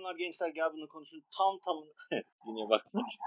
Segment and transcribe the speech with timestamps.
[0.00, 0.48] Selamlar gençler.
[0.48, 1.22] Gel bunu konuşun.
[1.38, 1.76] Tam tam
[2.46, 2.82] yine bak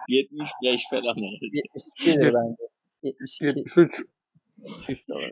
[0.09, 1.15] 75 falan.
[1.17, 2.63] 72 bence.
[3.03, 3.45] 72.
[3.45, 3.93] 73.
[4.57, 5.31] 73 dolar.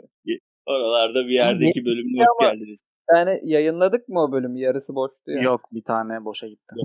[0.65, 2.81] Oralarda bir yerdeki bölümüne hoş geldiniz.
[3.15, 4.59] Yani yayınladık mı o bölümü?
[4.59, 5.41] Yarısı boştu ya.
[5.41, 6.75] Yok bir tane boşa gitti.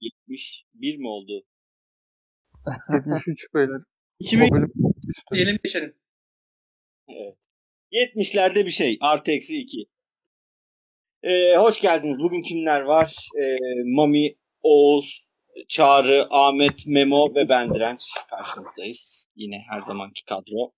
[0.00, 1.44] 71 mi oldu?
[3.06, 3.80] 73 beyler.
[4.20, 4.72] 2000 O bölüm
[5.08, 5.34] üstü.
[5.34, 5.94] diyelim geçelim.
[7.08, 7.38] Evet.
[7.92, 8.98] 70'lerde bir şey.
[9.00, 9.86] Artı eksi 2.
[11.22, 12.22] Ee, hoş geldiniz.
[12.22, 13.28] Bugün kimler var?
[13.40, 15.28] Ee, Mami, Oğuz,
[15.68, 19.28] Çağrı, Ahmet, Memo ve ben Direnç karşınızdayız.
[19.36, 20.72] Yine her zamanki kadro.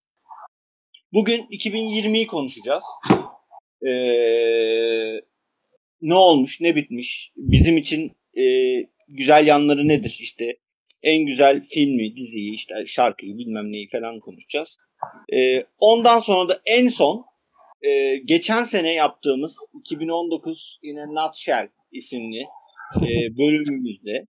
[1.13, 2.85] Bugün 2020'yi konuşacağız.
[3.87, 5.21] Ee,
[6.01, 7.33] ne olmuş, ne bitmiş?
[7.37, 8.45] Bizim için e,
[9.09, 10.19] güzel yanları nedir?
[10.21, 10.59] İşte
[11.03, 14.79] en güzel filmi, diziyi, işte şarkıyı bilmem neyi falan konuşacağız.
[15.33, 17.30] Ee, ondan sonra da en son
[17.83, 22.41] e, geçen sene yaptığımız 2019 yine Nutshell isimli
[22.97, 24.27] e, bölümümüzde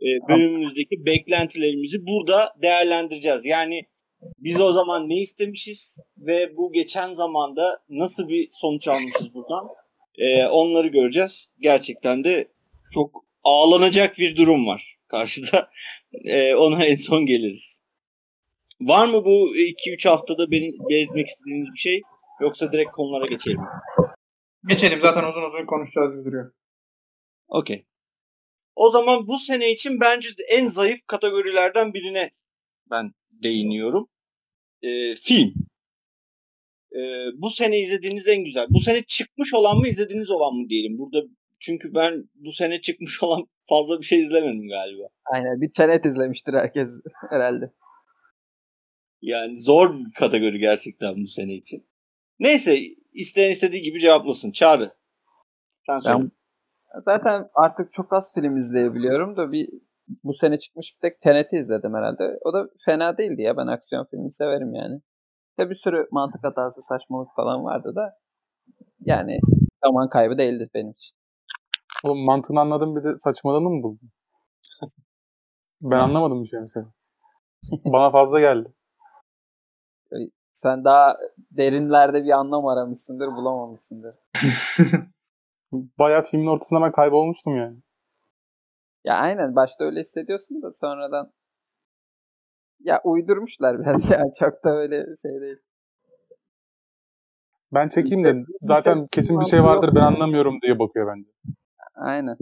[0.00, 3.44] e, bölümümüzdeki beklentilerimizi burada değerlendireceğiz.
[3.44, 3.82] Yani
[4.38, 9.68] biz o zaman ne istemişiz ve bu geçen zamanda nasıl bir sonuç almışız buradan
[10.18, 11.48] e, onları göreceğiz.
[11.60, 12.48] Gerçekten de
[12.94, 15.70] çok ağlanacak bir durum var karşıda.
[16.24, 17.82] E, ona en son geliriz.
[18.80, 22.02] Var mı bu 2-3 haftada benim belirtmek istediğiniz bir şey?
[22.42, 23.60] Yoksa direkt konulara geçelim.
[24.66, 26.52] Geçelim zaten uzun uzun konuşacağız gibi duruyor.
[27.48, 27.86] Okey.
[28.76, 32.30] O zaman bu sene için bence en zayıf kategorilerden birine
[32.90, 34.08] ben değiniyorum.
[34.82, 35.54] Ee, film.
[36.96, 38.66] Ee, bu sene izlediğiniz en güzel.
[38.70, 40.98] Bu sene çıkmış olan mı izlediğiniz olan mı diyelim.
[40.98, 41.22] Burada
[41.60, 45.08] çünkü ben bu sene çıkmış olan fazla bir şey izlemedim galiba.
[45.24, 46.88] Aynen bir tenet izlemiştir herkes
[47.30, 47.72] herhalde.
[49.22, 51.91] Yani zor bir kategori gerçekten bu sene için.
[52.42, 52.78] Neyse
[53.14, 54.50] isteyen istediği gibi cevaplasın.
[54.50, 54.90] Çağrı.
[55.86, 56.18] Sen söyle.
[56.18, 56.30] Ben
[57.04, 59.68] zaten artık çok az film izleyebiliyorum da bir
[60.24, 62.38] bu sene çıkmış bir tek Tenet'i izledim herhalde.
[62.44, 63.56] O da fena değildi ya.
[63.56, 65.00] Ben aksiyon filmi severim yani.
[65.56, 68.18] Tabi bir sürü mantık hatası, saçmalık falan vardı da
[69.00, 69.38] yani
[69.84, 71.16] zaman kaybı değildi benim için.
[72.04, 74.10] Oğlum mantığını anladım bir de saçmalığını mı buldun?
[75.80, 76.86] ben anlamadım bir şey mesela.
[77.84, 78.72] Bana fazla geldi.
[80.52, 81.16] Sen daha
[81.50, 84.14] derinlerde bir anlam aramışsındır, bulamamışsındır.
[85.72, 87.76] Bayağı filmin ortasında ben kaybolmuştum yani.
[89.04, 91.32] Ya aynen başta öyle hissediyorsun da sonradan
[92.80, 95.56] ya uydurmuşlar biraz ya çok da öyle şey değil.
[97.72, 101.30] Ben çekeyim de zaten kesin bir şey vardır ben anlamıyorum diye bakıyor bence.
[101.94, 102.36] Aynen.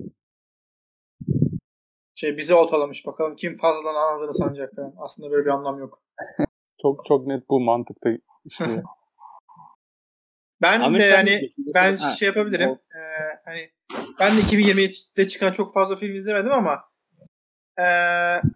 [2.15, 4.95] Şey bizi oltalamış bakalım kim fazladan anladığını sanacak falan.
[4.99, 6.03] Aslında böyle bir anlam yok.
[6.83, 8.11] Çok çok net bu mantıkta
[8.45, 8.83] işliyor.
[10.63, 12.71] Ben Ahmet de yani ben Ha, şey yapabilirim.
[12.71, 13.71] Ee, hani
[14.21, 16.85] ben de 2020'de çıkan çok fazla film izlemedim ama
[17.79, 17.83] ee,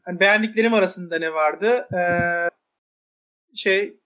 [0.04, 1.88] hani beğendiklerim arasında ne vardı?
[1.96, 2.48] Ee,
[3.54, 4.00] şey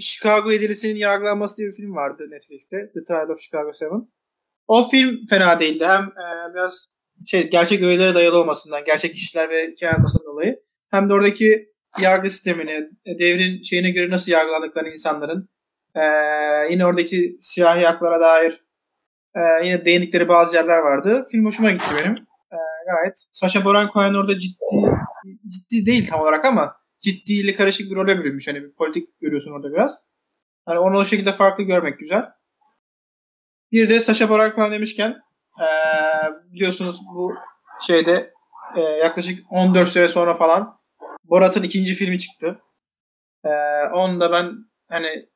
[0.00, 2.92] Chicago Yedilisinin yargılanması diye bir film vardı Netflix'te.
[2.94, 4.06] The Trial of Chicago 7.
[4.68, 5.86] O film fena değildi.
[5.86, 6.86] Hem ee, biraz
[7.26, 12.30] şey gerçek öğelere dayalı olmasından, gerçek kişiler ve hikaye olmasından dolayı hem de oradaki yargı
[12.30, 15.48] sistemini, e, devrin şeyine göre nasıl yargılandıklarını insanların
[15.96, 18.64] ee, yine oradaki siyahi haklara dair
[19.36, 21.26] ee, yine değindikleri bazı yerler vardı.
[21.30, 22.16] Film hoşuma gitti benim.
[22.52, 22.56] Ee,
[22.92, 23.26] gayet.
[23.32, 24.56] Sacha Baron Cohen orada ciddi
[25.48, 28.48] ciddi değil tam olarak ama ciddiyle karışık bir role bürünmüş.
[28.48, 30.02] Hani bir politik görüyorsun orada biraz.
[30.66, 32.24] Hani onu o şekilde farklı görmek güzel.
[33.72, 35.16] Bir de Sacha Baron Cohen demişken
[35.60, 35.64] ee,
[36.52, 37.34] biliyorsunuz bu
[37.86, 38.34] şeyde
[38.76, 40.75] ee, yaklaşık 14 sene sonra falan
[41.30, 42.58] Borat'ın ikinci filmi çıktı.
[43.44, 43.48] Ee,
[43.94, 44.52] onu da ben
[44.88, 45.28] hani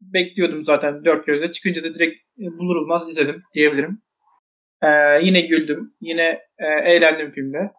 [0.00, 1.52] bekliyordum zaten dört gözle.
[1.52, 4.02] Çıkınca da direkt e, bulur bulmaz izledim diyebilirim.
[4.82, 4.88] Ee,
[5.22, 5.96] yine güldüm.
[6.00, 7.72] Yine e, eğlendim filmde.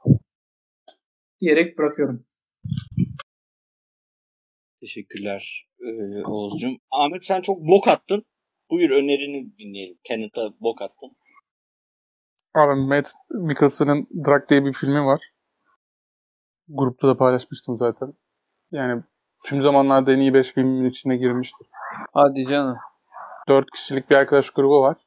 [1.39, 2.25] Diyerek bırakıyorum.
[4.81, 6.77] Teşekkürler ee, Oğuz'cum.
[6.91, 8.25] Ahmet sen çok bok attın.
[8.71, 9.97] Buyur önerini dinleyelim.
[10.03, 11.17] Kenneth'a bok attın.
[12.53, 15.21] Abi Matt Mikkelsen'ın Drag diye bir filmi var.
[16.69, 18.13] Grupta da paylaşmıştım zaten.
[18.71, 19.03] Yani
[19.45, 21.67] tüm zamanlarda en iyi 5 filmin içine girmiştir.
[22.13, 22.77] Hadi canım.
[23.47, 24.97] 4 kişilik bir arkadaş grubu var.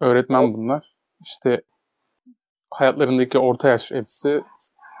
[0.00, 0.96] Öğretmen bunlar.
[1.20, 1.62] İşte
[2.70, 4.44] hayatlarındaki orta yaş hepsi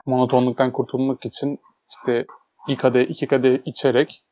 [0.06, 1.58] monotonluktan kurtulmak için
[1.90, 2.26] işte
[2.68, 4.24] bir kadeh, iki kadeh içerek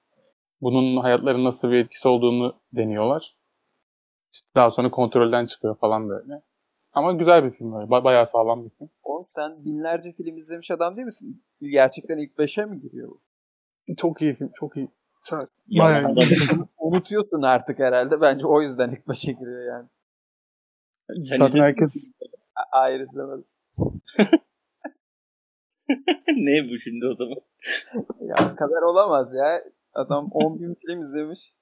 [0.60, 3.36] bunun hayatlarına nasıl bir etkisi olduğunu deniyorlar.
[4.32, 6.42] İşte daha sonra kontrolden çıkıyor falan böyle.
[6.92, 7.86] Ama güzel bir film böyle.
[7.86, 8.90] Ba- bayağı sağlam bir film.
[9.02, 11.44] Oğlum sen binlerce film izlemiş adam değil misin?
[11.60, 13.20] Gerçekten ilk beşe mi giriyor bu?
[13.96, 14.88] Çok iyi film, çok iyi.
[15.24, 16.16] Çok, Ya, bayağı iyi.
[16.78, 18.20] Unutuyorsun artık herhalde.
[18.20, 19.88] Bence o yüzden ilk beşe giriyor yani.
[21.22, 22.12] Sen Zaten herkes
[22.70, 23.44] Hayır izlemedim.
[26.36, 27.36] ne bu şimdi o zaman?
[28.20, 29.64] Ya o kadar olamaz ya.
[29.92, 31.54] Adam 10 bin film izlemiş.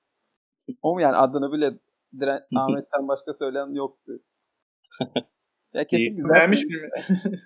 [0.83, 1.79] O yani adını bile
[2.21, 4.13] Diren Ahmet'ten başka söyleyen yoktu.
[5.75, 6.17] Ya kesin İyi.
[6.17, 6.35] güzel.
[6.35, 6.91] Beğenmiş film.
[7.07, 7.39] filmi.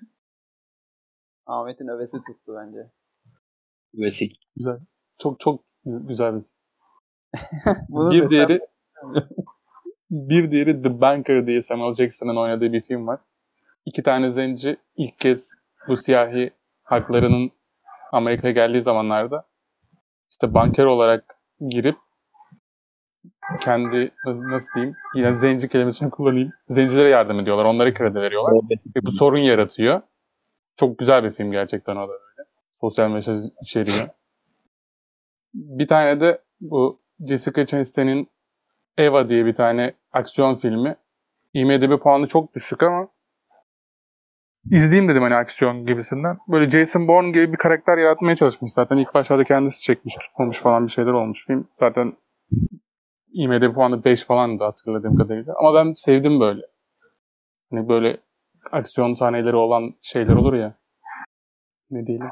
[1.47, 2.91] Ahmet'in övesi tuttu bence.
[3.95, 4.49] Vesik.
[5.19, 6.35] Çok çok güzel
[7.89, 8.61] bir bir diğeri
[10.11, 13.21] bir diğeri The Banker diye Samuel Jackson'ın oynadığı bir film var.
[13.87, 15.55] İki tane zenci ilk kez
[15.89, 16.51] bu siyahi
[16.83, 17.51] haklarının
[18.13, 19.45] Amerika'ya geldiği zamanlarda
[20.31, 21.37] işte banker olarak
[21.69, 21.97] girip
[23.61, 26.53] kendi nasıl diyeyim yine zenci kelimesini kullanayım.
[26.69, 27.65] Zencilere yardım ediyorlar.
[27.65, 28.53] Onlara kredi veriyorlar.
[28.97, 30.01] Ve bu sorun yaratıyor.
[30.77, 32.49] Çok güzel bir film gerçekten o da böyle.
[32.81, 34.09] Sosyal mesaj içeriyor.
[35.55, 38.29] Bir tane de bu Jessica Chastain'in
[38.99, 40.97] Eva diye bir tane aksiyon filmi.
[41.55, 43.09] IMDb puanı çok düşük ama
[44.71, 46.39] izleyeyim dedim hani aksiyon gibisinden.
[46.49, 48.97] Böyle Jason Bourne gibi bir karakter yaratmaya çalışmış zaten.
[48.97, 51.69] İlk başlarda kendisi çekmiş, tutmamış falan bir şeyler olmuş film.
[51.79, 52.17] Zaten
[53.33, 55.55] IMDb puanı 5 falan da hatırladığım kadarıyla.
[55.59, 56.63] Ama ben sevdim böyle.
[57.71, 58.21] Hani böyle
[58.73, 60.79] aksiyon sahneleri olan şeyler olur ya.
[61.91, 62.31] Ne diyelim?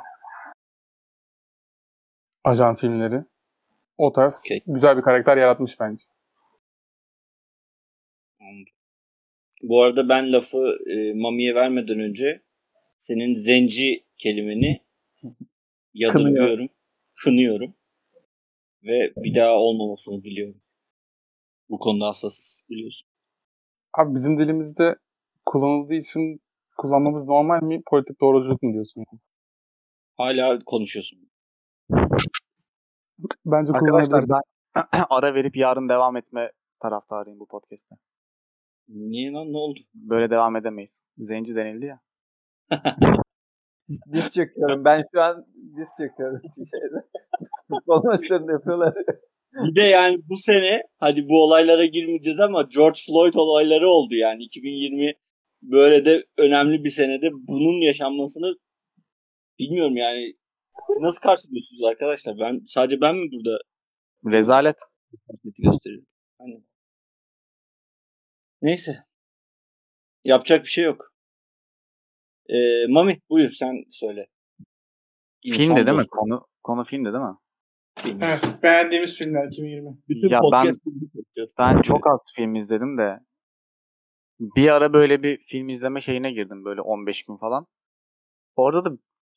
[2.44, 3.24] Ajan filmleri.
[3.98, 4.62] O tarz Okey.
[4.66, 6.04] güzel bir karakter yaratmış bence.
[8.40, 8.74] Anladım.
[9.62, 12.42] Bu arada ben lafı e, Mami'ye vermeden önce
[12.98, 14.80] senin zenci kelimeni
[15.94, 16.68] yadırgıyorum,
[17.24, 17.74] kınıyorum
[18.84, 20.60] ve bir daha olmamasını diliyorum.
[21.70, 23.08] Bu konuda hassasız biliyorsun.
[23.98, 24.96] Abi bizim dilimizde
[25.46, 26.40] kullanıldığı için
[26.76, 27.82] kullanmamız normal mi?
[27.86, 29.04] Politik doğruculuk mu diyorsun?
[30.16, 31.30] Hala konuşuyorsun.
[33.46, 37.94] Bence Arkadaşlar ben ara verip yarın devam etme taraftarıyım bu podcast'te.
[38.88, 39.80] Niye lan ne oldu?
[39.94, 41.02] Böyle devam edemeyiz.
[41.18, 42.00] Zenci denildi ya.
[44.12, 44.84] Diz çöküyorum.
[44.84, 45.46] Ben şu an
[45.76, 46.40] diz çöküyorum.
[46.42, 47.08] Şu şeyde.
[47.68, 48.94] Futbol maçlarında yapıyorlar.
[49.52, 54.42] Bir de yani bu sene hadi bu olaylara girmeyeceğiz ama George Floyd olayları oldu yani
[54.42, 55.12] 2020
[55.62, 58.54] böyle de önemli bir senede bunun yaşanmasını
[59.58, 60.34] bilmiyorum yani
[60.88, 62.38] siz nasıl karşılıyorsunuz arkadaşlar?
[62.38, 63.58] Ben sadece ben mi burada
[64.26, 64.76] Rezalet.
[65.44, 66.06] gösteriyorum?
[66.38, 66.64] Hani.
[68.62, 69.04] Neyse.
[70.24, 71.04] Yapacak bir şey yok.
[72.48, 74.26] Ee, Mami buyur sen söyle.
[75.42, 76.06] İnsan Filmde değil mi?
[76.06, 77.36] Konu konu filmde değil mi?
[78.02, 78.24] Filmi.
[78.24, 79.98] Evet, beğendiğimiz filmler 2020.
[80.08, 80.74] Bütün Ya ben-.
[81.58, 83.20] Ben çok az film izledim de
[84.40, 87.66] bir ara böyle bir film izleme şeyine girdim böyle 15 gün falan.
[88.56, 88.90] Orada da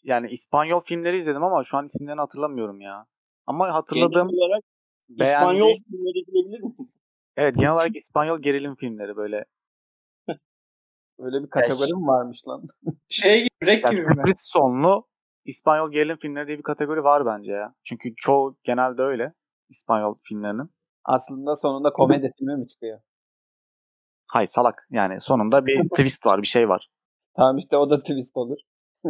[0.04, 3.06] yani İspanyol filmleri izledim ama şu an isimlerini hatırlamıyorum ya.
[3.48, 4.64] Ama hatırladığım Genel olarak
[5.10, 7.00] beğendiğim- İspanyol filmleri diyebilir misin?
[7.38, 9.46] evet genel olarak İspanyol gerilim filmleri böyle.
[11.20, 12.64] Öyle bir kategori mi varmış lan?
[13.10, 14.14] Şey gibi, Rek Yani gibi mi?
[14.16, 15.08] sürpriz sonlu
[15.46, 17.74] İspanyol gerilim filmleri diye bir kategori var bence ya.
[17.84, 19.34] Çünkü çoğu genelde öyle
[19.70, 20.70] İspanyol filmlerinin.
[21.06, 23.00] Aslında sonunda komedi filmi mi çıkıyor?
[24.32, 24.88] Hayır salak.
[24.92, 26.90] Yani sonunda bir twist var, bir şey var.
[27.36, 28.58] Tamam işte o da twist olur.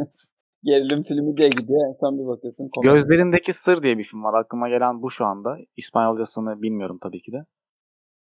[0.63, 1.89] Gerilim filmi diye gidiyor.
[1.89, 2.93] En son bir bakıyorsun komedi.
[2.93, 4.33] Gözlerindeki Sır diye bir film var.
[4.33, 5.57] Aklıma gelen bu şu anda.
[5.77, 7.45] İspanyolcasını bilmiyorum tabii ki de.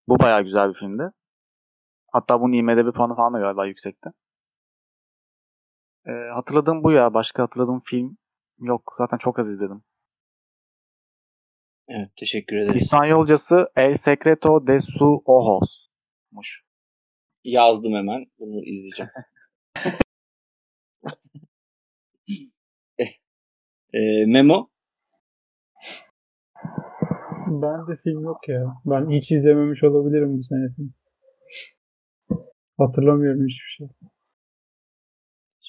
[0.07, 1.11] Bu bayağı güzel bir filmdi.
[2.11, 4.09] Hatta bunun IMDb puanı falan da galiba yüksekti.
[6.07, 7.13] Ee, hatırladığım bu ya.
[7.13, 8.17] Başka hatırladığım film
[8.59, 8.95] yok.
[8.97, 9.83] Zaten çok az izledim.
[11.87, 12.81] Evet teşekkür ederiz.
[12.81, 16.65] İspanyolcası El Secreto de su Ojos'muş.
[17.43, 18.25] Yazdım hemen.
[18.39, 19.11] Bunu izleyeceğim.
[23.93, 24.69] Ee, Memo.
[27.47, 28.75] Ben de film yok ya.
[28.85, 30.93] Ben hiç izlememiş olabilirim bu sene film.
[32.77, 33.87] Hatırlamıyorum hiçbir şey.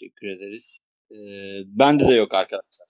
[0.00, 0.79] Teşekkür ederiz.
[1.11, 1.17] Ee,
[1.67, 2.88] bende de yok arkadaşlar.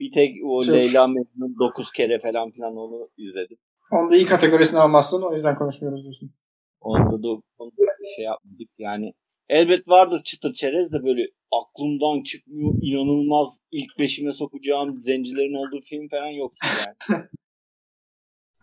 [0.00, 3.58] Bir tek o Çok- Leyla Mecnun 9 kere falan filan onu izledim.
[3.92, 6.34] Onu da iyi kategorisine almazsın o yüzden konuşmuyoruz diyorsun.
[6.80, 7.28] Onda da,
[7.58, 8.68] onda da şey yapmadık.
[8.78, 9.14] Yani
[9.48, 12.74] elbet vardır çıtır çerez de böyle aklımdan çıkmıyor.
[12.82, 17.22] inanılmaz ilk beşime sokacağım zencilerin olduğu film falan yok yani.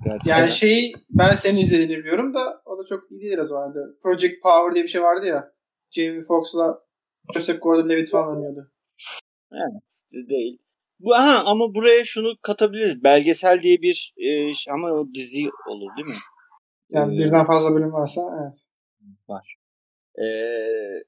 [0.03, 0.39] Gerçekten.
[0.39, 3.73] Yani şeyi ben senin izlediğini biliyorum da o da çok iyi değil o zaman.
[4.03, 5.53] Project Power diye bir şey vardı ya.
[5.91, 6.84] Jamie Foxx'la
[7.33, 8.71] Joseph Gordon-Levitt falan oynuyordu.
[9.51, 10.57] Evet, değil.
[10.99, 13.03] Bu ha ama buraya şunu katabiliriz.
[13.03, 16.17] Belgesel diye bir e, ama o dizi olur değil mi?
[16.89, 18.57] Yani Ee, birden fazla bölüm varsa evet.
[19.27, 19.57] Var.
[20.21, 21.03] Ee,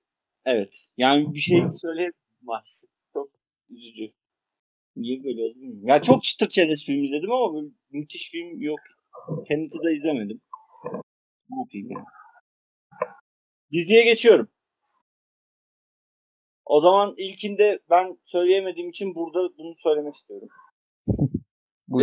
[0.45, 0.91] evet.
[0.97, 2.85] Yani bir şey söyleyemez.
[3.13, 3.29] Çok
[3.69, 4.13] üzücü.
[4.95, 5.87] Niye böyle oldu bilmiyorum.
[5.87, 8.79] Ya çok çıtır çerez film izledim ama böyle müthiş film yok.
[9.47, 10.41] Kendisi de izlemedim.
[11.49, 12.05] Ne yapayım yani.
[13.71, 14.47] Diziye geçiyorum.
[16.69, 20.49] O zaman ilkinde ben söyleyemediğim için burada bunu söylemek istiyorum.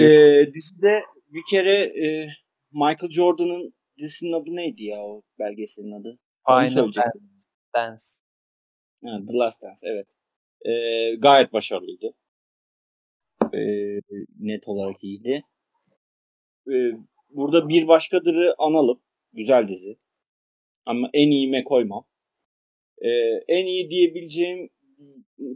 [0.00, 2.26] Ee, dizide bir kere e,
[2.72, 6.18] Michael Jordan'ın dizisinin adı neydi ya o belgeselin adı?
[6.46, 6.92] Final.
[7.74, 8.02] Dance.
[9.04, 10.06] Ha, The Last Dance evet.
[10.66, 12.14] Ee, gayet başarılıydı.
[13.54, 14.00] Ee,
[14.38, 15.42] net olarak iyiydi.
[16.72, 16.92] Ee,
[17.30, 19.02] burada bir başkadırı analım.
[19.32, 19.98] Güzel dizi.
[20.86, 22.06] Ama en iyime koymam.
[22.98, 23.08] Ee,
[23.48, 24.70] en iyi diyebileceğim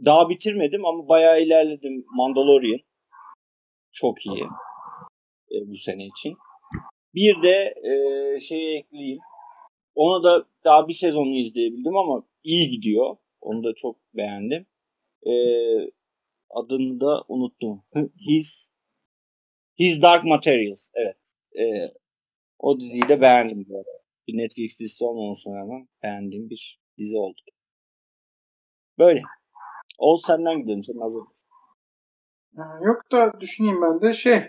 [0.05, 2.05] daha bitirmedim ama bayağı ilerledim.
[2.15, 2.79] Mandalorian.
[3.91, 4.43] Çok iyi.
[5.51, 6.37] Ee, bu sene için.
[7.15, 9.19] Bir de e, şeyi ekleyeyim.
[9.95, 13.15] Ona da daha bir sezonunu izleyebildim ama iyi gidiyor.
[13.41, 14.65] Onu da çok beğendim.
[15.25, 15.31] Ee,
[16.49, 17.83] adını da unuttum.
[18.29, 18.73] His
[19.79, 20.91] His Dark Materials.
[20.95, 21.33] Evet.
[21.59, 21.93] Ee,
[22.59, 24.03] o diziyi de beğendim bu arada.
[24.27, 27.41] Bir Netflix dizisi olmamasına rağmen beğendiğim bir dizi oldu.
[28.99, 29.21] Böyle.
[29.97, 30.83] Oğuz senden gidelim.
[30.83, 31.49] Sen hazırsın.
[32.57, 34.41] Ha, Yok da düşüneyim ben de şey.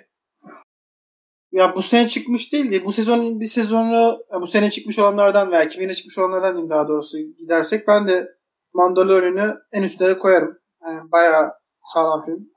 [1.52, 2.84] Ya bu sene çıkmış değildi.
[2.84, 7.18] Bu sezon bir sezonu bu sene çıkmış olanlardan veya 2000'e çıkmış olanlardan diyeyim daha doğrusu
[7.18, 8.28] gidersek ben de
[8.74, 10.58] Mandalorian'ı en üstlere koyarım.
[10.82, 11.52] Yani bayağı
[11.94, 12.50] sağlam film.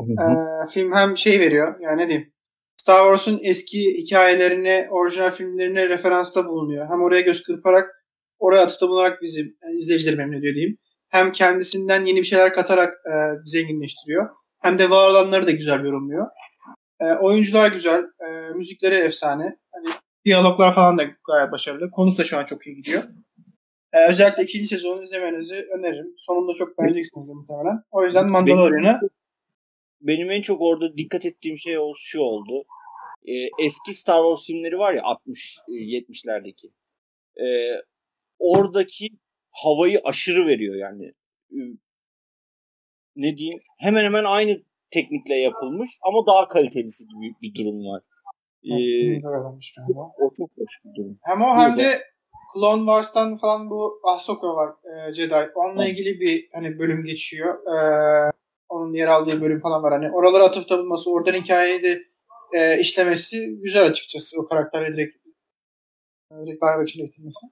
[0.00, 2.32] Ee, film hem şey veriyor yani ne diyeyim
[2.80, 6.88] Star Wars'un eski hikayelerini, orijinal filmlerine referansta bulunuyor.
[6.88, 7.99] Hem oraya göz kırparak,
[8.40, 10.78] oraya atıfta bulunarak bizim yani izleyicileri memnun ediyor diyeyim.
[11.08, 13.12] Hem kendisinden yeni bir şeyler katarak e,
[13.44, 14.28] zenginleştiriyor.
[14.62, 16.26] Hem de var olanları da güzel yorumluyor.
[17.00, 19.56] E, oyuncular güzel, e, müzikleri efsane.
[19.72, 19.86] Hani
[20.24, 21.90] diyaloglar falan da gayet başarılı.
[21.90, 23.02] Konusu da şu an çok iyi gidiyor.
[23.92, 26.14] E, özellikle ikinci sezonu izlemenizi öneririm.
[26.16, 27.82] Sonunda çok beğeneceksiniz de muhtemelen.
[27.90, 29.00] O yüzden Mandalorian'ı
[30.00, 32.64] Benim en çok orada dikkat ettiğim şey o şu oldu.
[33.24, 36.66] Ee, eski Star Wars filmleri var ya 60 e, 70'lerdeki.
[37.40, 37.44] Ee,
[38.40, 39.08] oradaki
[39.50, 41.10] havayı aşırı veriyor yani.
[43.16, 43.60] Ne diyeyim?
[43.78, 48.02] Hemen hemen aynı teknikle yapılmış ama daha kalitelisi gibi bir durum var.
[48.64, 49.20] Ee,
[50.18, 51.18] o çok hoş bir durum.
[51.22, 51.90] Hem o hem de
[52.54, 55.34] Clone Wars'tan falan bu Ahsoka var e, Jedi.
[55.54, 55.92] Onunla Evet.
[55.92, 57.54] ilgili bir hani bölüm geçiyor.
[57.66, 57.76] E,
[58.68, 59.92] onun yer aldığı bölüm falan var.
[59.92, 62.02] Hani oralara atıfta bulması, oradan hikayeyi de
[62.52, 64.40] e, işlemesi güzel açıkçası.
[64.40, 65.16] O karakterle direkt
[66.30, 67.46] direkt live action getirmesi.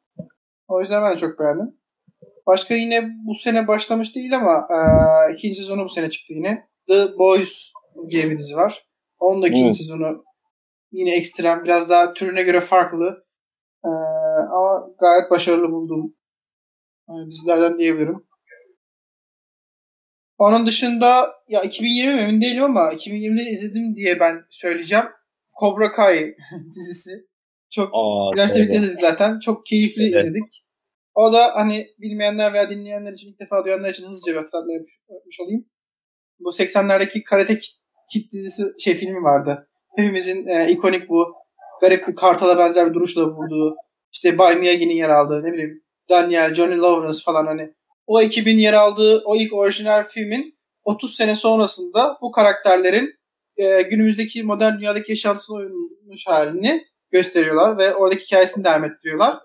[0.68, 1.78] O yüzden ben de çok beğendim.
[2.46, 4.78] Başka yine bu sene başlamış değil ama e,
[5.34, 6.68] ikinci sezonu bu sene çıktı yine.
[6.86, 7.72] The Boys
[8.10, 8.88] diye bir dizi var.
[9.18, 9.76] Onun da ikinci Evet.
[9.76, 10.24] sezonu
[10.92, 13.26] yine ekstrem, biraz daha türüne göre farklı.
[13.84, 13.88] E,
[14.52, 16.14] ama gayet başarılı bulduğum
[17.08, 18.28] e, dizilerden diyebilirim.
[20.38, 25.04] Onun dışında ya 2020 mi emin değilim ama 2020'de izledim diye ben söyleyeceğim.
[25.60, 26.36] Cobra Kai
[26.76, 27.27] dizisi.
[27.78, 28.74] Çok Aa, evet.
[28.74, 29.40] izledik zaten.
[29.40, 30.24] Çok keyifli Evet.
[30.24, 30.64] izledik.
[31.14, 35.40] O da hani bilmeyenler veya dinleyenler için ilk defa duyanlar için hızlıca bir hatırlatma yapmış,
[35.40, 35.64] olayım.
[36.40, 37.58] Bu 80'lerdeki Karate
[38.12, 39.68] Kid, dizisi şey filmi vardı.
[39.96, 41.34] Hepimizin e, ikonik bu
[41.80, 43.76] garip bir kartala benzer bir duruşla vurduğu
[44.12, 47.74] işte Bay Miyagi'nin yer aldığı ne bileyim Daniel, Johnny Lawrence falan hani
[48.06, 53.14] o ekibin yer aldığı o ilk orijinal filmin 30 sene sonrasında bu karakterlerin
[53.56, 59.38] e, günümüzdeki modern dünyadaki yaşantısına uymuş halini gösteriyorlar ve oradaki hikayesini devam ettiriyorlar.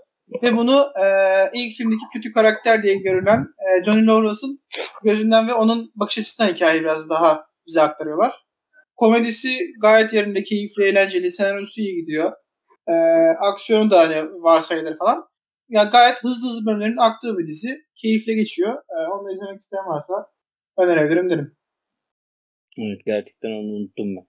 [0.43, 1.05] Ve bunu e,
[1.53, 4.63] ilk filmdeki kötü karakter diye görülen e, Johnny Lawrence'ın
[5.03, 8.33] gözünden ve onun bakış açısından hikayeyi biraz daha bize aktarıyorlar.
[8.95, 12.31] Komedisi gayet yerinde, keyifli, eğlenceli, senaryosu iyi gidiyor.
[12.87, 12.93] E,
[13.39, 15.27] aksiyon da hani varsayılır falan.
[15.69, 17.77] Yani gayet hızlı hızlı bölümlerin aktığı bir dizi.
[17.95, 18.73] Keyifle geçiyor.
[18.73, 20.13] E, onu da izlemek isteyen varsa
[20.77, 21.57] önerebilirim derim.
[22.77, 24.27] Evet gerçekten onu unuttum ben.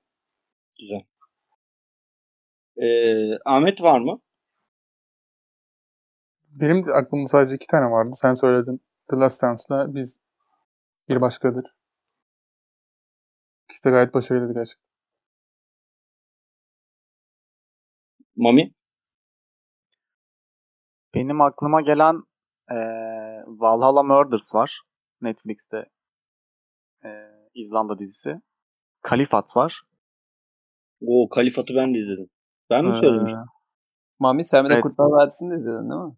[0.80, 1.00] Güzel.
[2.76, 4.20] Ee, Ahmet var mı?
[6.50, 8.10] Benim aklımda sadece iki tane vardı.
[8.14, 8.80] Sen söyledin.
[9.10, 10.18] The Last Dance'la biz
[11.08, 11.74] bir başkadır.
[13.70, 14.84] İkisi de gayet başarılıydı gerçekten.
[18.36, 18.74] Mami?
[21.14, 22.22] Benim aklıma gelen
[22.70, 24.80] eee Valhalla Murders var.
[25.20, 25.86] Netflix'te
[27.04, 28.40] eee, İzlanda dizisi.
[29.02, 29.82] Kalifat var.
[31.00, 32.30] O Kalifat'ı ben de izledim.
[32.70, 33.44] Ben mi Ee, söylemiştim?
[34.18, 34.82] Mami sen bir de Evet.
[34.82, 36.16] Kurtlar Vadisi'ni de izledin değil mi?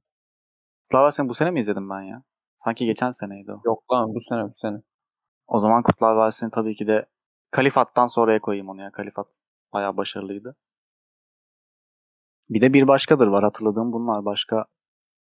[0.88, 2.23] Kurtlar Vadisi'ni bu sene mi izledim ben ya?
[2.57, 3.61] Sanki geçen seneydi o.
[3.65, 4.83] Yok lan bu sene bu sene.
[5.47, 7.07] O zaman Kurtlar Vadisi'ni tabii ki de
[7.50, 8.91] Kalifat'tan sonraya koyayım onu ya.
[8.93, 9.26] Kalifat
[9.73, 10.57] bayağı başarılıydı.
[12.50, 14.25] Bir de bir başkadır var hatırladığım bunlar.
[14.25, 14.65] Başka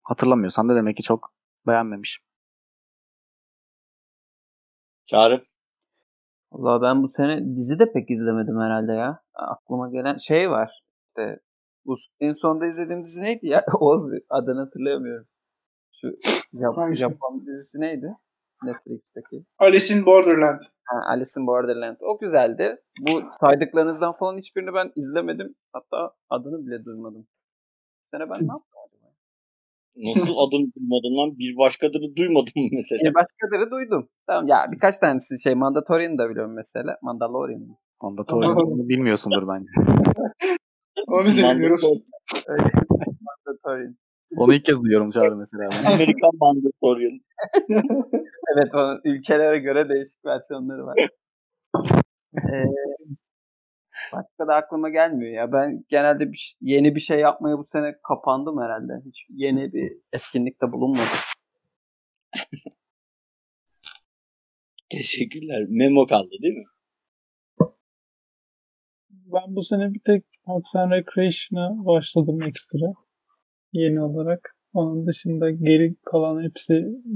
[0.03, 1.33] hatırlamıyorsam da demek ki çok
[1.67, 2.25] beğenmemişim.
[5.07, 5.43] Çağrı?
[6.53, 9.23] Valla ben bu sene dizi de pek izlemedim herhalde ya.
[9.35, 10.83] Aklıma gelen şey var.
[11.19, 11.41] İşte
[11.87, 13.65] bu en sonda izlediğim dizi neydi ya?
[14.13, 15.27] Bir adını hatırlayamıyorum.
[15.93, 16.09] Şu
[16.55, 17.01] Jap- Hangisi?
[17.01, 18.17] Japon dizisi neydi?
[18.65, 19.45] Netflix'teki.
[19.59, 20.63] Alice in Borderland.
[20.85, 21.97] Ha, Alice in Borderland.
[22.01, 22.77] O güzeldi.
[23.01, 25.55] Bu saydıklarınızdan falan hiçbirini ben izlemedim.
[25.73, 27.27] Hatta adını bile duymadım.
[28.11, 29.13] Sene ben ne yaptım acaba?
[29.97, 31.39] Nasıl adını duymadın lan?
[31.39, 33.01] Bir başkadır duymadım mesela.
[33.05, 34.09] Bir başkaları duydum.
[34.27, 36.99] Tamam ya birkaç tanesi şey Mandalorian'ı da biliyorum mesela.
[37.03, 37.77] Mandalorian mı?
[38.01, 38.57] Onda Torrent'ı
[38.89, 39.71] bilmiyorsundur bence.
[41.07, 41.85] Onu biz de bilmiyoruz.
[44.37, 45.64] Onu ilk kez duyuyorum Çağrı mesela.
[45.95, 47.21] Amerikan Mandalorian.
[48.57, 51.09] Evet onun ülkelere göre değişik versiyonları var.
[52.37, 52.64] Ee,
[54.12, 55.52] başka da aklıma gelmiyor ya.
[55.52, 58.93] Ben genelde bir, yeni bir şey yapmaya bu sene kapandım herhalde.
[59.07, 61.19] Hiç yeni bir etkinlikte bulunmadım.
[64.90, 65.64] Teşekkürler.
[65.69, 66.64] Memo kaldı değil mi?
[69.33, 72.93] Ben bu sene bir tek Parks and Recreation'a başladım ekstra.
[73.73, 74.57] Yeni olarak.
[74.73, 76.75] Onun dışında geri kalan hepsi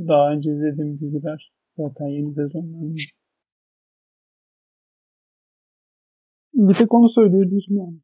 [0.09, 1.53] daha önce izlediğim diziler.
[1.77, 3.13] Zaten yeni sezonlar.
[6.55, 8.01] Bir tek onu söyleyebilirim yani.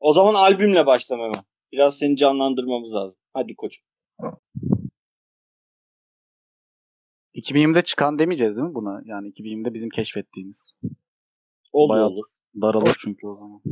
[0.00, 1.32] O zaman albümle başla Memo.
[1.72, 3.20] Biraz seni canlandırmamız lazım.
[3.32, 3.84] Hadi koçum.
[7.34, 9.02] 2020'de çıkan demeyeceğiz değil mi buna?
[9.04, 10.74] Yani 2020'de bizim keşfettiğimiz.
[11.72, 12.24] O da Bayağı- olur.
[12.62, 13.62] Daralır çünkü o zaman.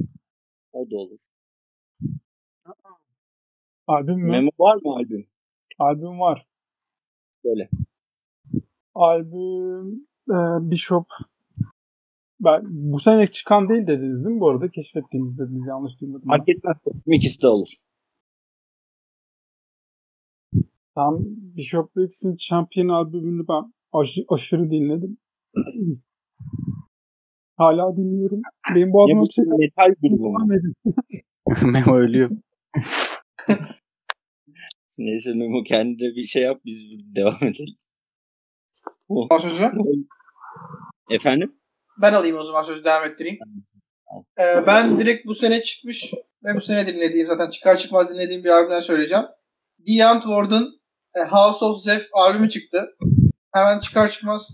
[0.73, 1.21] O da olur.
[3.87, 4.31] Albüm mü?
[4.31, 5.26] Memo var mı albüm?
[5.79, 6.47] Albüm var.
[7.43, 7.69] Söyle.
[8.95, 10.37] Albüm e,
[10.71, 11.07] Bishop
[12.41, 14.69] ben bu sene çıkan değil dediniz değil mi bu arada?
[14.71, 15.67] Keşfettiğiniz dediniz.
[15.67, 16.29] Yanlış duymadım.
[16.29, 16.76] Fark etmez.
[17.07, 17.75] İkisi de olur.
[20.94, 21.18] Tam
[21.57, 25.18] Bishop Briggs'in Champion albümünü ben aş- aşırı dinledim.
[27.57, 28.40] Hala dinliyorum.
[28.75, 30.75] Benim boğazıma bu bir şey metal edin.
[31.73, 32.31] Memo ölüyor.
[34.99, 37.77] Neyse Memo kendine bir şey yap biz devam edelim.
[39.31, 39.71] Al sözü.
[41.11, 41.57] Efendim?
[42.03, 43.38] Ben alayım o zaman sözü devam ettireyim.
[44.38, 46.14] Ee, ben direkt bu sene çıkmış
[46.45, 49.25] ve bu sene dinlediğim zaten çıkar çıkmaz dinlediğim bir albümden söyleyeceğim.
[49.87, 50.81] The Antwoord'un
[51.14, 52.97] e, House of Zeph albümü çıktı.
[53.53, 54.51] Hemen çıkar çıkmaz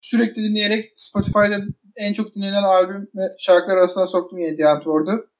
[0.00, 1.64] sürekli dinleyerek Spotify'da
[1.96, 5.30] en çok dinlenen albüm ve şarkılar arasına soktum yine The Antwoord'u.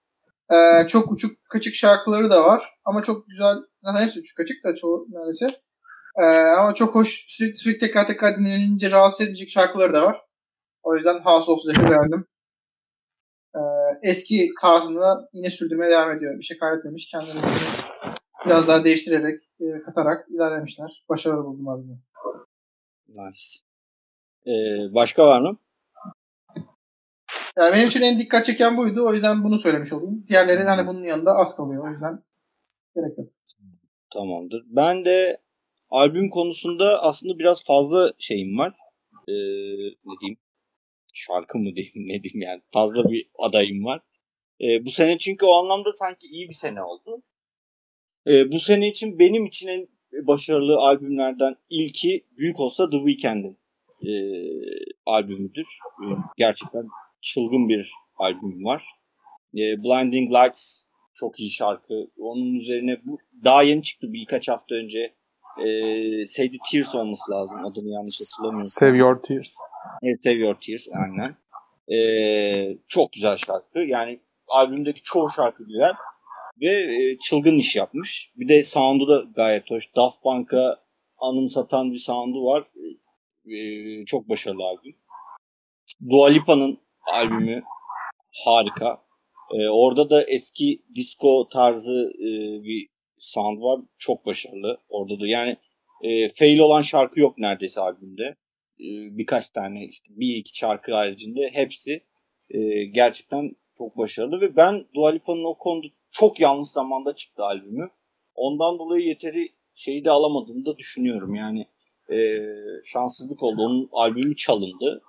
[0.53, 4.75] Ee, çok uçuk kaçık şarkıları da var ama çok güzel zaten hepsi uçuk kaçık da
[4.75, 5.61] çoğu neredeyse.
[6.19, 6.25] Ee,
[6.59, 10.21] ama çok hoş sürekli, sürekli tekrar tekrar dinlenince rahatsız edecek şarkıları da var.
[10.83, 12.27] O yüzden House of Zeph'i beğendim.
[13.55, 13.61] Ee,
[14.03, 16.39] eski tarzını yine sürdürmeye devam ediyor.
[16.39, 17.11] Bir şey kaybetmemiş.
[17.11, 17.41] Kendilerini
[18.47, 21.05] biraz daha değiştirerek, e, katarak ilerlemişler.
[21.09, 21.99] Başarılı buldum albümü.
[23.09, 23.41] Nice.
[24.47, 25.59] Ee, başka var mı?
[27.57, 29.07] Yani benim için en dikkat çeken buydu.
[29.07, 30.25] O yüzden bunu söylemiş olayım.
[30.29, 31.89] Diğerleri hani bunun yanında az kalıyor.
[31.89, 32.23] O yüzden
[32.97, 33.29] gerek yok.
[34.11, 34.65] Tamamdır.
[34.67, 35.41] Ben de
[35.91, 38.75] albüm konusunda aslında biraz fazla şeyim var.
[39.29, 39.33] Ee,
[40.05, 40.39] ne diyeyim?
[41.15, 42.63] Şarkı mı diyeyim ne diyeyim yani.
[42.73, 44.01] Fazla bir adayım var.
[44.61, 47.23] Ee, bu sene çünkü o anlamda sanki iyi bir sene oldu.
[48.27, 49.89] Ee, bu sene için benim için en
[50.27, 53.59] başarılı albümlerden ilki büyük olsa The Weeknd'in
[54.03, 54.13] e,
[55.07, 55.67] albümüdür.
[56.03, 56.89] Ee, gerçekten
[57.21, 58.85] çılgın bir albüm var.
[59.55, 62.11] Ee, Blinding Lights çok iyi şarkı.
[62.19, 65.15] Onun üzerine bu daha yeni çıktı birkaç hafta önce.
[65.59, 67.65] Ee, Save the Tears olması lazım.
[67.65, 68.71] Adını yanlış hatırlamıyorum.
[68.71, 69.55] Save Your Tears.
[70.03, 71.37] Evet, Save Your Tears aynen.
[71.97, 73.79] Ee, çok güzel şarkı.
[73.79, 75.93] Yani albümdeki çoğu şarkı güzel.
[76.61, 78.33] Ve e, çılgın iş yapmış.
[78.37, 79.97] Bir de sound'u da gayet hoş.
[79.97, 80.81] Daft Punk'a
[81.19, 82.65] anımsatan bir sound'u var.
[83.47, 84.97] Ee, çok başarılı albüm.
[86.11, 86.79] Dua Lipa'nın
[87.13, 87.63] albümü
[88.45, 89.03] harika.
[89.55, 92.29] Ee, orada da eski disco tarzı e,
[92.65, 93.81] bir sound var.
[93.99, 94.79] Çok başarılı.
[94.89, 95.57] Orada da yani
[96.03, 98.25] e, fail olan şarkı yok neredeyse albümde.
[98.81, 102.05] E, birkaç tane işte bir iki şarkı haricinde hepsi
[102.51, 107.91] e, gerçekten çok başarılı ve ben Dua Lipa'nın o konuda çok yanlış zamanda çıktı albümü.
[108.35, 111.35] Ondan dolayı yeteri şeyi de alamadığını da düşünüyorum.
[111.35, 111.67] Yani
[112.13, 112.19] e,
[112.85, 113.63] şanssızlık oldu.
[113.63, 115.03] Onun albümü çalındı.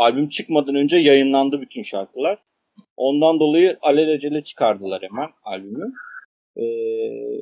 [0.00, 2.42] Albüm çıkmadan önce yayınlandı bütün şarkılar.
[2.96, 5.92] Ondan dolayı alelacele çıkardılar hemen albümü.
[6.56, 6.62] Ee,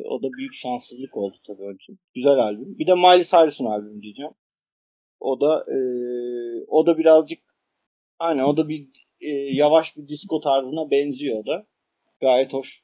[0.04, 1.98] o da büyük şanssızlık oldu tabii onun için.
[2.14, 2.78] Güzel albüm.
[2.78, 4.32] Bir de Miley Cyrus'un albümü diyeceğim.
[5.20, 5.78] O da e,
[6.68, 7.38] o da birazcık
[8.18, 8.88] aynen o da bir
[9.20, 11.66] e, yavaş bir disco tarzına benziyor da.
[12.20, 12.82] Gayet hoş.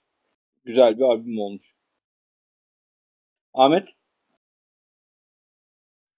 [0.64, 1.76] Güzel bir albüm olmuş.
[3.54, 3.96] Ahmet?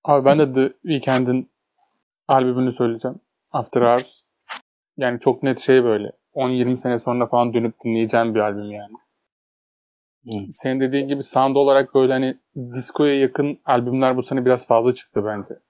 [0.04, 1.50] Abi ben de The Weeknd'in
[2.28, 3.20] albümünü söyleyeceğim.
[3.52, 4.22] After Hours.
[4.96, 6.12] Yani çok net şey böyle.
[6.35, 8.94] 10-20 sene sonra falan dönüp dinleyeceğim bir albüm yani.
[10.24, 10.52] Hı.
[10.52, 15.24] senin dediğin gibi sound olarak böyle hani disco'ya yakın albümler bu sene biraz fazla çıktı
[15.24, 15.61] bence.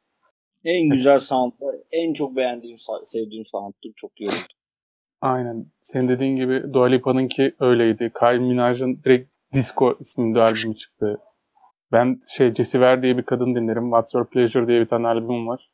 [0.64, 3.90] En güzel soundlar, en çok beğendiğim, sevdiğim sound'tur.
[3.96, 4.34] Çok oldu.
[5.20, 5.66] Aynen.
[5.80, 8.12] Senin dediğin gibi Dua Lipa'nınki öyleydi.
[8.18, 11.20] Kylie Minogue'ın direkt Disco isminde albümü çıktı.
[11.92, 13.84] Ben şey Jessie Ware diye bir kadın dinlerim.
[13.84, 15.70] What's Your Pleasure diye bir tane albüm var.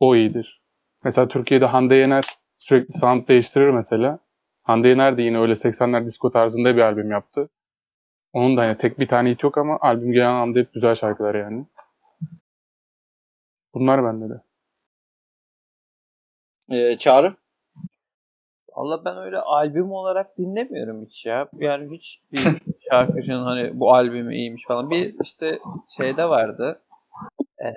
[0.00, 0.65] O iyidir.
[1.06, 2.24] Mesela Türkiye'de Hande Yener
[2.58, 4.18] sürekli sound değiştirir mesela.
[4.62, 7.48] Hande Yener de yine öyle 80'ler disco tarzında bir albüm yaptı.
[8.32, 11.34] Onun da hani tek bir tane hit yok ama albüm genel anlamda hep güzel şarkılar
[11.34, 11.66] yani.
[13.74, 14.42] Bunlar bende de.
[16.72, 17.36] Ee, Çağrı?
[18.76, 21.48] Valla ben öyle albüm olarak dinlemiyorum hiç ya.
[21.52, 22.40] Yani hiç bir
[22.90, 24.90] şarkıcının hani bu albümü iyiymiş falan.
[24.90, 25.58] Bir işte
[25.96, 26.82] şeyde vardı.
[27.60, 27.68] E,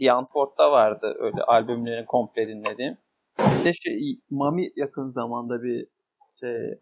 [0.00, 2.98] The Unfort'ta vardı öyle albümlerini komple dinlediğim.
[3.38, 5.86] Bir de şey, Mami yakın zamanda bir
[6.40, 6.78] şey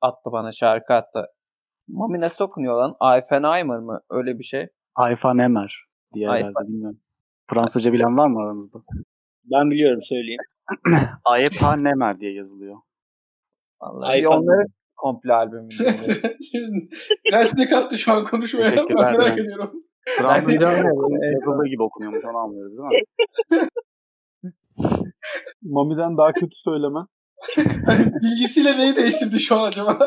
[0.00, 1.26] attı bana şarkı attı.
[1.88, 2.96] Mami nasıl okunuyor lan?
[3.14, 4.00] Eifenheimer mı?
[4.10, 4.68] Öyle bir şey.
[4.94, 7.00] Ayfa Nemer diye herhalde bilmiyorum.
[7.50, 8.78] Fransızca bilen var mı aranızda?
[9.44, 10.40] Ben biliyorum söyleyeyim.
[11.24, 12.76] Ayfa Nemer diye yazılıyor.
[13.80, 14.42] Vallahi Eifenheimer.
[14.42, 15.32] onları komple.
[16.50, 16.88] Şimdi
[17.32, 19.84] yaş ne kattı şu an konuşmaya ben merak ediyorum.
[20.06, 20.60] Evet.
[21.32, 23.68] yazıldığı gibi okunuyormuş onu anlıyoruz değil mi?
[25.62, 27.00] Mami'den daha kötü söyleme.
[27.86, 29.98] Hani bilgisiyle neyi değiştirdi şu an acaba?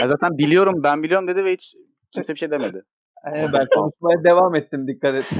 [0.00, 1.74] Ya zaten biliyorum ben biliyorum dedi ve hiç
[2.14, 2.82] kimse bir şey demedi.
[3.26, 5.30] Ee, ben konuşmaya devam ettim dikkat et.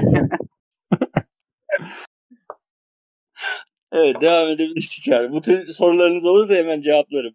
[3.91, 5.31] Evet devam edebilirsin Çağrı.
[5.31, 7.33] Bu tür sorularınız olursa hemen cevaplarım.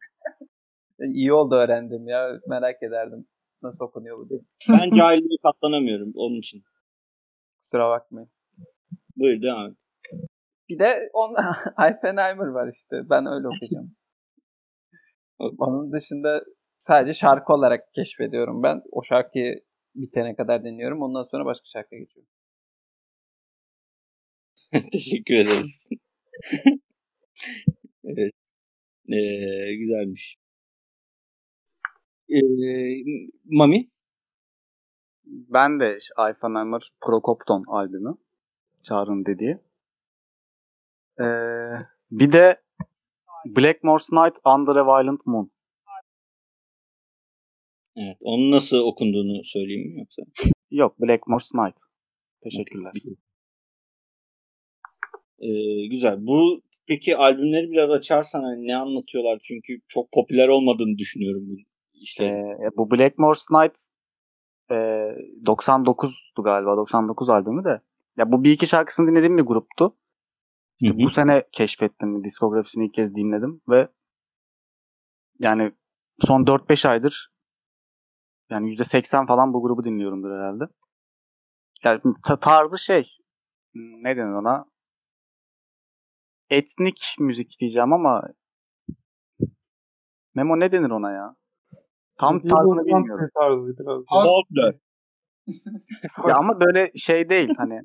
[1.00, 2.40] İyi oldu öğrendim ya.
[2.48, 3.26] Merak ederdim.
[3.62, 4.40] Nasıl okunuyor bu diye.
[4.68, 6.62] Ben cahilliğe katlanamıyorum onun için.
[7.62, 8.30] Kusura bakmayın.
[9.16, 9.76] Buyur devam et.
[10.68, 11.34] Bir de on
[11.86, 12.96] Eifenheimer var işte.
[13.10, 13.96] Ben öyle okuyacağım.
[15.58, 16.44] Onun dışında
[16.78, 18.82] sadece şarkı olarak keşfediyorum ben.
[18.92, 21.02] O şarkıyı bitene kadar dinliyorum.
[21.02, 22.30] Ondan sonra başka şarkıya geçiyorum.
[24.92, 25.88] Teşekkür ederiz.
[28.04, 28.32] evet.
[29.08, 30.39] Ee, güzelmiş.
[32.30, 33.02] Ee,
[33.44, 33.90] Mami?
[35.24, 38.16] Ben de Ayfa Nemer Prokopton albümü.
[38.82, 39.58] Çağrı'nın dediği.
[41.20, 41.24] Ee,
[42.10, 42.62] bir de
[43.46, 45.50] Blackmore's Night Under a Violent Moon.
[47.96, 48.16] Evet.
[48.20, 50.22] Onun nasıl okunduğunu söyleyeyim mi yoksa?
[50.70, 51.76] Yok Blackmore's Night.
[52.42, 52.92] Teşekkürler.
[55.38, 56.26] Ee, güzel.
[56.26, 59.38] Bu peki albümleri biraz açarsan hani ne anlatıyorlar?
[59.42, 61.69] Çünkü çok popüler olmadığını düşünüyorum bu
[62.00, 62.24] işte.
[62.24, 63.78] Ee, bu Blackmore's Night
[64.70, 64.74] e,
[65.46, 67.80] 99'du galiba 99 albümü de.
[68.16, 69.96] Ya bu bir iki şarkısını dinlediğim bir gruptu.
[70.82, 70.98] Hı hı.
[71.04, 72.24] Bu sene keşfettim.
[72.24, 73.88] Diskografisini ilk kez dinledim ve
[75.38, 75.72] yani
[76.20, 77.30] son 4-5 aydır
[78.50, 80.64] yani %80 falan bu grubu dinliyorumdur herhalde.
[81.84, 83.18] Yani ta- tarzı şey
[83.74, 84.64] ne denir ona?
[86.50, 88.22] Etnik müzik diyeceğim ama
[90.34, 91.36] Memo ne denir ona ya?
[92.20, 93.28] Tam tarzını bilmiyorum.
[93.34, 94.02] tarzı biraz.
[94.24, 94.74] Folklor.
[96.28, 97.80] Ya ama böyle şey değil hani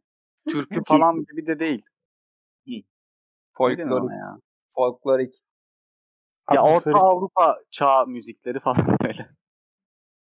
[0.49, 1.81] türkü falan gibi de değil.
[3.57, 4.11] Folklorik.
[4.11, 4.37] ya?
[4.75, 5.33] Folklorik.
[6.53, 6.91] Ya Orta.
[6.91, 9.29] Avrupa çağ müzikleri falan böyle.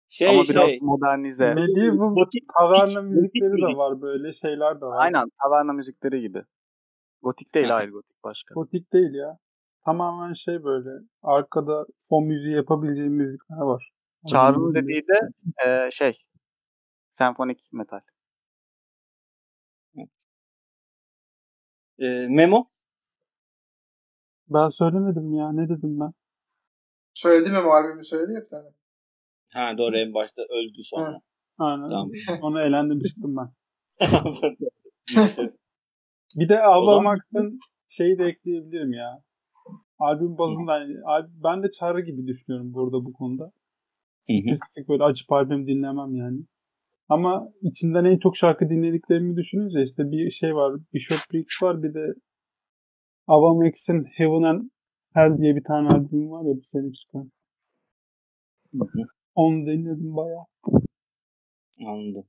[0.07, 0.55] Şey ama şey.
[0.55, 1.53] biraz modernize.
[1.53, 3.69] Medieval Gotik, taverna gotik müzikleri müzik.
[3.69, 5.05] de var böyle şeyler de var.
[5.05, 6.43] Aynen taverna müzikleri gibi.
[7.21, 8.53] Gotik değil hayır gotik başka.
[8.53, 9.37] Gotik değil ya.
[9.85, 10.89] Tamamen şey böyle
[11.23, 13.91] arkada fon müziği yapabileceğin müzikler var.
[14.27, 15.19] Çağrı'nın dediği de
[15.65, 16.17] e, şey
[17.09, 17.99] senfonik metal.
[21.99, 22.69] Ee, Memo?
[24.49, 25.51] Ben söylemedim ya.
[25.51, 26.13] Ne dedim ben?
[27.13, 28.69] Söyledi mi bu albümü söyledi ya bir tane.
[29.53, 31.21] Ha doğru en başta öldü sonra.
[31.57, 31.89] Aynen.
[31.89, 32.11] Tamam.
[32.41, 33.49] Onu elendim çıktım ben.
[36.39, 39.23] Bir de Alba zaman- Max'ın şeyi de ekleyebilirim ya.
[39.99, 40.95] Albüm bazında hani,
[41.43, 43.51] ben de Çağrı gibi düşünüyorum burada bu konuda.
[44.25, 46.39] Spesifik böyle açıp albüm dinlemem yani.
[47.09, 50.79] Ama içinden en çok şarkı dinlediklerimi düşününce işte bir şey var.
[50.93, 52.13] Bishop Briggs var bir de
[53.27, 54.69] Ava Max'in Heaven and
[55.13, 57.31] Hell diye bir tane albüm var ya bu sene çıkan.
[59.35, 60.45] Onu dinledim bayağı.
[61.87, 62.25] Anladım.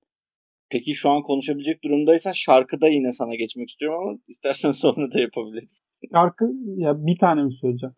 [0.71, 5.81] Peki şu an konuşabilecek durumdaysan şarkıda yine sana geçmek istiyorum ama istersen sonra da yapabiliriz.
[6.13, 7.95] Şarkı ya bir tane mi söyleyeceğim?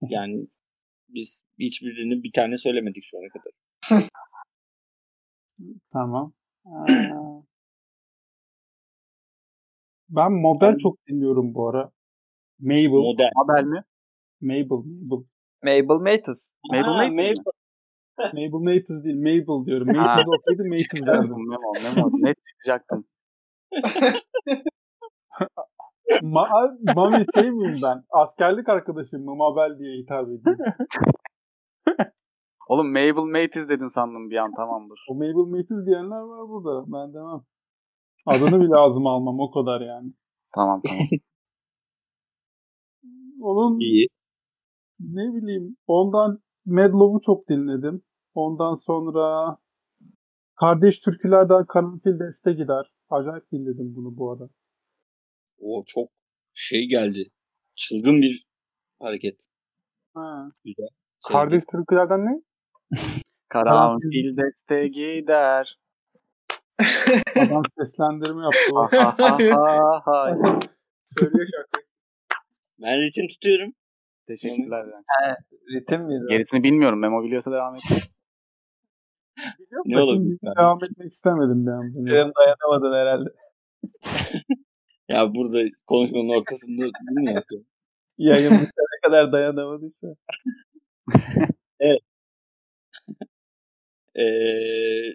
[0.00, 0.46] Yani
[1.08, 3.52] biz hiçbirini bir tane söylemedik şu ana kadar.
[5.92, 6.32] Tamam.
[6.66, 6.70] Ee,
[10.08, 11.90] ben Mobile çok dinliyorum bu ara.
[12.58, 12.88] Mabel.
[12.88, 13.30] Modern.
[13.36, 13.82] Mabel mi?
[14.40, 14.84] Mabel.
[15.08, 15.24] Mabel.
[15.62, 16.52] Mabel Matus.
[16.72, 17.44] Mabel Ha, Mates mi?
[18.18, 18.32] Mabel.
[18.32, 19.16] Mabel Mates değil.
[19.16, 19.88] Mabel diyorum.
[19.88, 19.94] Ha.
[19.94, 21.30] Mates olsaydı Mates derdim.
[21.30, 22.10] Memo, Memo.
[22.12, 23.04] Net çıkacaktım.
[26.22, 26.48] Ma
[26.96, 28.04] Mami şey miyim ben?
[28.10, 29.34] Askerlik arkadaşım mı?
[29.36, 30.64] Mabel diye hitap ediyorum.
[32.68, 35.06] Oğlum Mabel Mates dedin sandım bir an tamamdır.
[35.10, 36.84] O Mabel Mates diyenler var burada.
[36.92, 37.40] Ben demem.
[38.26, 40.12] Adını bile ağzıma almam o kadar yani.
[40.54, 41.02] Tamam tamam.
[43.40, 44.08] Onun İyi.
[45.00, 48.02] ne bileyim ondan Mad Love'u çok dinledim.
[48.34, 49.56] Ondan sonra
[50.60, 52.92] Kardeş Türkülerden Karanfil Deste gider.
[53.10, 54.48] Acayip dinledim bunu bu arada.
[55.58, 56.10] O çok
[56.54, 57.30] şey geldi.
[57.74, 58.48] Çılgın bir
[59.02, 59.46] hareket.
[60.14, 60.50] Ha.
[60.64, 60.88] Güzel.
[61.20, 61.38] Sevdim.
[61.38, 62.42] Kardeş türkülerden ne?
[63.48, 65.78] Karanfil deste gider.
[67.36, 68.96] Adam seslendirme yaptı.
[68.96, 70.36] Ha ha ha ha.
[71.04, 71.86] Söylüyor şarkıyı.
[72.78, 73.72] Ben ritim tutuyorum.
[74.26, 74.84] Teşekkürler.
[74.84, 75.36] yani.
[75.74, 76.24] Ritim miydi?
[76.28, 77.00] Gerisini bilmiyorum.
[77.00, 77.80] Memo biliyorsa devam et.
[79.86, 82.06] Ne şimdi Devam etmek istemedim ben bunu.
[82.06, 83.28] Benim dayanamadın herhalde.
[85.08, 87.64] Ya burada konuşmanın ortasında bunu mu yapıyor?
[88.18, 90.06] Yayın bitene kadar dayanamadıysa.
[94.16, 95.14] Ee,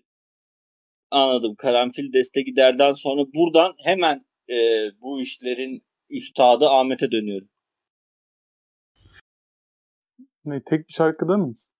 [1.12, 1.56] anladım.
[1.56, 4.56] Karanfil deste giderden sonra buradan hemen e,
[5.02, 7.50] bu işlerin üstadı Ahmet'e dönüyorum.
[10.46, 11.73] Ne, tek bir şarkıda mıyız?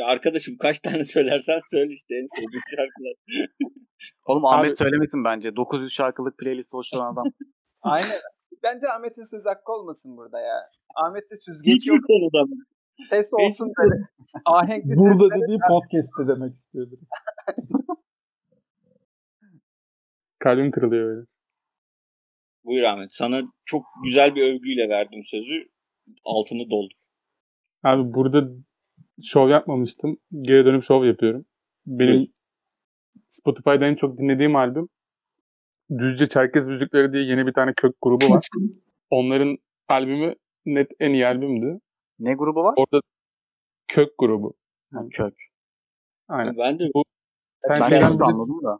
[0.00, 3.14] Ya arkadaşım kaç tane söylersen söyle işte en sevdiğin şarkılar.
[4.26, 5.56] Oğlum Ahmet Abi- söylemesin bence.
[5.56, 7.24] 900 şarkılık playlist oluşturan adam.
[7.82, 8.18] Aynen.
[8.62, 10.54] Bence Ahmet'in söz hakkı olmasın burada ya.
[10.94, 12.04] Ahmet'te süzgeç Hiçbir yok.
[12.06, 12.56] konuda mı?
[13.10, 14.04] Ses olsun böyle.
[14.44, 16.98] Ahenkli Burada sesleri- dediği podcast'te demek istiyordur.
[20.38, 21.26] Kalbim kırılıyor öyle.
[22.64, 23.14] Buyur Ahmet.
[23.14, 25.68] Sana çok güzel bir övgüyle verdim sözü.
[26.24, 27.06] Altını doldur.
[27.82, 28.48] Abi burada
[29.22, 30.16] şov yapmamıştım.
[30.42, 31.44] Geri dönüp şov yapıyorum.
[31.86, 32.26] Benim.
[33.28, 34.88] Spotify'da en çok dinlediğim albüm
[35.98, 38.46] Düzce Çerkez Müzikleri diye yeni bir tane kök grubu var.
[39.10, 39.56] Onların
[39.88, 40.34] albümü
[40.66, 41.80] net en iyi albümdü.
[42.18, 42.74] Ne grubu var?
[42.76, 43.02] Orada
[43.88, 44.54] kök grubu.
[44.92, 45.34] Ha, Kök.
[46.28, 46.54] Aynen.
[46.58, 46.84] Ben de
[47.60, 48.78] Sen Ben şeyden bilirsin, anladım da.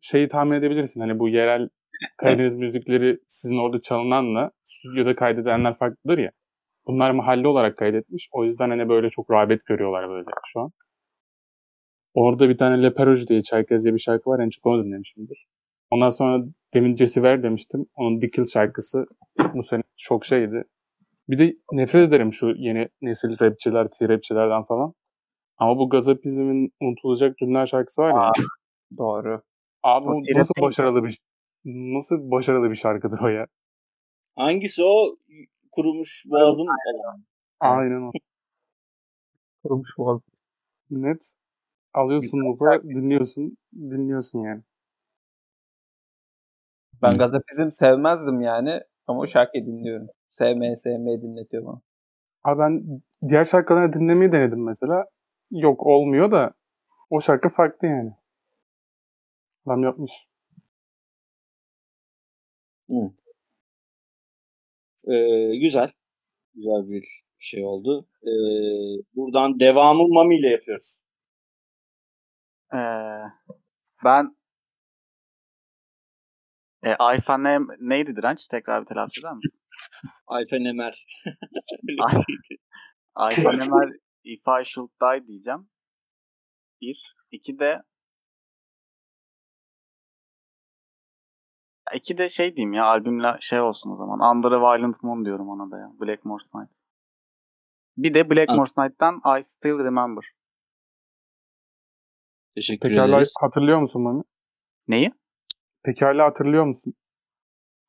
[0.00, 1.00] şeyi tahmin edebilirsin.
[1.00, 1.68] Hani bu yerel
[2.16, 6.30] Karadeniz müzikleri sizin orada çalınanla stüdyoda kaydedenler farklıdır ya.
[6.88, 8.28] Bunlar mahalle olarak kaydetmiş.
[8.32, 10.70] O yüzden hani böyle çok rağbet görüyorlar böyle şu an.
[12.14, 14.40] Orada bir tane Leperoji diye Çerkez diye bir şarkı var.
[14.40, 15.46] En çok onu dinlemişimdir.
[15.90, 17.86] Ondan sonra demin Cesiver demiştim.
[17.94, 19.06] Onun Dikil şarkısı
[19.54, 20.64] bu sene çok şeydi.
[21.28, 24.94] Bir de nefret ederim şu yeni nesil rapçiler, T-rapçilerden falan.
[25.56, 28.32] Ama bu Gazapizm'in Unutulacak Günler şarkısı var ya.
[28.98, 29.42] Doğru.
[29.82, 31.18] Abi O nasıl başarılı bir
[31.64, 33.46] nasıl başarılı bir şarkıdır o ya?
[34.38, 35.14] hangisi o
[35.72, 36.66] kurumuş boğazım?
[37.60, 38.10] Aynen o.
[39.62, 40.20] Kurumuş boğaz.
[40.90, 41.34] Net.
[41.94, 44.62] Alıyorsun mufa, dinliyorsun, dinliyorsun yani.
[47.02, 48.80] Ben gazapizm sevmezdim yani.
[49.06, 50.06] Ama o şarkıyı dinliyorum.
[50.26, 51.80] Sevmeye sevmeye dinletiyor bana.
[52.44, 55.04] Abi ben diğer şarkılarını dinlemeyi denedim mesela.
[55.50, 56.52] Yok olmuyor da
[57.10, 58.12] o şarkı farklı yani.
[59.66, 60.12] Adam yapmış.
[65.08, 65.90] Ee, güzel.
[66.54, 68.08] Güzel bir şey oldu.
[68.22, 68.32] Ee,
[69.14, 71.02] buradan devamı Mami ile yapıyoruz.
[72.74, 72.78] Ee,
[74.04, 74.36] ben
[76.82, 78.46] e, Ayfen ne, neydi direnç?
[78.48, 79.60] Tekrar bir telaffuz eder misin?
[80.26, 81.06] Ayfen Emer.
[82.00, 82.22] Ay-
[83.14, 83.92] Ayfen Emel
[84.24, 85.70] If I Should Die diyeceğim.
[86.80, 87.14] Bir.
[87.30, 87.82] İki de
[91.94, 94.36] İki de şey diyeyim ya albümle şey olsun o zaman.
[94.36, 95.92] Under a Violent Moon diyorum ona da ya.
[96.00, 96.70] Blackmore's Night.
[97.96, 100.24] Bir de Blackmore's Night'tan I Still Remember.
[102.54, 103.32] Teşekkür Pekala ederiz.
[103.40, 104.22] hatırlıyor musun Mami?
[104.88, 105.12] Neyi?
[105.82, 106.94] Pekala hatırlıyor musun?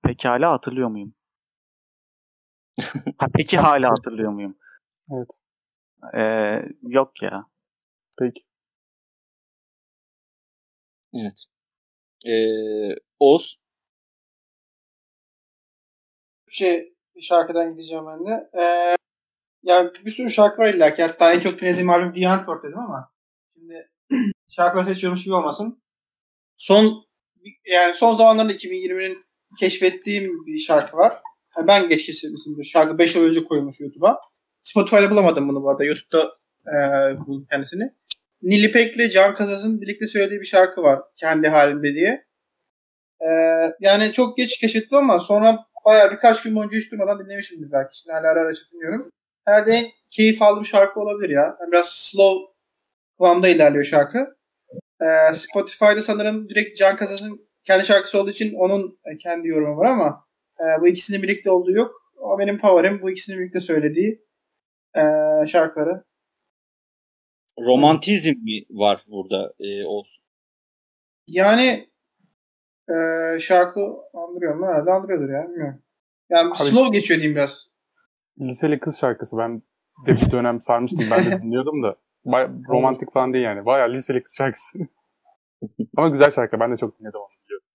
[0.03, 1.13] Pekala hatırlıyor muyum?
[3.17, 4.57] Ha, peki hala hatırlıyor muyum?
[5.11, 5.29] Evet.
[6.15, 7.45] Ee, yok ya.
[8.21, 8.43] Peki.
[11.13, 11.45] Evet.
[12.25, 13.57] Ee, Oz.
[16.49, 18.49] Şey bir şarkıdan gideceğim ben de.
[18.61, 18.95] Ee,
[19.63, 21.01] yani bir sürü şarkı var illa ki.
[21.01, 23.11] Hatta en çok dinlediğim albüm The Antwoord dedim ama
[23.53, 23.89] şimdi
[24.49, 25.83] şarkıları seçiyormuş gibi olmasın.
[26.57, 27.05] Son
[27.65, 29.25] yani son zamanlarda 2020'nin
[29.59, 31.21] keşfettiğim bir şarkı var.
[31.57, 32.57] Yani ben geç keşfetmişim.
[32.57, 34.19] bu Şarkı 5 yıl önce koymuş YouTube'a.
[34.63, 35.83] Spotify'da bulamadım bunu bu arada.
[35.83, 36.77] YouTube'da e,
[37.19, 37.93] buldum kendisini.
[38.41, 40.99] Nilipek'le Can Kazaz'ın birlikte söylediği bir şarkı var.
[41.15, 42.25] Kendi halimde diye.
[43.19, 43.29] E,
[43.79, 47.97] yani çok geç keşfettim ama sonra bayağı birkaç gün boyunca hiç durmadan dinlemişimdir belki.
[47.97, 49.11] Şimdi hala ara ara dinliyorum.
[49.45, 51.57] herhalde en keyif aldığım şarkı olabilir ya.
[51.61, 52.53] Yani biraz slow
[53.17, 54.37] kıvamda ilerliyor şarkı.
[55.01, 59.85] Ee, Spotify'da sanırım direkt Can Kazas'ın kendi şarkısı olduğu için onun e, kendi yorumu var
[59.85, 60.25] ama
[60.59, 61.95] e, bu ikisinin birlikte olduğu yok.
[62.17, 63.01] O benim favorim.
[63.01, 64.25] Bu ikisinin birlikte söylediği
[64.95, 65.01] e,
[65.47, 66.03] şarkıları.
[67.59, 70.25] Romantizm mi var burada e, olsun?
[71.27, 71.88] Yani
[72.89, 73.79] e, şarkı
[74.13, 74.67] andırıyor mu?
[74.67, 75.49] Herhalde andırıyordur ya.
[75.49, 75.81] Bilmiyorum.
[76.29, 77.69] Yani Abi- slow geçiyor diyeyim biraz.
[78.39, 79.61] Liseli kız şarkısı ben
[80.07, 81.07] de bir dönem sarmıştım.
[81.11, 81.95] Ben de dinliyordum da.
[82.25, 83.65] Baya, romantik falan değil yani.
[83.65, 84.77] Baya liseli kız şarkısı.
[85.97, 86.59] Ama güzel şarkı.
[86.59, 87.65] Ben de çok dinledim onu biliyorum.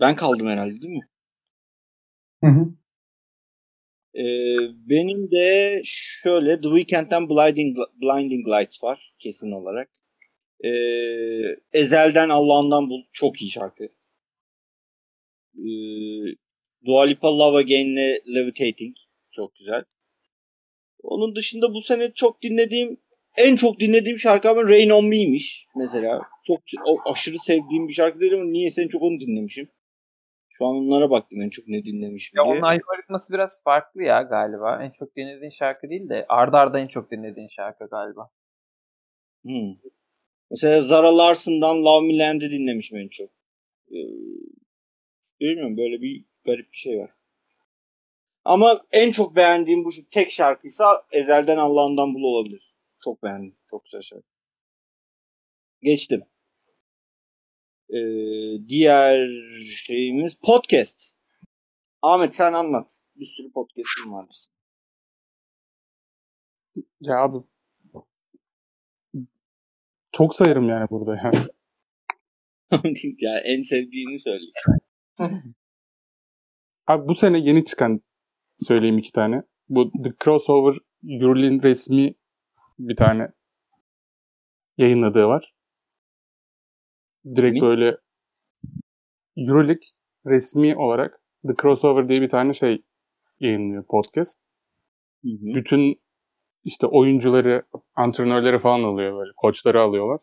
[0.00, 1.08] Ben kaldım herhalde değil mi?
[2.44, 2.66] Hı hı.
[4.14, 9.90] Ee, benim de şöyle The Weeknd'den Blinding, Blinding Lights var kesin olarak.
[10.64, 10.68] Ee,
[11.72, 13.84] Ezel'den Allah'ından bul çok iyi şarkı.
[15.58, 16.36] Ee,
[16.86, 18.96] Dua Lipa Love Again'le Levitating
[19.30, 19.84] çok güzel.
[21.02, 22.96] Onun dışında bu sene çok dinlediğim
[23.38, 26.20] en çok dinlediğim şarkı ama Rain On Me'miş mesela.
[26.44, 26.60] Çok
[27.04, 29.68] aşırı sevdiğim bir şarkı değil ama niyeyse en çok onu dinlemişim.
[30.48, 32.54] Şu an onlara baktım en çok ne dinlemişim Ya diye.
[32.54, 34.84] onun algoritması biraz farklı ya galiba.
[34.84, 38.30] En çok dinlediğin şarkı değil de arda arda en çok dinlediğin şarkı galiba.
[39.42, 39.74] Hmm.
[40.52, 43.30] Mesela Zara Larson'dan Love Me Land'i dinlemişim en çok.
[43.90, 43.96] Ee,
[45.40, 47.10] bilmiyorum böyle bir garip bir şey var.
[48.44, 52.72] Ama en çok beğendiğim bu tek şarkıysa Ezel'den Allah'ından bul olabilir.
[53.04, 53.56] Çok beğendim.
[53.66, 54.26] Çok güzel şarkı.
[55.82, 56.24] Geçtim.
[57.88, 59.28] Ee, diğer
[59.86, 61.18] şeyimiz podcast.
[62.02, 63.02] Ahmet sen anlat.
[63.16, 64.46] Bir sürü podcast'im vardır.
[67.00, 67.46] Ya abi
[70.12, 71.46] çok sayarım yani burada yani.
[73.18, 74.44] ya en sevdiğini söyle.
[76.86, 78.00] Abi bu sene yeni çıkan
[78.58, 79.42] söyleyeyim iki tane.
[79.68, 80.76] Bu The Crossover
[81.08, 82.14] Eurolin resmi
[82.78, 83.28] bir tane
[84.76, 85.54] yayınladığı var.
[87.36, 87.60] Direkt Ne?
[87.60, 87.96] böyle
[89.36, 89.86] Euroleague
[90.26, 92.84] resmi olarak The Crossover diye bir tane şey
[93.40, 94.40] yayınlıyor podcast.
[95.24, 95.54] Hı hı.
[95.54, 96.01] Bütün
[96.64, 97.62] işte oyuncuları,
[97.96, 99.30] antrenörleri falan alıyor böyle.
[99.36, 100.20] Koçları alıyorlar.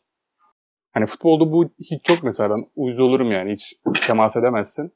[0.91, 3.75] Hani futbolda bu hiç çok mesela ben uyuz olurum yani hiç
[4.08, 4.93] temas edemezsin.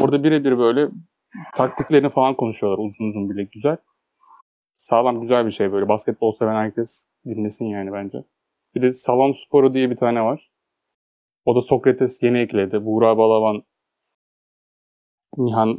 [0.00, 0.88] Orada birebir böyle
[1.54, 3.76] taktiklerini falan konuşuyorlar uzun uzun bile güzel.
[4.76, 5.88] Sağlam güzel bir şey böyle.
[5.88, 8.18] Basketbol seven herkes dinlesin yani bence.
[8.74, 10.50] Bir de Salon Sporu diye bir tane var.
[11.44, 12.84] O da Sokrates yeni ekledi.
[12.84, 13.62] Buğra Balaban,
[15.36, 15.78] Nihan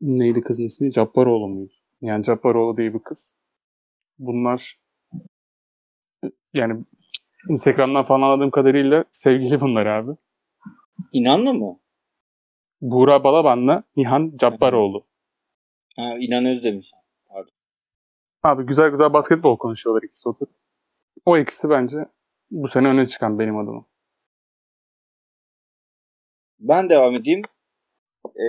[0.00, 0.92] neydi kızın ismi?
[0.92, 1.72] Cabbaroğlu muydu?
[2.02, 3.38] Nihan Cabbaroğlu diye bir kız.
[4.18, 4.78] Bunlar
[6.54, 6.84] yani
[7.48, 10.16] Instagram'dan falan anladığım kadarıyla sevgili bunlar abi.
[11.12, 11.80] İnanlı mı?
[12.80, 15.06] Buğra Balaban'la Nihan Cabbaroğlu.
[15.96, 16.92] Ha, İnan Özdemir.
[18.42, 20.54] Abi güzel güzel basketbol konuşuyorlar ikisi oturup.
[21.24, 21.96] O ikisi bence
[22.50, 23.84] bu sene öne çıkan benim adıma.
[26.58, 27.42] Ben devam edeyim.
[28.26, 28.48] Ee,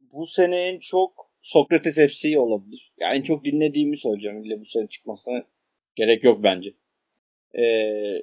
[0.00, 2.92] bu sene en çok Sokrates FC olabilir.
[3.00, 4.44] Yani en çok dinlediğimi söyleyeceğim.
[4.44, 5.46] İlle bu sene çıkmasına
[5.94, 6.74] gerek yok bence.
[7.54, 7.62] Ee,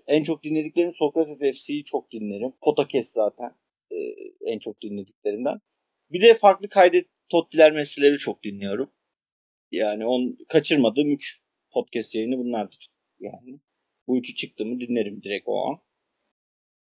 [0.08, 2.54] en çok dinlediklerim Sokrates FC'yi çok dinlerim.
[2.62, 3.56] Potakes zaten
[3.92, 3.96] ee,
[4.46, 5.62] en çok dinlediklerimden.
[6.12, 8.92] Bir de farklı kaydet Tottiler meseleleri çok dinliyorum.
[9.72, 12.86] Yani on kaçırmadığım 3 podcast yayını bunlardır.
[13.20, 13.60] Yani
[14.08, 15.80] bu üçü çıktı mı dinlerim direkt o an.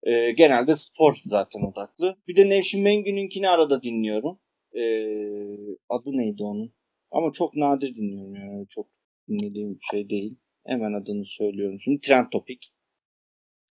[0.03, 2.17] Ee, genelde spor zaten odaklı.
[2.29, 4.42] Bir de Nevşin Mengü'nünkini arada dinliyorum.
[4.75, 6.73] Ee, adı neydi onun?
[7.11, 8.67] Ama çok nadir dinliyorum yani.
[8.69, 8.89] Çok
[9.29, 10.37] dinlediğim şey değil.
[10.67, 11.79] Hemen adını söylüyorum.
[11.79, 12.69] Şimdi Trend Topic.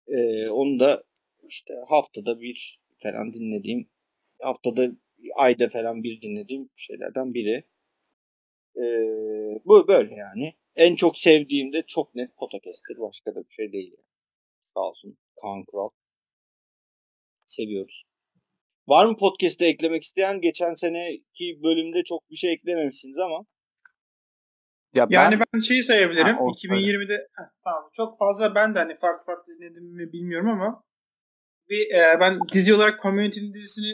[0.07, 1.03] Ee, onu da
[1.47, 3.89] işte haftada bir falan dinlediğim
[4.41, 4.91] haftada
[5.35, 7.63] ayda falan bir dinlediğim şeylerden biri.
[8.75, 10.53] Ee, bu böyle yani.
[10.75, 12.99] En çok sevdiğim de çok net Podcast'tir.
[12.99, 13.95] Başka da bir şey değil.
[14.63, 15.89] Sağ olsun Kaan Kural.
[17.45, 18.03] Seviyoruz.
[18.87, 20.41] Var mı podcast'te eklemek isteyen?
[20.41, 23.45] Geçen seneki bölümde çok bir şey eklememişsiniz ama.
[24.93, 26.35] Ya Yani ben şeyi sayabilirim.
[26.35, 30.49] Ha, o 2020'de Heh, tamam çok fazla ben de hani farklı farklı dinledim mi bilmiyorum
[30.49, 30.83] ama
[31.69, 33.93] bir e, ben dizi olarak Community'nin dizisini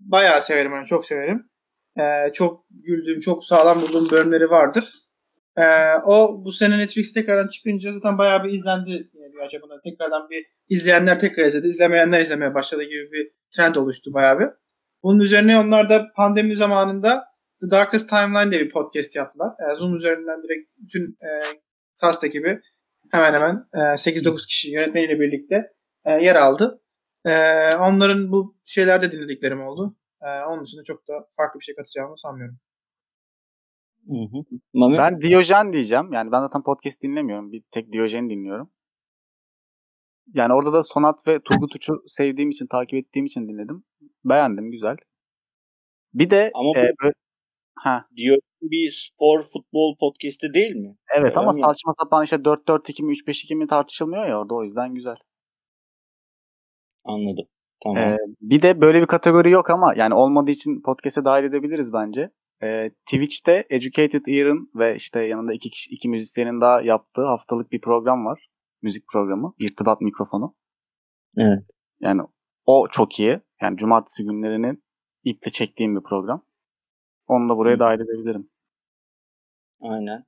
[0.00, 1.50] bayağı severim yani çok severim.
[2.00, 4.92] E, çok güldüğüm, çok sağlam bulduğum bölümleri vardır.
[5.56, 5.64] E,
[6.04, 8.90] o bu sene Netflix tekrardan çıkınca zaten bayağı bir izlendi.
[8.90, 14.14] Yani bir acaba tekrardan bir izleyenler tekrar izledi, izlemeyenler izlemeye başladı gibi bir trend oluştu
[14.14, 14.48] bayağı bir.
[15.02, 17.24] Bunun üzerine onlar da pandemi zamanında
[17.60, 19.50] The Darkest Timeline diye bir podcast yaptılar.
[19.50, 21.28] E, Zoom üzerinden direkt bütün e,
[22.00, 22.60] cast ekibi
[23.10, 25.72] hemen hemen e, 8-9 kişi yönetmeniyle birlikte
[26.04, 26.80] e, yer aldı.
[27.24, 27.32] E,
[27.76, 29.96] onların bu şeylerde dinlediklerim oldu.
[30.22, 32.58] Ee, onun dışında çok da farklı bir şey katacağımı sanmıyorum.
[34.08, 34.44] Hı hı.
[34.98, 36.12] Ben Diyojen diyeceğim.
[36.12, 37.52] Yani ben zaten podcast dinlemiyorum.
[37.52, 38.70] Bir tek Diyojen'i dinliyorum.
[40.34, 43.84] Yani orada da Sonat ve Turgut Uç'u sevdiğim için, takip ettiğim için dinledim.
[44.24, 44.96] Beğendim, güzel.
[46.14, 47.14] Bir de Ama bu- e, böyle-
[47.74, 50.96] ha, diyor bir spor futbol podcast'i değil mi?
[51.16, 51.74] evet ama Beğenmiyorum.
[51.74, 55.16] saçma sapan işte 4-4-2 mi 3-5-2 mi tartışılmıyor ya orada o yüzden güzel.
[57.04, 57.46] Anladım.
[57.84, 57.98] Tamam.
[57.98, 62.30] Ee, bir de böyle bir kategori yok ama yani olmadığı için podcast'e dahil edebiliriz bence.
[62.62, 67.80] Ee, Twitch'te Educated Ear'ın ve işte yanında iki, kişi, iki müzisyenin daha yaptığı haftalık bir
[67.80, 68.48] program var.
[68.82, 69.54] Müzik programı.
[69.58, 70.56] İrtibat mikrofonu.
[71.38, 71.62] Evet.
[72.00, 72.22] Yani
[72.66, 73.40] o çok iyi.
[73.62, 74.84] Yani cumartesi günlerinin
[75.24, 76.46] iple çektiğim bir program.
[77.26, 77.78] Onu da buraya Hı.
[77.78, 78.50] dahil edebilirim.
[79.80, 80.24] Aynen.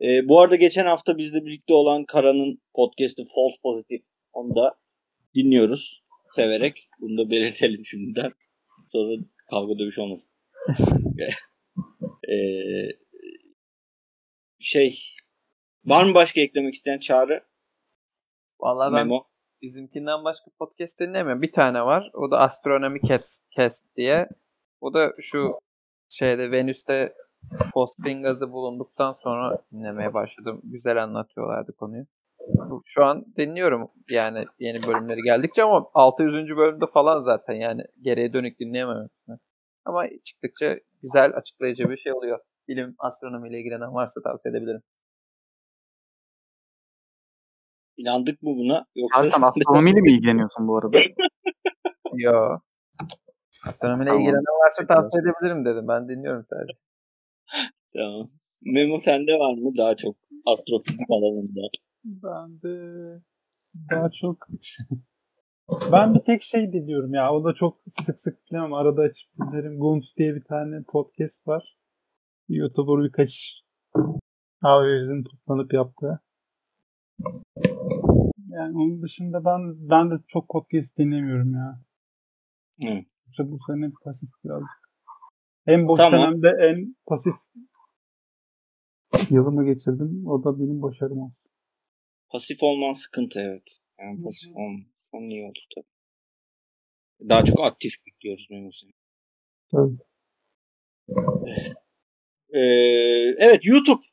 [0.00, 4.02] Ee, bu arada geçen hafta bizle birlikte olan Kara'nın podcast'i False Positive.
[4.32, 4.78] Onu da
[5.34, 6.02] dinliyoruz.
[6.32, 6.88] Severek.
[7.00, 8.32] Bunu da belirtelim şimdiden.
[8.86, 10.32] Sonra kavga dövüş olmasın.
[12.28, 12.88] Ee,
[14.58, 14.98] şey
[15.84, 17.40] var mı başka eklemek isteyen çağrı?
[18.62, 19.24] Vallahi ben Memo.
[19.62, 21.42] bizimkinden başka podcast dinlemiyorum.
[21.42, 22.10] Bir tane var.
[22.14, 24.28] O da Astronomy Cast, Cast diye.
[24.80, 25.58] O da şu
[26.08, 27.14] şeyde Venüs'te
[27.74, 30.60] fosfin gazı bulunduktan sonra dinlemeye başladım.
[30.64, 32.04] Güzel anlatıyorlardı konuyu.
[32.84, 36.56] Şu an dinliyorum yani yeni bölümleri geldikçe ama 600.
[36.56, 39.08] bölümde falan zaten yani geriye dönük dinleyemem.
[39.84, 42.38] Ama çıktıkça güzel açıklayıcı bir şey oluyor.
[42.68, 44.82] Bilim astronomiyle ilgilenen varsa tavsiye edebilirim.
[47.96, 48.86] İnandık mı buna?
[48.96, 50.98] Yoksa sen astronomiyle mi ilgileniyorsun bu arada?
[52.14, 52.58] Yo.
[53.66, 54.22] Astronomiyle Tamam.
[54.22, 55.88] ilgilenen varsa tavsiye edebilirim dedim.
[55.88, 56.78] Ben dinliyorum sadece.
[57.96, 58.30] Tamam.
[58.62, 60.16] Memo sende var mı daha çok
[60.46, 61.60] astrofizik alanında?
[62.04, 62.74] Ben de
[63.90, 64.46] daha çok
[65.92, 67.32] ben bir tek şey dinliyorum ya.
[67.34, 68.74] O da çok sık sık dinlemem.
[68.74, 69.78] Arada açıp dinlerim.
[69.78, 71.76] Guns diye bir tane podcast var.
[72.48, 73.62] YouTuber birkaç
[74.62, 76.20] AVM'nin toplanıp yaptığı.
[78.52, 81.80] Yani onun dışında ben ben de çok podcast dinlemiyorum ya.
[82.84, 83.06] Evet.
[83.30, 84.82] İşte bu sene pasif birazcık.
[85.66, 86.20] En boş Tamam.
[86.20, 87.34] senemde en pasif
[89.30, 90.26] yılımı geçirdim.
[90.26, 91.34] O da benim başarım oldu.
[92.28, 93.78] Pasif olman sıkıntı evet.
[94.00, 97.28] Yani pasif olman iyi olur tabii.
[97.28, 98.92] Daha çok aktif bekliyoruz Memo seni.
[99.70, 99.98] Tabii.
[102.54, 102.60] Ee,
[103.38, 104.04] evet YouTube.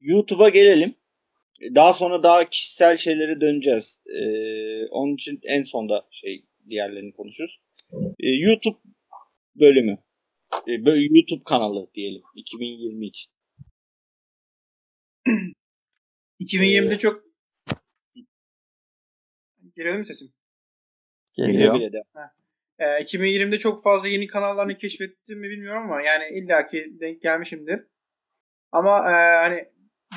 [0.00, 0.94] YouTube'a gelelim.
[1.74, 4.02] Daha sonra daha kişisel şeylere döneceğiz.
[4.06, 7.60] Ee, onun için en sonda şey diğerlerini konuşuruz.
[8.20, 8.78] Ee, YouTube
[9.60, 9.98] bölümü.
[10.68, 13.32] Ee, böyle YouTube kanalı diyelim 2020 için.
[16.40, 17.32] 2020'de Ee, çok
[19.76, 20.32] Geliyor mu sesim?
[21.36, 21.74] Geliyor.
[21.74, 22.02] Bile de.
[22.78, 27.86] Ee, 2020'de çok fazla yeni kanallarını keşfettim mi bilmiyorum ama yani illaki denk gelmişimdir.
[28.72, 29.68] Ama e, hani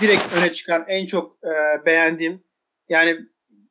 [0.01, 2.43] direkt öne çıkan en çok e, beğendiğim
[2.89, 3.17] yani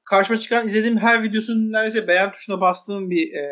[0.04, 3.48] karşıma çıkan izlediğim her videosunun neredeyse beğen tuşuna bastığım bir e,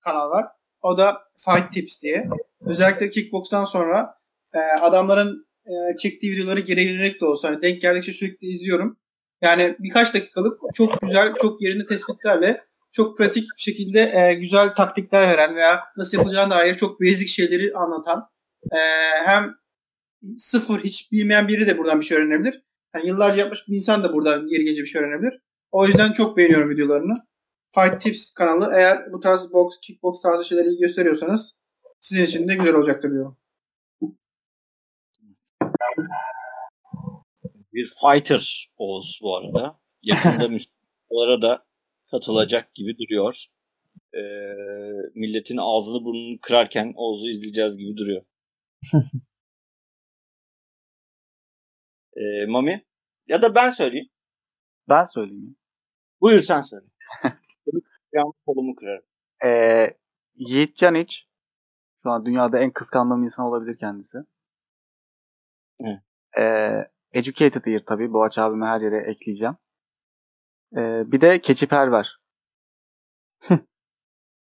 [0.00, 0.46] kanal var.
[0.82, 2.28] O da Fight Tips diye.
[2.60, 4.14] Özellikle kickbox'tan sonra
[4.54, 8.98] e, adamların e, çektiği videoları geri yönelik de olsa hani denk geldikçe sürekli izliyorum.
[9.42, 15.28] Yani birkaç dakikalık çok güzel, çok yerinde tespitlerle çok pratik bir şekilde e, güzel taktikler
[15.28, 18.28] veren veya nasıl yapılacağına dair çok basic şeyleri anlatan
[18.72, 18.78] e,
[19.24, 19.54] hem
[20.38, 22.62] sıfır hiç bilmeyen biri de buradan bir şey öğrenebilir.
[22.94, 25.40] Yani yıllarca yapmış bir insan da buradan yeri gelince bir şey öğrenebilir.
[25.72, 27.14] O yüzden çok beğeniyorum videolarını.
[27.74, 31.54] Fight Tips kanalı eğer bu tarz box, kickbox tarzı şeyleri gösteriyorsanız
[32.00, 33.38] sizin için de güzel olacaktır diyorum.
[37.72, 39.78] Bir fighter Oğuz bu arada.
[40.02, 41.64] Yakında Müslümanlara da
[42.10, 43.46] katılacak gibi duruyor.
[44.14, 44.20] Ee,
[45.14, 48.22] milletin ağzını burnunu kırarken Oğuz'u izleyeceğiz gibi duruyor.
[52.16, 52.84] Ee, Mami?
[53.28, 54.08] Ya da ben söyleyeyim.
[54.88, 55.56] Ben söyleyeyim.
[56.20, 56.86] Buyur sen söyle.
[58.14, 59.04] Benim kolumu kırarım.
[59.44, 59.90] Ee,
[60.34, 61.26] Yiğit Caniç
[62.02, 64.18] şu an dünyada en kıskandığım insan olabilir kendisi.
[65.80, 66.00] Evet.
[66.38, 68.12] Ee, Educated Ear tabii.
[68.12, 69.56] Boğaç abime her yere ekleyeceğim.
[70.76, 72.16] Ee, bir de Keçi Perver.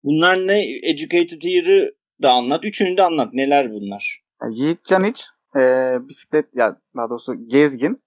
[0.04, 0.64] Bunlar ne?
[0.84, 2.66] Educated Ear'ı da anlat.
[2.66, 3.34] Üçünü de anlat.
[3.34, 4.22] Neler bunlar?
[4.42, 5.26] Yani Yiğit Caniç
[5.56, 8.04] e, bisiklet ya daha doğrusu gezgin.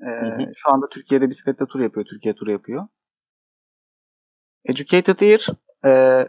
[0.00, 0.52] E, hı.
[0.56, 2.06] Şu anda Türkiye'de bisikletle tur yapıyor.
[2.06, 2.88] Türkiye turu yapıyor.
[4.64, 5.46] Educated Ear
[5.84, 6.28] e,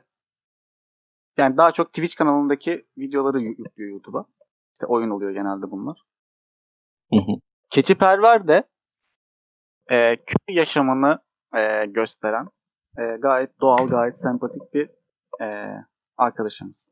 [1.37, 4.25] yani daha çok Twitch kanalındaki videoları yü- yüklüyor YouTube'a.
[4.73, 6.03] İşte oyun oluyor genelde bunlar.
[7.13, 7.39] Hı hı.
[7.69, 8.63] Keçi Perver de
[9.91, 11.19] e, köy yaşamını
[11.55, 12.47] e, gösteren
[12.97, 14.89] e, gayet doğal, gayet sempatik bir
[15.41, 15.67] e,
[16.17, 16.90] arkadaşımız.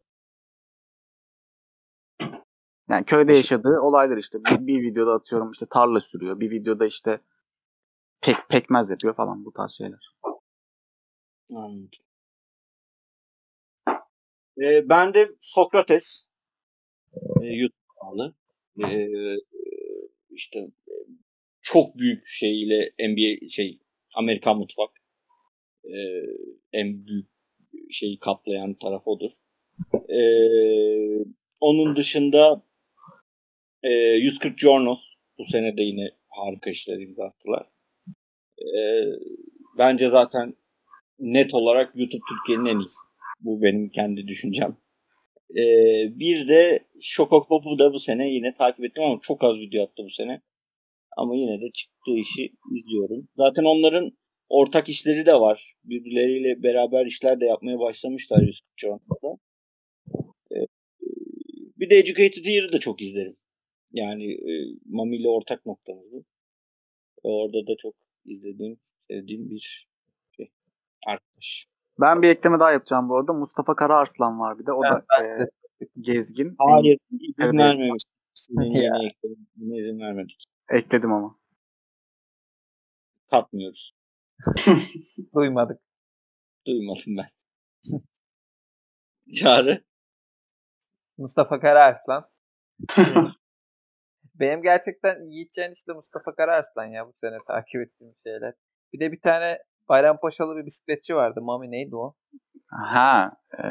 [2.89, 4.37] Yani köyde yaşadığı olaylar işte.
[4.45, 6.39] Bir, bir videoda atıyorum işte tarla sürüyor.
[6.39, 7.21] Bir videoda işte
[8.21, 10.15] pek pekmez yapıyor falan bu tarz şeyler.
[11.55, 11.89] Anladım.
[14.61, 16.29] Ee, ben de Sokrates
[17.41, 18.35] e, YouTube kanalı.
[18.83, 19.35] Ee,
[20.29, 20.95] işte e,
[21.61, 23.79] çok büyük şeyle NBA şey
[24.15, 24.89] Amerikan mutfak
[25.83, 26.23] ee,
[26.73, 27.29] en büyük
[27.89, 29.31] şeyi kaplayan taraf odur.
[29.93, 31.25] Ee,
[31.61, 32.68] onun dışında
[33.83, 37.69] e, 140 Jornos bu sene de yine harika işler imza attılar.
[38.61, 39.05] Ee,
[39.77, 40.53] bence zaten
[41.19, 42.99] net olarak YouTube Türkiye'nin en iyisi.
[43.39, 44.77] Bu benim kendi düşüncem.
[45.51, 45.63] Ee,
[46.19, 50.03] bir de Şokok Pop'u da bu sene yine takip ettim ama çok az video attı
[50.05, 50.41] bu sene.
[51.17, 53.27] Ama yine de çıktığı işi izliyorum.
[53.37, 54.11] Zaten onların
[54.49, 55.73] ortak işleri de var.
[55.83, 59.37] Birbirleriyle beraber işler de yapmaya başlamışlar 140 Jorno'da.
[60.51, 60.65] Ee,
[61.77, 63.35] bir de Educated Year'ı da çok izlerim.
[63.93, 64.51] Yani e,
[64.85, 66.25] Mami ile ortak noktamız bu.
[67.23, 68.79] Orada da çok izlediğim,
[69.09, 70.51] sevdiğim bir şey.
[71.07, 71.67] Arkadaş.
[71.99, 73.33] Ben bir ekleme daha yapacağım bu arada.
[73.33, 74.71] Mustafa Karaarslan var bir de.
[74.73, 75.47] O Ben- da ben e,
[75.99, 76.55] gezgin.
[76.57, 78.03] Hayır, izin Evet, vermemiş.
[79.55, 80.43] Buna izin vermedik.
[80.69, 81.39] Ekledim ama.
[83.31, 83.93] Katmıyoruz.
[85.35, 85.81] Duymadık.
[86.67, 87.27] Duymadım ben.
[89.33, 89.83] Çağrı.
[91.17, 92.29] Mustafa Kararslan.
[94.39, 98.53] Benim gerçekten Yiğitcan işte Mustafa Kararslan ya bu sene takip ettiğim şeyler.
[98.93, 99.59] Bir de bir tane
[99.89, 101.41] Bayrampaşalı bir bisikletçi vardı.
[101.41, 102.15] Mami neydi o?
[102.67, 103.31] Ha.
[103.63, 103.65] e,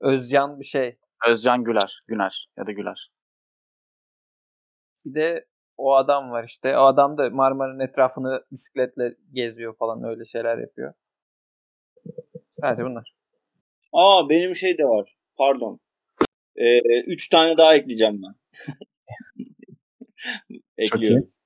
[0.00, 0.98] Özcan bir şey.
[1.28, 2.02] Özcan Güler.
[2.06, 3.12] Güner ya da Güler.
[5.04, 5.46] Bir de
[5.76, 6.78] o adam var işte.
[6.78, 10.94] O adam da Marmara'nın etrafını bisikletle geziyor falan öyle şeyler yapıyor.
[12.50, 13.14] Sadece bunlar.
[13.92, 15.16] Aa benim şey de var.
[15.36, 15.80] Pardon.
[16.56, 18.34] Ee, üç tane daha ekleyeceğim ben.
[20.78, 21.28] Ekliyorum.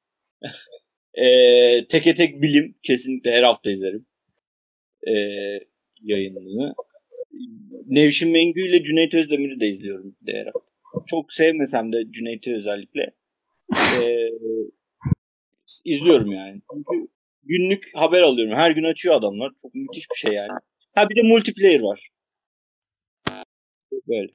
[1.15, 4.07] Ee, teke tek bilim kesinlikle her hafta izlerim.
[5.09, 5.13] Ee,
[6.03, 6.75] yayınını.
[7.87, 10.73] Nevşin Mengü ile Cüneyt Özdemir'i de izliyorum de her hafta.
[11.07, 13.15] Çok sevmesem de Cüneyt'i özellikle.
[13.77, 14.29] Ee,
[15.85, 16.61] izliyorum yani.
[16.73, 17.09] Çünkü
[17.43, 18.55] günlük haber alıyorum.
[18.57, 19.53] Her gün açıyor adamlar.
[19.63, 20.51] Çok müthiş bir şey yani.
[20.95, 22.09] Ha bir de multiplayer var.
[24.09, 24.33] Böyle.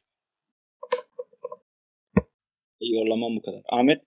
[2.82, 3.62] Yorlamam bu kadar.
[3.70, 4.04] Ahmet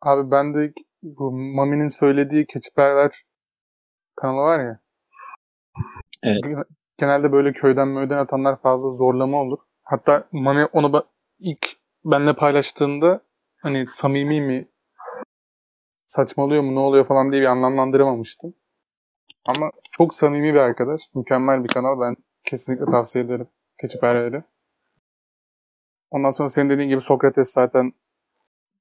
[0.00, 0.72] Abi ben de
[1.02, 3.22] bu Mami'nin söylediği Keçiperver
[4.16, 4.80] kanalı var ya.
[6.22, 6.66] Evet.
[6.98, 9.58] Genelde böyle köyden möyden atanlar fazla zorlama olur.
[9.82, 11.06] Hatta Mami onu ba-
[11.38, 11.66] ilk
[12.04, 13.20] benle paylaştığında
[13.62, 14.68] hani samimi mi
[16.06, 18.54] saçmalıyor mu ne oluyor falan diye bir anlamlandıramamıştım.
[19.46, 21.00] Ama çok samimi bir arkadaş.
[21.14, 22.00] Mükemmel bir kanal.
[22.00, 23.48] Ben kesinlikle tavsiye ederim
[23.80, 24.44] Keçiperver'i.
[26.12, 27.92] Ondan sonra senin dediğin gibi Sokrates zaten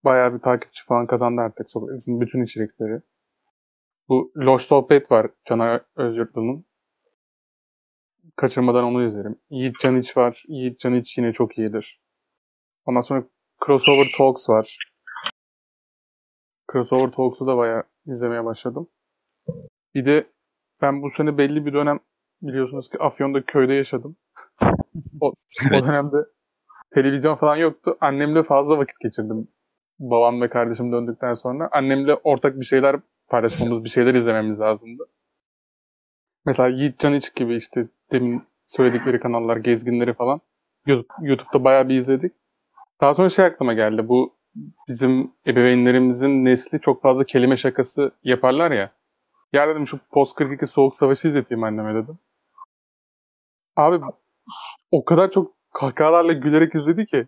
[0.03, 3.01] bayağı bir takipçi falan kazandı artık Sokrates'in bütün içerikleri.
[4.09, 6.65] Bu Loş Sohbet var Caner Özyurtlu'nun.
[8.35, 9.39] Kaçırmadan onu izlerim.
[9.49, 10.43] Yiğit Caniç var.
[10.47, 12.01] Yiğit Caniç yine çok iyidir.
[12.85, 13.23] Ondan sonra
[13.65, 14.77] Crossover Talks var.
[16.71, 18.89] Crossover Talks'u da bayağı izlemeye başladım.
[19.95, 20.27] Bir de
[20.81, 21.99] ben bu sene belli bir dönem
[22.41, 24.17] biliyorsunuz ki Afyon'da köyde yaşadım.
[25.21, 25.33] o,
[25.71, 26.17] o dönemde
[26.93, 27.97] televizyon falan yoktu.
[28.01, 29.47] Annemle fazla vakit geçirdim.
[29.99, 31.69] Babam ve kardeşim döndükten sonra.
[31.71, 32.95] Annemle ortak bir şeyler
[33.27, 35.03] paylaşmamız, bir şeyler izlememiz lazımdı.
[36.45, 40.41] Mesela Yiğit Caniç gibi işte demin söyledikleri kanallar, gezginleri falan.
[40.87, 42.33] YouTube- YouTube'da bayağı bir izledik.
[43.01, 44.07] Daha sonra şey aklıma geldi.
[44.07, 44.37] Bu
[44.87, 48.91] bizim ebeveynlerimizin nesli çok fazla kelime şakası yaparlar ya.
[49.53, 52.19] Ya dedim şu Post 42 Soğuk Savaşı izleteyim anneme dedim.
[53.75, 54.05] Abi
[54.91, 57.27] o kadar çok kahkahalarla gülerek izledi ki.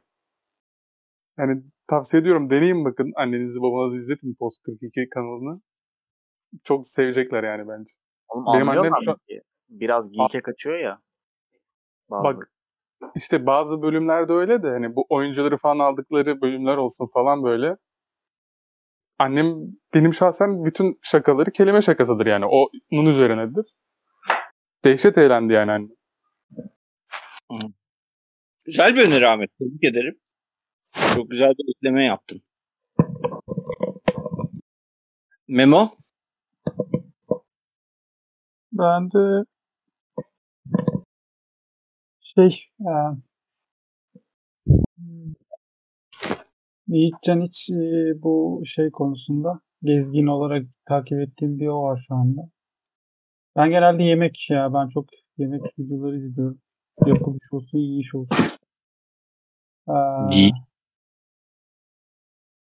[1.37, 5.61] Yani tavsiye ediyorum deneyin bakın annenizi babanızı izletin Post 42 kanalını.
[6.63, 7.91] Çok sevecekler yani bence.
[8.27, 9.15] Oğlum Benim annem şu?
[9.69, 10.99] Biraz geek'e kaçıyor ya.
[12.09, 12.23] Bazı.
[12.23, 12.49] Bak
[13.15, 17.77] işte bazı bölümlerde öyle de hani bu oyuncuları falan aldıkları bölümler olsun falan böyle.
[19.19, 19.55] Annem
[19.93, 22.45] benim şahsen bütün şakaları kelime şakasıdır yani.
[22.91, 23.65] Onun üzerinedir.
[24.85, 25.89] Dehşet eğlendi yani annem.
[28.65, 29.57] Güzel bir öneri Ahmet.
[29.59, 30.19] Tebrik ederim.
[31.15, 32.41] Çok güzel bir ekleme yaptın.
[35.47, 35.89] Memo?
[38.71, 39.45] Ben de
[42.21, 42.93] şey e,
[44.67, 45.33] hmm,
[46.87, 52.41] Yiğitcan hiç e, bu şey konusunda gezgin olarak takip ettiğim bir o var şu anda.
[53.55, 55.05] Ben genelde yemek ya ben çok
[55.37, 56.62] yemek videoları izliyorum.
[57.05, 58.37] Yapılış olsun, yiyiş olsun.
[59.89, 59.93] Ee,
[60.31, 60.51] İyi.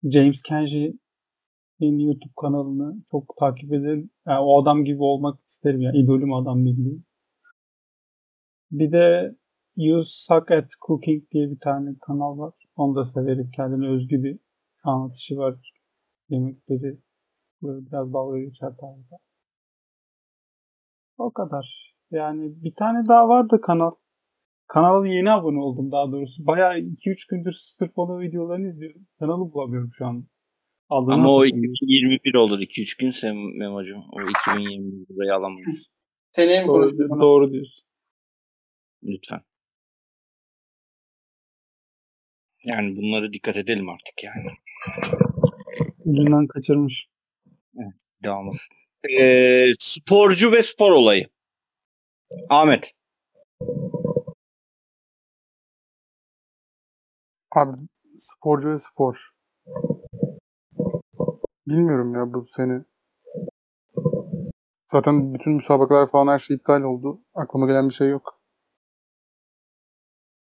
[0.04, 4.10] James Kenji'nin YouTube kanalını çok takip ederim.
[4.26, 5.80] Yani o adam gibi olmak isterim.
[5.80, 7.04] Yani idolüm adam bildiğim.
[8.70, 9.34] Bir de
[9.76, 12.54] You Suck at Cooking diye bir tane kanal var.
[12.76, 13.50] Onu da severim.
[13.56, 14.38] Kendine özgü bir
[14.84, 15.72] anlatışı var.
[16.28, 16.98] Yemekleri
[17.62, 19.16] böyle biraz dalga geçer tarzda.
[21.18, 21.94] O kadar.
[22.10, 23.90] Yani bir tane daha vardı kanal.
[24.68, 26.46] Kanala yeni abone oldum daha doğrusu.
[26.46, 29.06] Bayağı 2-3 gündür sırf onun videolarını izliyorum.
[29.18, 30.28] Kanalı bulamıyorum şu an.
[30.90, 31.74] Adını Ama o hatırlamıyorum.
[31.74, 34.04] 2021 olur 2-3 gün sen Memo'cum.
[34.12, 35.88] O 2021 burayı alamayız.
[36.32, 37.20] Seneye mi bunu?
[37.20, 37.84] doğru diyorsun.
[39.02, 39.40] Lütfen.
[42.64, 44.50] Yani bunları dikkat edelim artık yani.
[46.04, 47.08] Ucundan kaçırmış.
[48.22, 48.68] Devamız.
[49.20, 51.28] Ee, sporcu ve spor olayı.
[52.50, 52.94] Ahmet.
[57.56, 57.76] Abi
[58.18, 59.30] sporcu ve spor.
[61.66, 62.84] Bilmiyorum ya bu sene.
[64.86, 67.20] Zaten bütün müsabakalar falan her şey iptal oldu.
[67.34, 68.40] Aklıma gelen bir şey yok.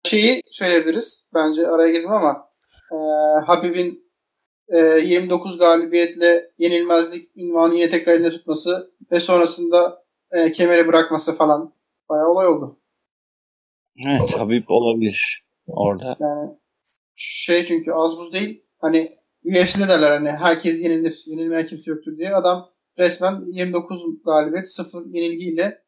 [0.06, 1.26] Şeyi söyleyebiliriz.
[1.34, 2.50] Bence araya girdim ama
[2.92, 2.96] e,
[3.46, 4.12] Habib'in
[4.68, 11.74] e, 29 galibiyetle yenilmezlik ünvanı yine tekrar elinde tutması ve sonrasında e, kemeri bırakması falan
[12.10, 12.80] bayağı olay oldu.
[14.08, 16.18] Evet Habib olabilir orada.
[16.20, 16.59] Yani
[17.22, 18.66] şey çünkü az buz değil.
[18.78, 21.24] Hani UFC'de derler hani herkes yenilir.
[21.26, 22.36] Yenilmeyen kimse yoktur diye.
[22.36, 25.84] Adam resmen 29 galibiyet 0 yenilgiyle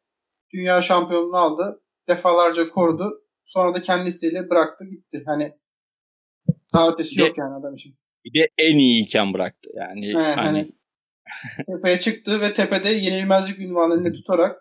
[0.54, 1.82] dünya şampiyonluğunu aldı.
[2.08, 3.24] Defalarca korudu.
[3.44, 5.22] Sonra da kendi isteğiyle bıraktı gitti.
[5.26, 5.52] Hani
[6.74, 7.94] daha ötesi de- yok yani adam için.
[8.24, 9.70] Bir de en iyiyken bıraktı.
[9.74, 10.72] Yani Evet, hani, hani
[11.66, 14.56] tepeye çıktı ve tepede yenilmezlik ünvanını tutarak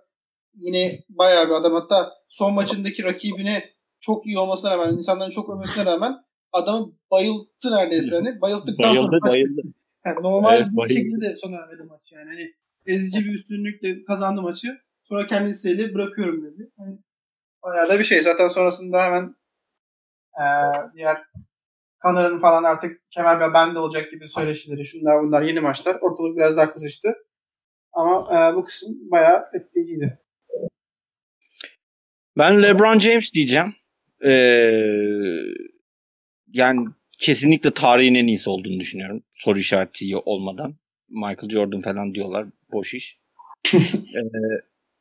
[0.54, 1.74] yine bayağı bir adam.
[1.74, 3.70] Hatta son maçındaki rakibine
[4.00, 6.14] çok iyi olmasına rağmen, insanların çok övmesine rağmen
[6.54, 8.16] adamı bayılttı neredeyse.
[8.16, 8.42] Hani.
[8.42, 9.62] Bayılttıktan bayıldı sonra maç bayıldı.
[10.06, 10.94] Yani normal Evet, bir bayıldı.
[10.94, 12.26] şekilde de sona ermedi maç yani.
[12.30, 12.54] Hani
[12.86, 14.78] ezici bir üstünlükle kazandı maçı.
[15.04, 16.72] Sonra kendi isteğiyle bırakıyorum dedi.
[16.78, 16.98] Hani
[17.64, 18.22] bayağı da bir şey.
[18.22, 19.36] Zaten sonrasında hemen
[20.40, 21.18] eee diğer
[22.04, 25.96] Connor'ın falan artık kemer bende olacak gibi söyleşileri, şunlar bunlar yeni maçlar.
[26.02, 27.14] Ortalık biraz daha kızıştı.
[27.94, 30.20] Ama eee, bu kısım bayağı etkileyiciydi.
[32.38, 33.76] Ben LeBron James diyeceğim.
[34.26, 34.32] Ee,
[36.54, 36.88] yani
[37.18, 39.24] kesinlikle tarihin en iyisi olduğunu düşünüyorum.
[39.32, 40.76] Soru işareti olmadan.
[41.10, 42.48] Michael Jordan falan diyorlar.
[42.74, 43.18] Boş iş.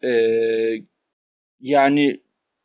[0.03, 0.85] Ee, e,
[1.61, 2.21] yani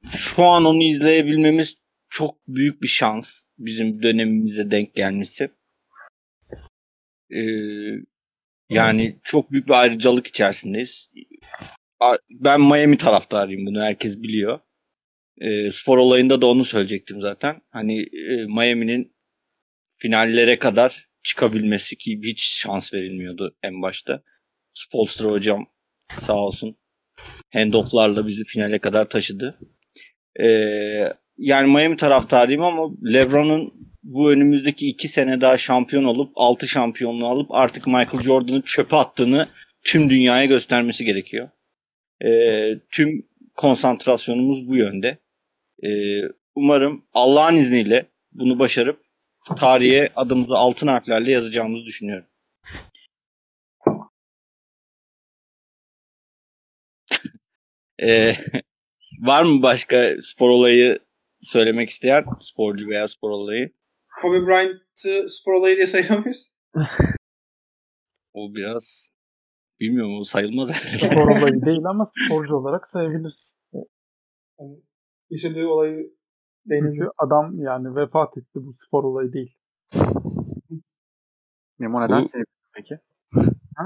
[0.09, 1.77] şu an onu izleyebilmemiz
[2.09, 3.43] çok büyük bir şans.
[3.57, 5.51] Bizim dönemimize denk gelmesi.
[7.31, 7.41] Ee,
[8.69, 11.11] yani çok büyük bir ayrıcalık içerisindeyiz.
[12.29, 14.59] Ben Miami taraftarıyım bunu herkes biliyor.
[15.41, 17.61] E, spor olayında da onu söyleyecektim zaten.
[17.71, 19.15] Hani e, Miami'nin
[19.85, 24.23] finallere kadar çıkabilmesi ki hiç şans verilmiyordu en başta.
[24.73, 25.67] Spolstra hocam
[26.09, 26.77] sağ olsun
[27.53, 29.59] handofflarla bizi finale kadar taşıdı.
[30.39, 30.47] E,
[31.37, 33.73] yani Miami taraftarıyım ama LeBron'un
[34.03, 39.47] bu önümüzdeki iki sene daha şampiyon olup 6 şampiyonluğu alıp artık Michael Jordan'ı çöpe attığını
[39.83, 41.49] tüm dünyaya göstermesi gerekiyor.
[42.25, 42.29] E,
[42.91, 45.17] tüm konsantrasyonumuz bu yönde.
[45.83, 45.89] E,
[46.55, 49.01] umarım Allah'ın izniyle bunu başarıp
[49.57, 52.27] tarihe adımızı altın harflerle yazacağımızı düşünüyorum.
[58.01, 58.33] E,
[59.21, 60.99] var mı başka spor olayı
[61.41, 63.71] söylemek isteyen sporcu veya spor olayı?
[64.21, 66.51] Kobe Bryant'ı spor olayı diye sayıyor muyuz?
[68.33, 69.09] O biraz
[69.79, 71.05] bilmiyorum o sayılmaz herhalde.
[71.05, 73.57] Spor olayı değil ama sporcu olarak sayabiliriz.
[75.29, 77.11] Yaşadığı olayı Çünkü değinemiyor.
[77.17, 79.57] adam yani vefat etti bu spor olayı değil.
[81.79, 82.45] Memo neden Bu- sinirli
[82.75, 82.99] peki?
[83.75, 83.85] Ha?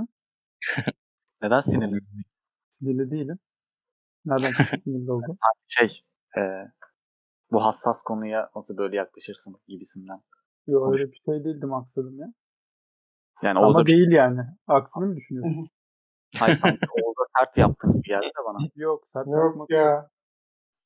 [1.41, 1.99] neden sinirli?
[2.69, 3.39] Sinirli değilim.
[4.25, 4.51] Nereden
[4.83, 5.37] sinirli oldu?
[5.67, 6.01] Şey,
[6.37, 6.41] e,
[7.51, 10.21] bu hassas konuya nasıl böyle yaklaşırsın gibisinden.
[10.67, 12.33] Yok öyle bir şey değildi maksadım ya.
[13.43, 14.41] Yani Ama bir şey, değil yani.
[14.67, 15.69] Aksini mi düşünüyorsun?
[16.39, 18.57] hayır, sanki Oğuz'a sert yaptın gibi geldi de bana.
[18.75, 20.09] Yok sert Yok ya.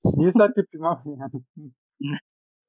[0.06, 1.44] Niye sert yapayım abi yani?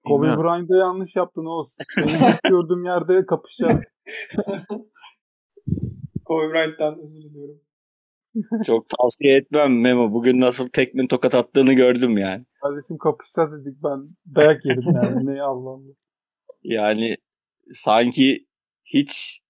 [0.06, 0.26] Kobe.
[0.26, 1.76] Bryant'ı yanlış yaptın Oğuz.
[1.98, 3.80] İlk gördüğüm yerde kapışacağız.
[6.24, 7.60] Kobe Bryant'tan özür diliyorum.
[8.66, 10.12] Çok tavsiye etmem Memo.
[10.12, 12.44] Bugün nasıl tekme tokat attığını gördüm yani.
[12.62, 14.06] Kardeşim kapışacağız dedik ben.
[14.34, 15.26] Dayak yerim yani.
[15.26, 15.92] Ne Allah Allah.
[16.62, 17.16] Yani
[17.72, 18.46] sanki
[18.84, 19.40] hiç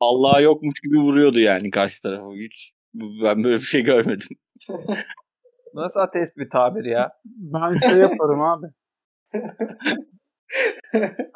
[0.00, 2.32] Allah yokmuş gibi vuruyordu yani karşı tarafı.
[2.32, 4.28] Hiç ben böyle bir şey görmedim.
[5.76, 7.12] Bu nasıl ateist bir tabir ya?
[7.24, 8.66] Ben şey yaparım abi.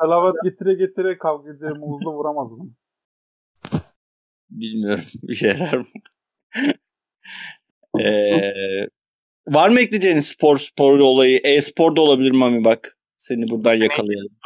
[0.01, 1.82] Salavat getire getire kavga ederim.
[1.82, 2.70] Uğuz'da vuramaz bunu.
[4.51, 5.05] Bilmiyorum.
[5.22, 5.84] Bir şey yarar mı?
[8.01, 8.86] Ee,
[9.49, 11.41] var mı ekleyeceğiniz spor spor olayı?
[11.45, 12.99] E-spor da olabilir Mami bak.
[13.16, 14.36] Seni buradan yakalayalım.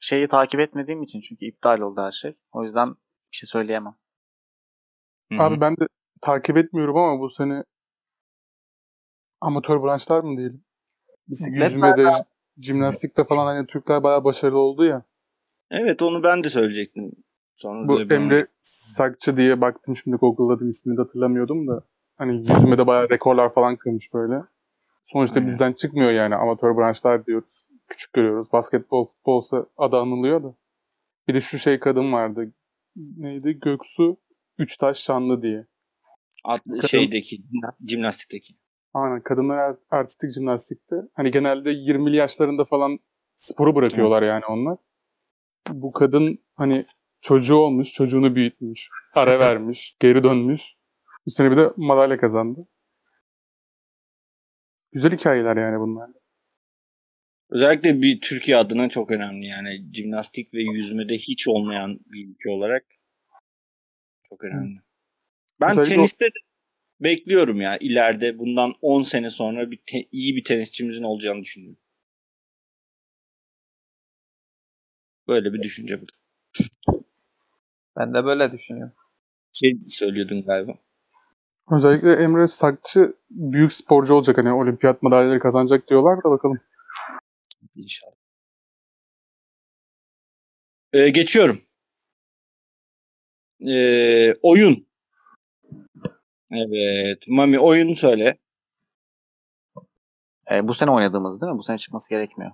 [0.00, 2.34] Şeyi takip etmediğim için çünkü iptal oldu her şey.
[2.52, 2.88] O yüzden
[3.32, 3.94] bir şey söyleyemem.
[5.32, 5.42] Hı hı.
[5.42, 5.86] Abi ben de
[6.22, 7.64] takip etmiyorum ama bu sene
[9.46, 10.64] amatör branşlar mı diyelim?
[11.28, 12.10] Bisiklet Yüzmede,
[12.60, 15.02] jimnastikte falan hani Türkler bayağı başarılı oldu ya.
[15.70, 17.12] Evet onu ben de söyleyecektim.
[17.56, 21.82] Sonra Bu Emre Sakçı diye baktım şimdi Google'ladım ismini de hatırlamıyordum da.
[22.16, 24.42] Hani yüzmede bayağı rekorlar falan kırmış böyle.
[25.04, 25.48] Sonuçta Aynen.
[25.48, 27.66] bizden çıkmıyor yani amatör branşlar diyoruz.
[27.88, 28.52] Küçük görüyoruz.
[28.52, 30.54] Basketbol, futbolsa adı anılıyor da.
[31.28, 32.52] Bir de şu şey kadın vardı.
[32.96, 33.60] Neydi?
[33.60, 34.16] Göksu
[34.58, 35.66] Üçtaş Şanlı diye.
[36.44, 37.42] At- şeydeki
[37.88, 38.54] jimnastikteki.
[38.96, 40.96] Aynen kadınlar art- artistik jimnastikte.
[41.14, 42.98] Hani genelde 20'li yaşlarında falan
[43.34, 44.78] sporu bırakıyorlar yani onlar.
[45.68, 46.86] Bu kadın hani
[47.20, 50.62] çocuğu olmuş, çocuğunu büyütmüş, ara vermiş, geri dönmüş.
[51.26, 52.68] Üstüne bir de madalya kazandı.
[54.92, 56.10] Güzel hikayeler yani bunlar.
[57.50, 62.84] Özellikle bir Türkiye adına çok önemli yani jimnastik ve yüzmede hiç olmayan bir ülke olarak
[64.22, 64.80] çok önemli.
[65.60, 66.45] Ben Özellikle teniste de
[67.00, 71.78] bekliyorum ya ileride bundan 10 sene sonra bir te- iyi bir tenisçimizin olacağını düşünüyorum.
[75.28, 76.06] Böyle bir düşünce bu.
[77.96, 78.94] Ben de böyle düşünüyorum.
[79.52, 80.78] Şey söylüyordun galiba.
[81.72, 84.38] Özellikle Emre Sakçı büyük sporcu olacak.
[84.38, 86.60] Hani olimpiyat madalyaları kazanacak diyorlar da bakalım.
[87.76, 88.12] İnşallah.
[90.92, 91.62] Ee, geçiyorum.
[93.60, 94.86] Ee, oyun.
[96.52, 97.28] Evet.
[97.28, 98.38] Mami oyun söyle.
[100.50, 101.58] E, bu sene oynadığımız değil mi?
[101.58, 102.52] Bu sene çıkması gerekmiyor.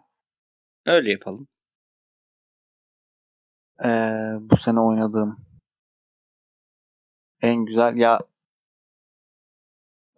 [0.87, 1.49] Öyle yapalım.
[3.85, 3.89] E,
[4.41, 5.37] bu sene oynadığım
[7.43, 8.21] en güzel ya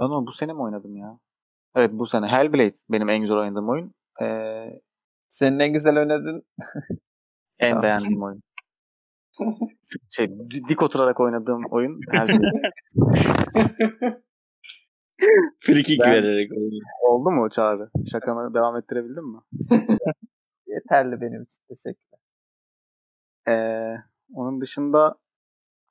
[0.00, 1.18] ben onu bu sene mi oynadım ya?
[1.74, 2.26] Evet bu sene.
[2.26, 3.94] Hellblade benim en güzel oynadığım oyun.
[4.22, 4.26] E,
[5.28, 6.42] Senin en güzel oynadığın
[7.58, 7.82] en Tamam.
[7.82, 8.42] beğendiğim oyun.
[10.10, 12.72] Şey, di- dik oturarak oynadığım oyun Hellblade.
[15.60, 16.80] Free kick Ben- vererek oyun.
[17.02, 17.90] Oldu mu Çağrı?
[18.12, 19.40] Şakanı devam ettirebildin mi?
[20.66, 21.62] yeterli benim için.
[21.68, 22.04] Teşekkür
[23.48, 23.94] Ee,
[24.34, 25.18] onun dışında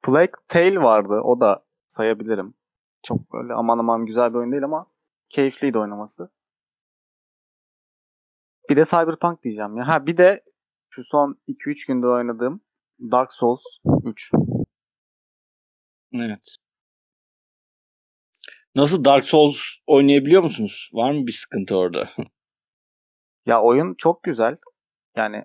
[0.03, 1.21] Plague Tale vardı.
[1.23, 2.53] O da sayabilirim.
[3.03, 4.87] Çok böyle aman aman güzel bir oyun değil ama
[5.29, 6.29] keyifliydi oynaması.
[8.69, 9.87] Bir de Cyberpunk diyeceğim ya.
[9.87, 10.43] Ha bir de
[10.89, 12.61] şu son 2-3 günde oynadığım
[13.12, 13.62] Dark Souls
[14.06, 14.32] 3.
[16.16, 16.58] Evet.
[18.76, 20.89] Nasıl Dark Souls oynayabiliyor musunuz?
[20.93, 22.10] Var mı bir sıkıntı orada?
[23.45, 24.58] Ya oyun çok güzel.
[25.16, 25.43] Yani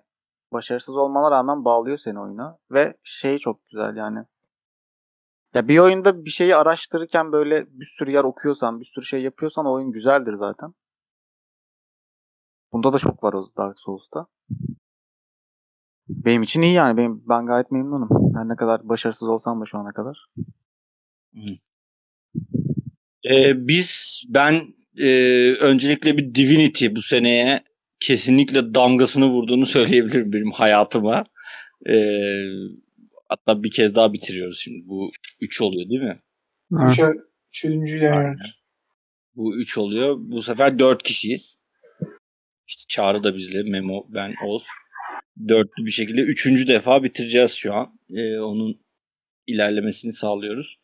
[0.53, 2.57] başarısız olmana rağmen bağlıyor seni oyuna.
[2.71, 4.19] Ve şey çok güzel yani.
[5.53, 9.65] Ya bir oyunda bir şeyi araştırırken böyle bir sürü yer okuyorsan, bir sürü şey yapıyorsan
[9.65, 10.73] oyun güzeldir zaten.
[12.71, 14.27] Bunda da çok var o Dark Souls'ta.
[16.09, 16.97] Benim için iyi yani.
[16.97, 18.09] Benim, ben gayet memnunum.
[18.35, 20.25] Her ne kadar başarısız olsam da şu ana kadar.
[23.25, 24.61] Ee, biz ben
[24.99, 25.09] e,
[25.53, 27.59] öncelikle bir Divinity bu seneye
[27.99, 31.23] kesinlikle damgasını vurduğunu söyleyebilirim benim hayatıma.
[31.89, 32.45] Ee,
[33.29, 34.87] hatta bir kez daha bitiriyoruz şimdi.
[34.87, 36.19] Bu 3 oluyor değil mi?
[36.71, 37.03] Üçe,
[37.49, 38.35] üçüncüyle yani.
[39.35, 40.15] Bu 3 oluyor.
[40.19, 41.59] Bu sefer 4 kişiyiz.
[42.67, 44.63] İşte Çağrı da bizle, Memo, ben, Oz.
[45.47, 47.99] Dörtlü bir şekilde üçüncü defa bitireceğiz şu an.
[48.09, 48.81] Ee, onun
[49.47, 50.79] ilerlemesini sağlıyoruz.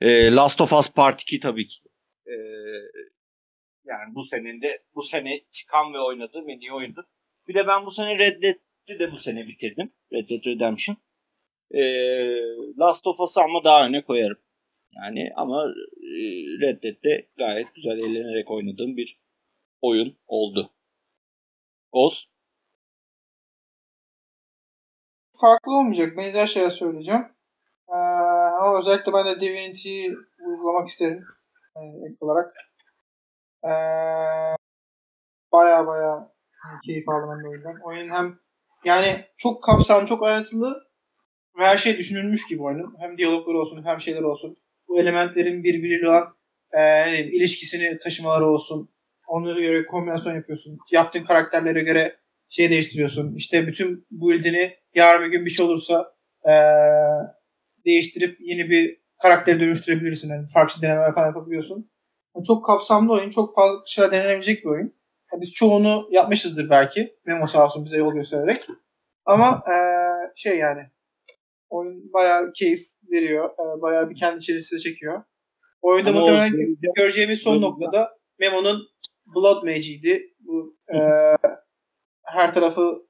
[0.00, 1.80] Ee, Last of Us Part 2 tabii ki.
[2.26, 2.32] Ee,
[3.84, 7.04] yani bu senede bu sene çıkan ve oynadığım en iyi oyundur.
[7.48, 9.92] Bir de ben bu sene Red Dead'i de bu sene bitirdim.
[10.12, 10.96] Red Dead Redemption.
[11.70, 11.80] Ee,
[12.78, 14.38] Last of Us'ı ama daha öne koyarım.
[14.96, 15.64] Yani ama
[16.02, 16.20] e,
[16.60, 19.20] Red Dead'de gayet güzel eğlenerek oynadığım bir
[19.80, 20.70] oyun oldu.
[21.92, 22.28] Oz?
[25.40, 26.16] Farklı olmayacak.
[26.16, 27.26] Benzer şeyler söyleyeceğim.
[27.88, 27.96] Ee,
[28.60, 30.16] ama özellikle ben de Divinity'yi
[30.46, 31.24] uygulamak isterim.
[31.76, 32.54] Yani ek olarak.
[33.64, 33.70] Ee,
[35.52, 36.32] baya baya
[36.86, 37.80] keyif aldım ben de oyundan.
[37.84, 38.38] Oyun hem
[38.84, 40.88] yani çok kapsamlı, çok ayrıntılı
[41.58, 42.96] ve her şey düşünülmüş gibi oyunun.
[42.98, 44.56] Hem diyaloglar olsun, hem şeyler olsun.
[44.88, 46.34] Bu elementlerin birbiriyle olan
[46.72, 48.88] e, ne diyeyim, ilişkisini taşımaları olsun.
[49.26, 50.78] Ona göre kombinasyon yapıyorsun.
[50.92, 52.16] Yaptığın karakterlere göre
[52.48, 53.34] şey değiştiriyorsun.
[53.34, 56.14] İşte bütün build'ini yarın bir gün bir şey olursa
[56.48, 56.52] e,
[57.84, 60.30] değiştirip yeni bir karakteri dönüştürebilirsin.
[60.30, 61.90] Yani farklı denemeler falan yapabiliyorsun.
[62.36, 63.30] Yani çok kapsamlı oyun.
[63.30, 64.94] Çok fazla şeyler denenebilecek bir oyun.
[65.32, 67.16] Yani biz çoğunu yapmışızdır belki.
[67.26, 68.66] Memo sağ olsun bize yol göstererek.
[69.24, 70.82] Ama eee, şey yani
[71.68, 73.50] oyun bayağı keyif veriyor.
[73.58, 75.22] Eee, bayağı bir kendi içerisine çekiyor.
[75.82, 78.88] Oyunda Ama muhtemelen göreceğimiz son noktada Memo'nun
[79.26, 80.34] Blood Mage'iydi.
[80.40, 81.36] Bu eee,
[82.24, 83.07] her tarafı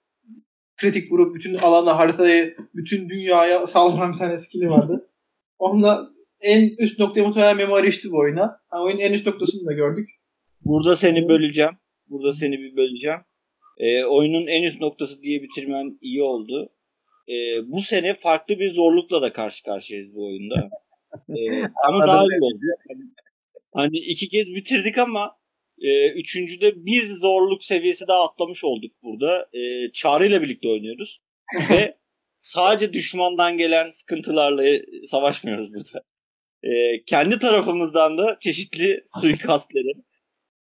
[0.78, 5.08] kritik vurup bütün alanı, haritayı, bütün dünyaya saldıran bir tane skill'i vardı.
[5.58, 6.10] Onunla
[6.40, 8.60] en üst noktaya muhtemelen Memo erişti bu oyuna.
[8.72, 10.08] Yani oyunun en üst noktasını da gördük.
[10.64, 11.72] Burada seni böleceğim.
[12.08, 13.18] Burada seni bir böleceğim.
[13.78, 16.72] Ee, oyunun en üst noktası diye bitirmen iyi oldu.
[17.28, 17.32] Ee,
[17.66, 20.68] bu sene farklı bir zorlukla da karşı karşıyayız bu oyunda.
[21.28, 22.60] Ee, ama daha iyi oldu.
[22.88, 23.02] Hani,
[23.74, 25.37] hani iki kez bitirdik ama
[25.80, 29.48] e, üçüncüde bir zorluk seviyesi daha atlamış olduk burada.
[29.52, 31.22] E, Çağrı ile birlikte oynuyoruz.
[31.70, 31.96] Ve
[32.38, 36.04] sadece düşmandan gelen sıkıntılarla e, savaşmıyoruz burada.
[36.62, 39.92] E, kendi tarafımızdan da çeşitli suikastleri,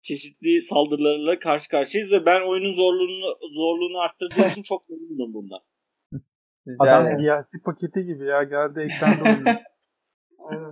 [0.01, 5.59] çeşitli saldırılarla karşı karşıyayız ve ben oyunun zorluğunu zorluğunu arttırdığım için çok memnunum bundan.
[6.79, 7.19] Adam.
[7.19, 9.55] DLC paketi gibi ya geldi ekranda oynuyor.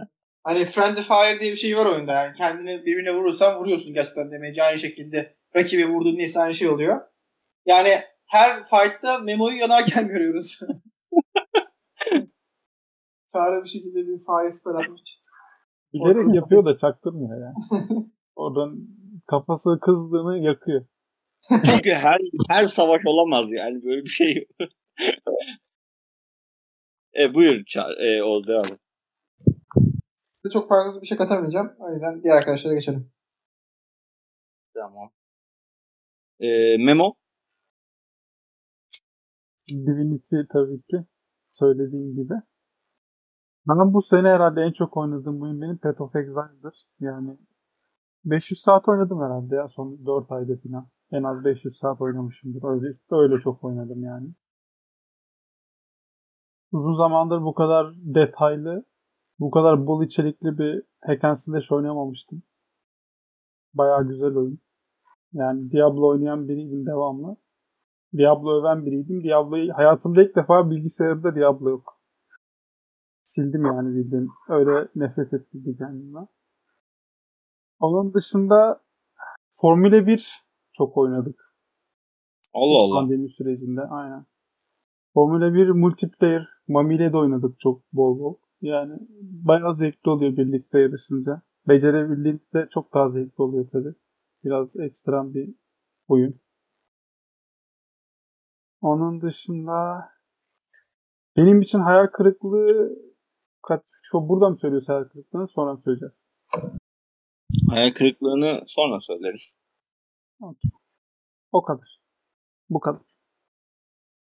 [0.45, 2.33] Hani Friendly Fire diye bir şey var oyunda yani.
[2.33, 5.35] Kendini birbirine vurursan vuruyorsun gerçekten demeci aynı şekilde.
[5.55, 7.01] Rakibi vurduğun neyse aynı şey oluyor.
[7.65, 7.89] Yani
[8.25, 10.59] her fight'ta Memo'yu yanarken görüyoruz.
[13.31, 15.19] Çare bir şekilde bir fire spell atmış.
[15.93, 17.53] Bilerek yapıyor da çaktırmıyor ya.
[18.35, 18.77] Oradan
[19.27, 20.85] kafası kızdığını yakıyor.
[21.49, 22.17] Çünkü her
[22.49, 24.69] her savaş olamaz yani böyle bir şey yok.
[27.19, 27.95] e, buyur Çağrı.
[28.03, 28.23] E, et.
[28.43, 28.84] Size
[30.49, 31.73] çok farklı bir şey katamayacağım.
[31.79, 33.11] O yüzden diğer arkadaşlara geçelim.
[34.73, 35.09] Tamam.
[36.39, 37.15] E, Memo.
[39.69, 41.05] Divinity tabii ki.
[41.51, 42.33] Söylediğim gibi.
[43.67, 46.87] Ben bu sene herhalde en çok oynadığım oyun benim Path of Exile'dır.
[46.99, 47.37] Yani
[48.25, 50.87] 500 saat oynadım herhalde ya son 4 ayda falan.
[51.11, 52.63] En az 500 saat oynamışımdır.
[52.63, 54.27] Öyle, öyle çok oynadım yani.
[56.71, 58.85] Uzun zamandır bu kadar detaylı,
[59.39, 62.43] bu kadar bol içerikli bir hack and slash oynamamıştım.
[63.73, 64.59] Bayağı güzel oyun.
[65.33, 67.37] Yani Diablo oynayan biriydim devamlı.
[68.17, 69.23] Diablo öven biriydim.
[69.23, 71.99] Diablo'yu hayatımda ilk defa bilgisayarımda Diablo yok.
[73.23, 74.29] Sildim yani bildiğin.
[74.49, 76.27] Öyle nefret ettim kendime.
[77.79, 78.81] Onun dışında
[79.49, 81.55] Formula 1 çok oynadık.
[82.53, 82.99] Allah Allah.
[82.99, 84.25] Pandemi sürecinde aynen.
[85.13, 88.35] Formula 1 multiplayer Mami ile de oynadık çok bol bol.
[88.61, 91.41] Yani bayağı zevkli oluyor birlikte yarışınca.
[91.67, 93.95] Becerebildiğimizde çok daha zevkli oluyor tabii.
[94.43, 95.55] Biraz ekstrem bir
[96.07, 96.39] oyun.
[98.81, 100.09] Onun dışında
[101.37, 102.95] benim için hayal kırıklığı
[104.03, 106.25] şu burada mı söylüyoruz hayal kırıklığını sonra mı söyleyeceğiz?
[107.69, 109.55] Hayal kırıklığını sonra söyleriz.
[111.51, 111.99] O kadar.
[112.69, 113.01] Bu kadar.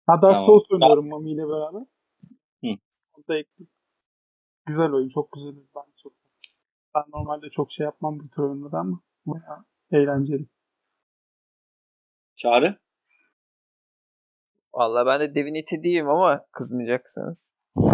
[0.07, 0.47] Ha Dark Tamam.
[0.47, 1.87] Souls oynuyorum Mami ile beraber.
[2.65, 2.69] Hı.
[3.19, 3.76] O da ekledim.
[4.67, 5.09] Güzel oyun.
[5.09, 5.69] Çok güzel oyun.
[5.77, 6.13] Ben, çok...
[6.95, 10.47] ben normalde çok şey yapmam bu tür oyunları ama bayağı eğlenceli.
[12.37, 12.79] Çağrı.
[14.75, 17.55] Valla ben de Divinity diyeyim ama kızmayacaksınız.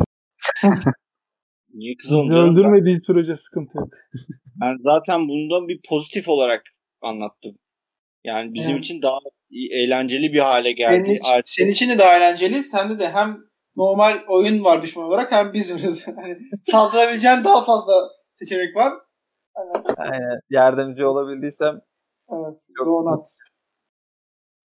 [1.74, 2.28] Niye canım?
[2.30, 3.88] Ben, öldürmediği sürece sıkıntı yok.
[4.60, 6.62] ben zaten bundan bir pozitif olarak
[7.00, 7.58] anlattım.
[8.24, 8.84] Yani bizim Evet.
[8.84, 9.18] için daha
[9.72, 11.10] eğlenceli bir hale Senin, geldi.
[11.12, 12.62] için- Artık senin için de daha eğlenceli.
[12.62, 13.38] Sende de hem
[13.76, 16.06] normal oyun var düşman olarak hem biz varız.
[16.16, 17.92] Yani saldırabileceğin daha fazla
[18.34, 18.92] seçenek var.
[19.96, 20.40] Aynen.
[20.50, 21.80] Yardımcı olabildiysem.
[22.32, 22.62] Evet.
[22.78, 23.26] Çok- Donat.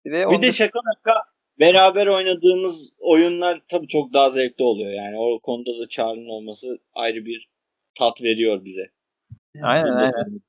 [0.05, 1.19] Bir de, bir de şaka şaka
[1.59, 4.91] beraber oynadığımız oyunlar tabii çok daha zevkli oluyor.
[4.91, 7.49] Yani o konuda da Çağrı'nın olması ayrı bir
[7.99, 8.91] tat veriyor bize.
[9.63, 10.39] Aynen Bunu da aynen.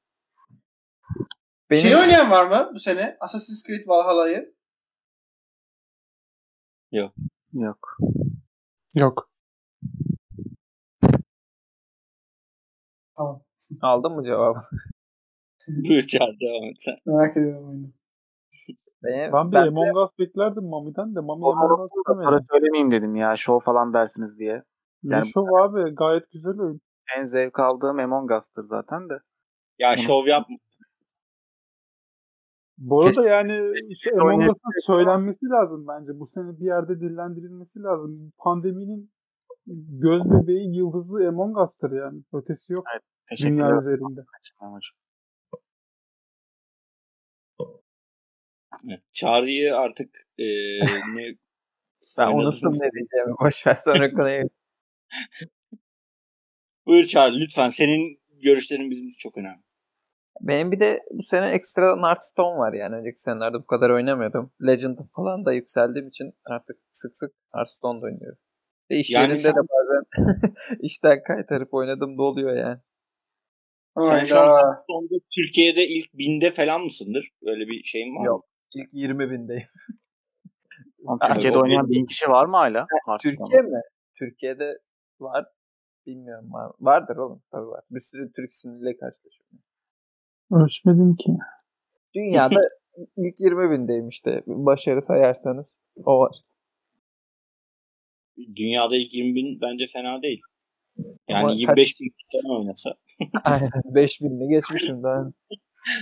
[1.71, 3.17] Benim Şey oynayan var mı bu sene?
[3.21, 4.55] Assassin's Creed Valhalla'yı.
[6.93, 7.15] Yok.
[7.53, 7.97] Yok.
[13.17, 13.43] Tamam.
[13.83, 14.59] aldın mı cevabı?
[15.69, 16.95] Buyur Çağrı devam et sen.
[17.07, 17.87] Merak ediyorum oyunu.
[19.05, 22.47] Benim, Ben bir ben de- Among Us beklerdim Mami'den de Mami Among Us Para demedi.
[22.51, 23.37] söylemeyeyim dedim ya.
[23.37, 24.63] Show falan dersiniz diye.
[25.03, 26.81] Ne Yani- şov abi gayet güzel oyun.
[27.19, 29.15] En zevk aldığım Among Us'tır zaten de.
[29.79, 30.57] Ya şov yapma.
[32.79, 36.21] Bu arada yani işte Among oynayabilir Us'ın söylenmesi lazım bence.
[36.21, 38.33] Bu sene bir yerde dillendirilmesi lazım.
[38.39, 39.11] Pandeminin
[40.01, 42.23] göz bebeği yıldızı Among Us'tır yani.
[42.33, 42.85] Ötesi yok
[43.29, 43.81] Teşekkür dünya ederim.
[43.81, 44.21] üzerinde.
[48.89, 50.09] Evet, Çağrı'yı artık
[50.39, 50.45] e,
[51.15, 51.35] ne
[52.19, 53.35] ben unuttum ne diyeceğimi.
[53.41, 54.45] Boş ver sonra konuya.
[56.87, 59.68] Buyur Çağrı lütfen senin görüşlerin bizim için çok önemli.
[60.41, 62.97] Benim bir de bu sene ekstradan Hearthstone var yani.
[62.97, 64.53] Önceki senelerde bu kadar oynamıyordum.
[64.67, 68.39] Legend falan da yükseldiğim için artık sık sık Hearthstone'da oynuyorum.
[68.91, 70.05] De iş Yani yerinde sen- de bazen
[70.81, 72.79] işten kaytarıp oynadım da oluyor yani.
[73.99, 74.47] Sen şu an.
[74.47, 77.29] Hearthstone'da Türkiye'de ilk binde falan mısındır?
[77.47, 78.27] Öyle bir şeyin var mı?
[78.27, 78.45] Yok.
[78.75, 79.69] İlk 20 bindeyim.
[81.33, 82.87] Türkiye'de oynayan bin kişi var mı hala?
[83.23, 83.81] Türkiye mi?
[84.19, 84.79] Türkiye'de
[85.21, 85.47] var.
[86.07, 86.73] Bilmiyorum var.
[86.81, 87.85] Vardır oğlum tabii var.
[87.91, 89.59] Bir sürü Türk ismiyle karşılaşıyorum.
[90.53, 91.33] Ölçmedim ki.
[92.15, 92.61] Dünyada
[93.17, 94.43] ilk 20 bindeyim işte.
[94.47, 96.37] Başarı sayarsanız o var.
[98.57, 100.41] Dünyada ilk 20 bin bence fena değil.
[101.29, 102.91] Yani Ama 25 bin falan oynasa.
[103.45, 105.33] Aynen 5000'li geçmişim daha.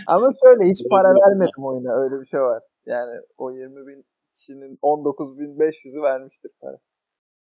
[0.07, 2.03] Ama şöyle hiç para vermedim oyuna.
[2.03, 2.63] Öyle bir şey var.
[2.87, 6.79] Yani o 20 bin kişinin 19.500'ü vermiştir para.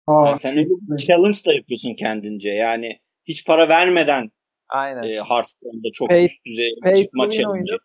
[0.06, 2.50] Aa, Yani sen bir challenge da yapıyorsun kendince.
[2.50, 4.30] Yani hiç para vermeden
[4.68, 5.02] Aynen.
[5.02, 7.48] e, Hearthstone'da çok Pay- üst düzey pay çıkma challenge.
[7.48, 7.78] oyunu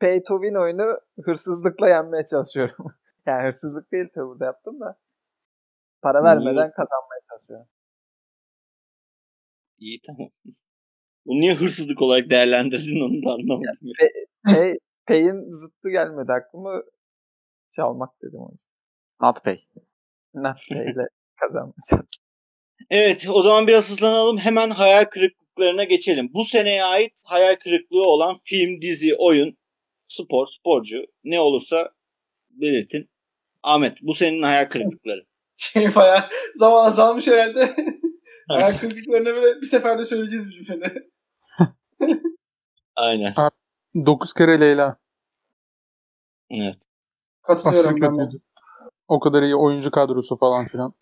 [0.00, 2.86] Pay to win oyunu hırsızlıkla yenmeye çalışıyorum.
[3.26, 4.98] yani hırsızlık değil tabii burada yaptım da.
[6.02, 6.24] Para Niye?
[6.30, 7.66] vermeden kazanmaya çalışıyorum.
[9.78, 10.30] İyi tamam.
[11.26, 13.92] Bunu niye hırsızlık olarak değerlendirdin onu da anlamadım.
[14.44, 16.82] Pay, pay'in zıttı gelmedi aklıma.
[17.76, 18.70] Çalmak dedim o yüzden.
[19.20, 19.60] Not pay.
[20.34, 21.06] Not pay ile
[21.40, 22.06] kazanmaya çalışıyorum.
[22.90, 24.38] Evet o zaman biraz hızlanalım.
[24.38, 25.04] Hemen hayal
[25.50, 26.30] kırıklıklarına geçelim.
[26.34, 29.56] Bu seneye ait hayal kırıklığı olan film, dizi, oyun,
[30.08, 31.90] spor, sporcu ne olursa
[32.50, 33.10] belirtin.
[33.62, 35.26] Ahmet bu senin hayal kırıklıkları.
[35.56, 36.20] Şey bayağı
[36.54, 37.76] zaman azalmış herhalde.
[38.48, 41.10] Ayak kırıklıklarını böyle bir seferde söyleyeceğiz bizim şeyde.
[42.96, 43.34] Aynen.
[43.94, 44.96] 9 kere Leyla.
[46.50, 46.76] Evet.
[47.42, 48.40] Katılıyorum ben.
[49.08, 50.94] O kadar iyi oyuncu kadrosu falan filan.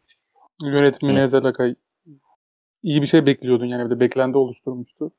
[0.62, 1.24] Yönetmeni Evet.
[1.24, 1.74] Ezel Akay.
[2.82, 5.12] İyi bir şey bekliyordun yani bir de beklenti oluşturmuştu.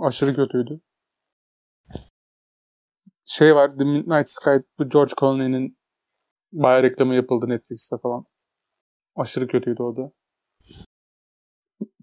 [0.00, 0.80] Aşırı kötüydü.
[3.26, 5.78] Şey var The Midnight Sky bu George Clooney'nin
[6.52, 8.24] bayağı reklamı yapıldı Netflix'te falan.
[9.16, 10.12] Aşırı kötüydü o da.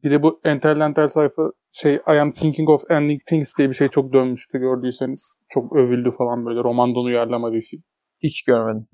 [0.03, 3.73] Bir de bu entel entel sayfa şey I am thinking of ending things diye bir
[3.73, 5.39] şey çok dönmüştü gördüyseniz.
[5.49, 7.83] Çok övüldü falan böyle romandan uyarlama bir film.
[8.23, 8.87] Hiç görmedim.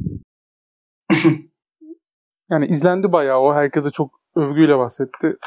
[2.50, 3.54] Yani izlendi bayağı o.
[3.54, 5.38] Herkese çok övgüyle bahsetti.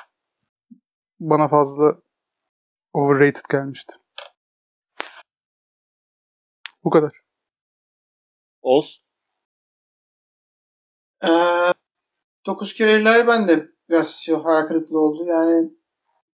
[1.21, 1.97] Bana fazla
[2.93, 3.95] overrated gelmişti.
[6.85, 7.21] Bu kadar.
[8.63, 9.03] Oz.
[11.25, 11.29] Ee,
[12.47, 15.25] 9 kere Lay ben de biraz şey, hayal kırıklığı oldu.
[15.27, 15.71] Yani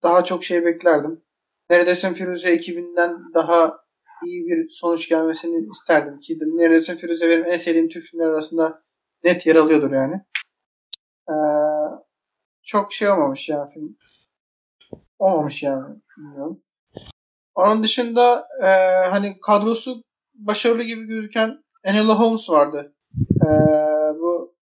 [0.02, 1.24] daha çok şey beklerdim.
[1.70, 3.84] Neredesin Firuze ekibinden daha
[4.24, 8.82] iyi bir sonuç gelmesini isterdim ki Neredesin Firuze benim en sevdiğim Türk filmler arasında
[9.24, 10.14] net yer alıyordur yani.
[11.28, 11.32] Ee,
[12.62, 13.96] çok şey olmamış yani film.
[15.18, 15.96] Olmamış yani.
[16.18, 16.62] Bilmiyorum.
[17.54, 18.66] Onun dışında e,
[19.10, 20.02] hani kadrosu
[20.34, 22.94] başarılı gibi gözüken Enola Holmes vardı.
[23.44, 23.48] E,
[24.18, 24.54] bu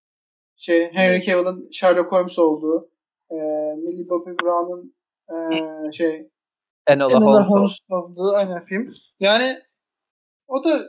[0.56, 2.90] şey Henry Cavill'ın Sherlock Holmes olduğu
[3.30, 3.36] e,
[3.76, 4.94] Millie Bobby Brown'un
[5.30, 6.30] e, şey
[6.86, 7.78] Enola Enola Holmes.
[7.90, 8.94] Olduğu aynen film.
[9.20, 9.58] Yani
[10.48, 10.80] o da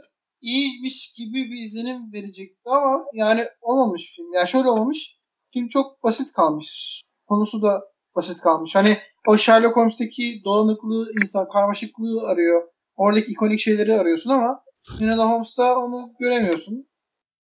[0.42, 4.34] iyiymiş gibi bir izlenim verecekti ama yani olmamış film.
[4.34, 5.21] Yani şöyle olmamış.
[5.54, 7.02] Film çok basit kalmış.
[7.28, 7.82] Konusu da
[8.16, 8.76] basit kalmış.
[8.76, 8.98] Hani
[9.28, 12.64] o Sherlock Holmes'teki dolanıklığı, insan karmaşıklığı arıyor.
[12.96, 14.64] Oradaki ikonik şeyleri arıyorsun ama
[15.02, 16.88] Enola Holmes'ta onu göremiyorsun.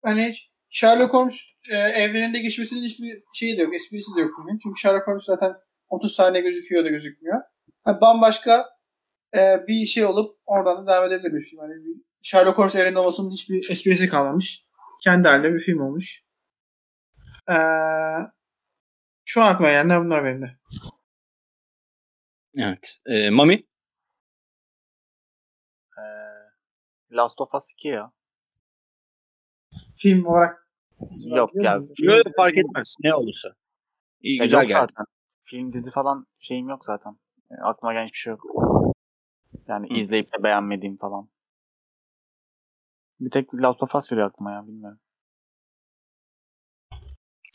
[0.04, 0.34] Hani
[0.70, 1.42] Sherlock Holmes
[1.72, 4.60] e, evreninde geçmesinin hiçbir şeyi de yok, esprisi de yok filmin.
[4.64, 5.54] Çünkü Sherlock Holmes zaten
[5.90, 7.42] 30 saniye gözüküyor da gözükmüyor.
[7.88, 8.66] Yani bambaşka
[9.36, 11.60] e, bir şey olup oradan da devam edebilir bir film.
[11.86, 14.66] Bir Sherlock Holmes evreninde olmasının hiçbir esprisi kalmamış.
[15.04, 16.25] Kendi halinde bir film olmuş.
[17.50, 17.56] Ee,
[19.26, 20.58] şu an aklıma gelenler bunlar benim de.
[22.58, 22.98] Evet.
[23.06, 23.54] Ee, Mami.
[25.98, 26.02] Ee,
[27.12, 28.12] Last of Us 2 ya.
[29.96, 30.66] Film olarak
[31.26, 31.74] Yok ya.
[32.00, 32.96] Yok fark etmez.
[33.04, 33.50] Ne olursa.
[34.22, 34.80] İyi Ya güzel geldi.
[34.80, 35.06] zaten.
[35.44, 37.18] Film dizi falan şeyim yok zaten.
[37.52, 38.44] Yani aklıma gelen hiçbir şey yok.
[39.68, 39.94] Yani Hı.
[39.94, 41.30] izleyip de beğenmediğim falan.
[43.20, 45.00] Bir tek Last of Us geliyor aklıma ya bilmiyorum.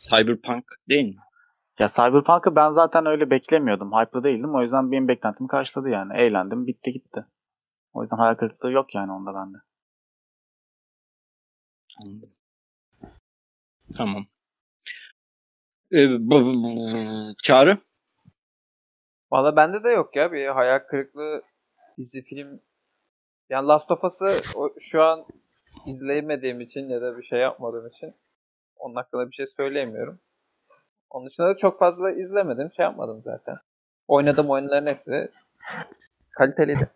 [0.09, 1.17] Cyberpunk değil mi?
[1.79, 3.93] Ya Cyberpunk'ı ben zaten öyle beklemiyordum.
[3.93, 4.55] Hype'lı değildim.
[4.55, 6.13] O yüzden benim beklentimi karşıladı yani.
[6.17, 6.67] Eğlendim.
[6.67, 7.27] Bitti gitti.
[7.93, 9.57] O yüzden hayal kırıklığı yok yani onda bende.
[12.03, 12.31] Anladım.
[13.97, 14.27] Tamam.
[15.93, 17.79] Ee, bu- bu- bu- Çağrı.
[19.33, 21.43] Valla bende de yok ya bir hayal kırıklığı
[21.99, 22.61] dizi film.
[23.49, 25.27] Yani Last of Us'ı o- şu an
[25.87, 28.15] izleyemediğim için ya da bir şey yapmadığım için
[28.81, 30.21] onun hakkında bir şey söyleyemiyorum.
[31.11, 33.57] Onun dışında da çok fazla izlemedim, şey yapmadım zaten.
[34.09, 35.31] Oynadığım oyunların hepsi
[36.31, 36.91] kaliteliydi.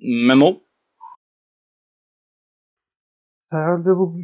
[0.00, 0.60] Memo.
[3.50, 4.16] Herhalde bu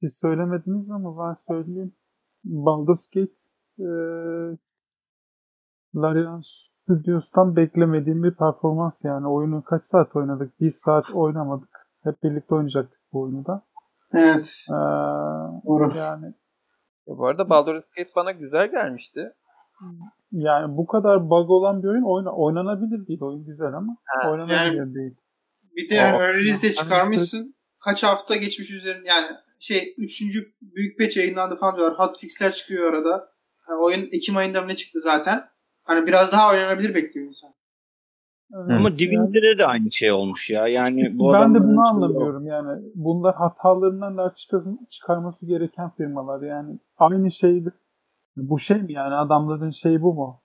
[0.00, 1.92] siz söylemediniz ama ben söyleyeyim.
[2.44, 3.32] Baldur's Gate
[3.78, 3.88] e,
[5.94, 9.28] Larian Studios'tan beklemediğim bir performans yani.
[9.28, 10.60] Oyunu kaç saat oynadık?
[10.60, 11.88] Bir saat oynamadık.
[12.04, 13.62] Hep birlikte oynayacaktık bu oyunu da.
[14.14, 14.66] Evet.
[14.70, 14.72] Ee,
[15.66, 15.96] Doğru.
[15.98, 16.26] yani
[17.06, 19.32] Ya bu arada Baldur's Gate bana güzel gelmişti.
[20.32, 23.20] yani bu kadar bug olan bir oyun oyna, oynanabilir değil.
[23.22, 25.14] Oyun güzel ama Ha, oynanabilir değil.
[25.76, 27.54] Bir de yani early liste çıkarmışsın.
[27.84, 29.26] Kaç hafta geçmiş üzerine yani
[29.60, 30.22] şey 3.
[30.60, 31.98] büyük patch yayınlandı falan diyorlar.
[31.98, 33.28] Hotfix'ler çıkıyor arada.
[33.68, 35.44] Yani oyun Ekim ayında mı ne çıktı zaten.
[35.84, 37.50] Hani biraz daha oynanabilir bekliyor insan.
[38.54, 40.68] Evet, Ama yani- Divinity'de de aynı şey olmuş ya.
[40.68, 42.82] Yani bu ben de bunu anlamıyorum yani.
[42.94, 46.78] Bunlar hatalarından ders çıkar- çıkarması gereken firmalar yani.
[46.98, 47.72] Aynı şeydi.
[48.36, 50.42] Bu şey mi yani adamların şeyi bu mu?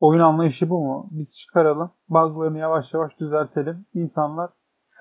[0.00, 1.08] Oyun anlayışı bu mu?
[1.10, 1.90] Biz çıkaralım.
[2.08, 3.86] Bug'larını yavaş yavaş düzeltelim.
[3.94, 4.50] İnsanlar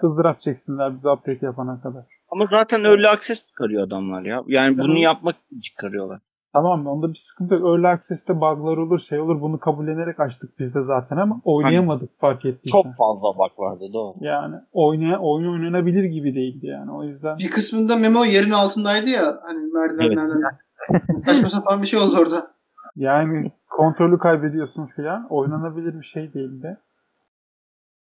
[0.04, 2.06] ızdırap çeksinler bizi update yapana kadar.
[2.32, 4.44] Ama zaten early access çıkarıyor adamlar ya.
[4.48, 6.22] Yani bunu yapmak için çıkarıyorlar.
[6.54, 6.92] Tamam mı?
[6.92, 7.68] Onda bir sıkıntı yok.
[7.68, 9.42] Early Access'te bug'lar olur, şey olur.
[9.42, 12.82] Bunu kabullenerek açtık biz de zaten ama oynayamadık fark ettiysen.
[12.82, 14.14] Çok fazla bak vardı doğru.
[14.22, 16.92] Yani oynaya, oyun oynanabilir gibi değildi yani.
[16.92, 20.58] O yüzden Bir kısmında Memo yerin altındaydı ya hani merdivenlerden.
[21.26, 22.52] Saçma sapan bir şey oldu orada.
[22.96, 25.28] Yani kontrolü kaybediyorsun filan.
[25.30, 26.78] Oynanabilir bir şey değildi.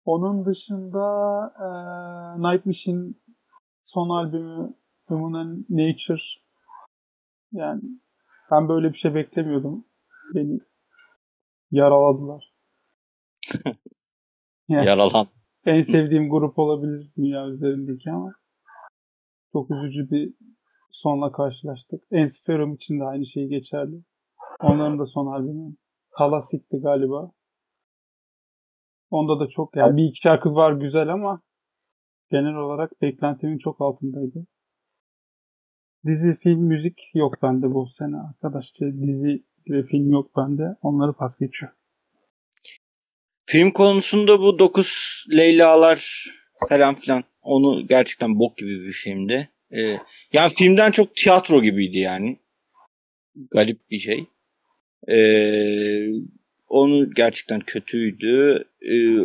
[0.06, 1.06] Onun dışında
[1.60, 3.22] eee Night Wish'in
[3.84, 4.74] son albümü
[5.08, 6.22] Human Nature
[7.52, 7.82] yani
[8.52, 9.86] ben böyle bir şey beklemiyordum.
[10.36, 10.60] Beni
[11.72, 12.54] yaraladılar.
[14.70, 15.28] Yani Yaralan.
[15.66, 18.34] en sevdiğim grup olabilir dünya üzerindeki ama
[19.52, 20.34] çok üzücü bir
[20.92, 22.04] sonla karşılaştık.
[22.12, 24.04] Ensiferum için de aynı şey geçerli.
[24.60, 25.76] Onların da son albümü.
[26.18, 27.32] Talasik'ti galiba.
[29.10, 31.42] Onda da çok yani bir iki şarkı var güzel ama
[32.32, 34.46] genel olarak beklentimin çok altındaydı.
[36.06, 38.94] Dizi, film, müzik yok bende bu sene arkadaşlar.
[38.94, 40.64] Dizi ve film yok bende.
[40.82, 41.72] Onları pas geçiyor.
[43.46, 46.26] Film konusunda bu 9 Leyla'lar
[46.70, 49.50] falan filan onu gerçekten bok gibi bir filmdi.
[49.72, 49.98] Ee,
[50.34, 52.40] yani filmden çok tiyatro gibiydi yani.
[53.52, 54.26] Garip bir şey.
[55.08, 56.08] Ee,
[56.68, 58.64] onu gerçekten kötüydü.
[58.92, 59.20] Ee,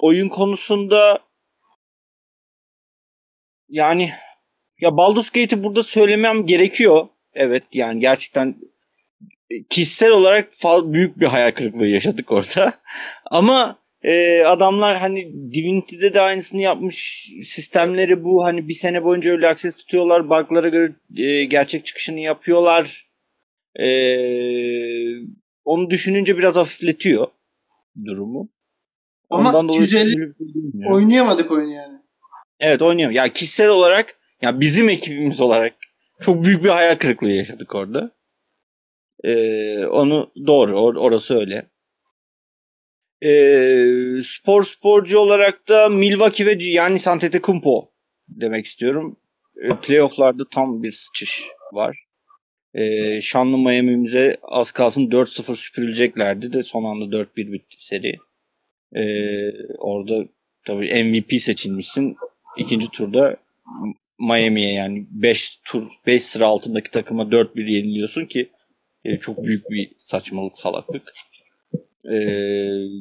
[0.00, 1.18] oyun konusunda
[3.68, 4.10] yani
[4.80, 7.06] ya Baldur's Gate'i burada söylemem gerekiyor.
[7.34, 8.54] Evet yani gerçekten
[9.70, 10.48] kişisel olarak
[10.84, 12.72] büyük bir hayal kırıklığı yaşadık orada.
[13.30, 17.28] Ama e, adamlar hani Divinity'de de aynısını yapmış.
[17.44, 20.30] Sistemleri bu hani bir sene boyunca öyle access tutuyorlar.
[20.30, 23.06] Bug'lara göre e, gerçek çıkışını yapıyorlar.
[23.76, 23.86] E,
[25.64, 27.26] onu düşününce biraz hafifletiyor
[28.04, 28.48] durumu.
[29.30, 30.96] Ama Ondan dolayı 250 böyle bir şey bilmiyorum.
[30.96, 31.98] Oynayamadık oyunu yani.
[32.60, 33.16] Evet oynuyorum.
[33.16, 35.74] Ya kişisel olarak ya bizim ekibimiz olarak
[36.20, 38.10] çok büyük bir hayal kırıklığı yaşadık orada.
[39.24, 41.70] Ee, onu doğru or- orası öyle.
[43.22, 47.90] Ee, spor sporcu olarak da Milwaukee ve yani Antetokounmpo
[48.28, 49.16] demek istiyorum.
[49.62, 52.04] Ee, playoff'larda tam bir sıçış var.
[52.74, 58.16] Ee, şanlı Miami'mize az kalsın 4-0 süpürüleceklerdi de son anda 4-1 bitti seri.
[58.96, 60.28] Ee, orada
[60.64, 62.16] tabii MVP seçilmişsin.
[62.56, 63.36] İkinci turda
[64.20, 68.50] Miami'ye yani 5 tur 5 sıra altındaki takıma 4-1 yeniliyorsun ki
[69.04, 71.12] e, çok büyük bir saçmalık salaklık.
[72.12, 72.18] E,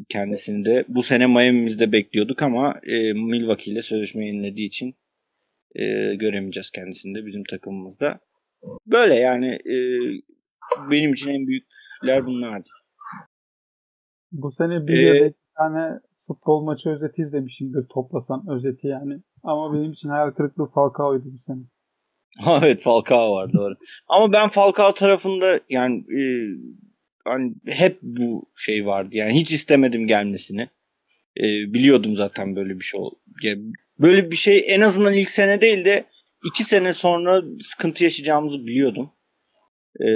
[0.10, 4.95] kendisini de bu sene Miami'mizde bekliyorduk ama e, Milwaukee ile sözleşme yenilediği için
[5.76, 8.19] e, göremeyeceğiz kendisini de bizim takımımızda.
[8.85, 9.77] Böyle yani e,
[10.91, 12.69] benim için en büyükler bunlardı.
[14.31, 19.22] Bu sene bir Ee, iki tane futbol maçı özeti izlemişimdir toplasan özeti yani.
[19.44, 21.64] Ama benim için hayal kırıklığı Falcao'ydu bu sene.
[22.64, 23.76] evet Falcao var doğru.
[24.07, 26.24] Ama ben Falcao tarafında yani e,
[27.26, 29.18] hani hep bu şey vardı.
[29.18, 30.70] Yani hiç istemedim gelmesini.
[31.38, 31.44] E,
[31.74, 33.11] biliyordum zaten böyle bir şey ol.
[33.44, 33.56] ya
[33.99, 36.06] böyle bir şey en azından ilk sene değil de
[36.45, 39.11] iki sene sonra sıkıntı yaşayacağımızı biliyordum.
[39.99, 40.07] E,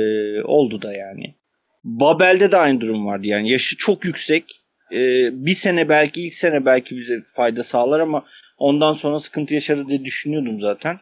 [0.42, 1.36] oldu da yani.
[1.84, 3.28] Babel'de de aynı durum vardı.
[3.28, 4.62] Yani yaşı çok yüksek.
[4.92, 8.26] E, bir sene belki ilk sene belki bize fayda sağlar ama
[8.58, 11.00] ondan sonra sıkıntı yaşarız diye düşünüyordum zaten.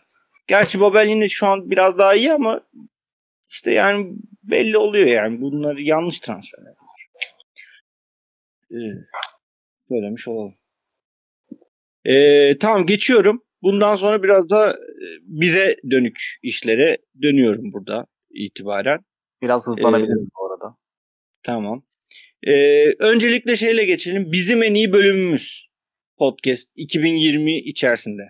[0.48, 2.62] Gerçi Babel yine şu an biraz daha iyi ama
[3.50, 4.14] işte yani
[4.44, 5.42] belli oluyor yani.
[5.42, 6.74] Bunlar yanlış transferler.
[8.72, 8.76] Ee,
[9.90, 10.54] söylemiş olalım.
[12.06, 13.44] Ee, tamam geçiyorum.
[13.62, 14.76] Bundan sonra biraz da e,
[15.22, 19.06] bize dönük işlere dönüyorum burada itibaren.
[19.42, 20.78] Biraz hızlanabiliriz bu arada.
[21.44, 21.84] Tamam.
[22.46, 24.32] Ee, öncelikle şeyle geçelim.
[24.32, 25.68] Bizim en iyi bölümümüz
[26.18, 28.24] podcast 2020 içerisinde.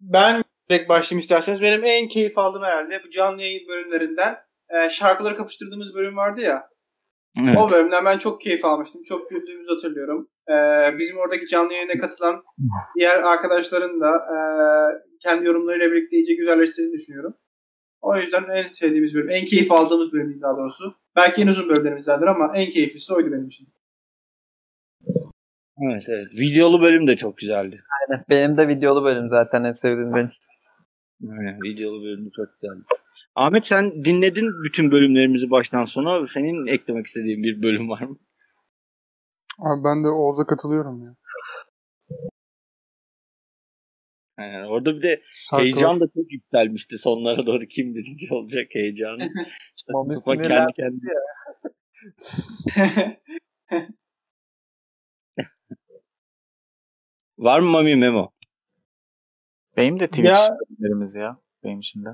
[0.00, 1.62] Ben direkt başlayayım isterseniz.
[1.62, 4.36] Benim en keyif aldığım herhalde bu canlı yayın bölümlerinden
[4.68, 6.68] e, şarkıları kapıştırdığımız bölüm vardı ya.
[7.44, 7.56] Evet.
[7.58, 9.02] O bölümden ben çok keyif almıştım.
[9.02, 10.28] Çok güldüğümüzü hatırlıyorum.
[10.50, 10.54] E,
[10.98, 12.42] bizim oradaki canlı yayına katılan
[12.96, 14.38] diğer arkadaşların da e,
[15.22, 17.34] kendi yorumlarıyla birlikte iyice güzelleştirdiğini düşünüyorum.
[18.00, 20.94] O yüzden en sevdiğimiz bölüm, en keyif aldığımız bölüm daha doğrusu.
[21.18, 23.68] Belki en uzun bölümlerimizdendir ama en keyiflisi oydu benim için.
[25.82, 26.34] Evet evet.
[26.34, 27.82] Videolu bölüm de çok güzeldi.
[28.00, 28.24] Aynen.
[28.28, 30.30] Benim de videolu bölüm zaten en sevdiğim benim.
[31.30, 32.84] Aynen, videolu bölüm çok güzeldi.
[33.34, 36.26] Ahmet sen dinledin bütün bölümlerimizi baştan sona.
[36.26, 38.16] Senin eklemek istediğin bir bölüm var mı?
[39.58, 41.14] Abi ben de Oğuz'a katılıyorum ya.
[44.38, 44.64] Aynen.
[44.64, 46.98] Orada bir de Şarkılar- heyecan da çok yükselmişti.
[46.98, 49.28] Sonlara doğru kim birinci olacak heyecanı.
[49.76, 51.12] İşte Mami Mustafa kendi kendine.
[57.38, 58.30] Var mı Mami Memo?
[59.76, 61.36] Benim de Twitch Ya- bölümlerimiz ya.
[61.64, 62.08] Benim için de.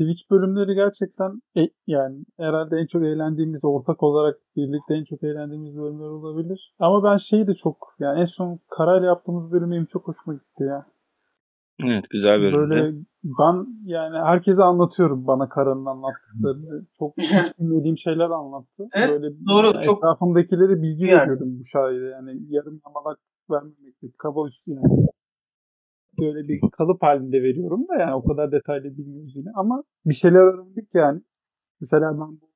[0.00, 5.76] Twitch bölümleri gerçekten e- yani herhalde en çok eğlendiğimiz ortak olarak birlikte en çok eğlendiğimiz
[5.76, 6.74] bölümler olabilir.
[6.78, 10.62] Ama ben şeyi de çok yani en son Karayla yaptığımız bölüm benim çok hoşuma gitti
[10.62, 10.86] ya.
[11.86, 12.70] Evet güzel bölüm.
[12.70, 16.86] Böyle ben yani herkese anlatıyorum bana Kara'nın anlattıklarını.
[16.98, 17.16] Çok
[17.58, 18.88] bilmediğim şeyler anlattı.
[18.94, 21.20] Evet, Böyle doğru, yani çok- etrafımdakilere bilgi Yani.
[21.20, 22.08] veriyordum bu şaire.
[22.08, 23.18] Yani yarım yamalak
[23.50, 25.06] vermemekle kaba üstü yani.
[26.20, 29.50] Böyle bir kalıp halinde veriyorum da yani o kadar detaylı bilmiyoruz yine.
[29.54, 31.20] Ama bir şeyler öğrendik yani.
[31.80, 32.48] Mesela ben bu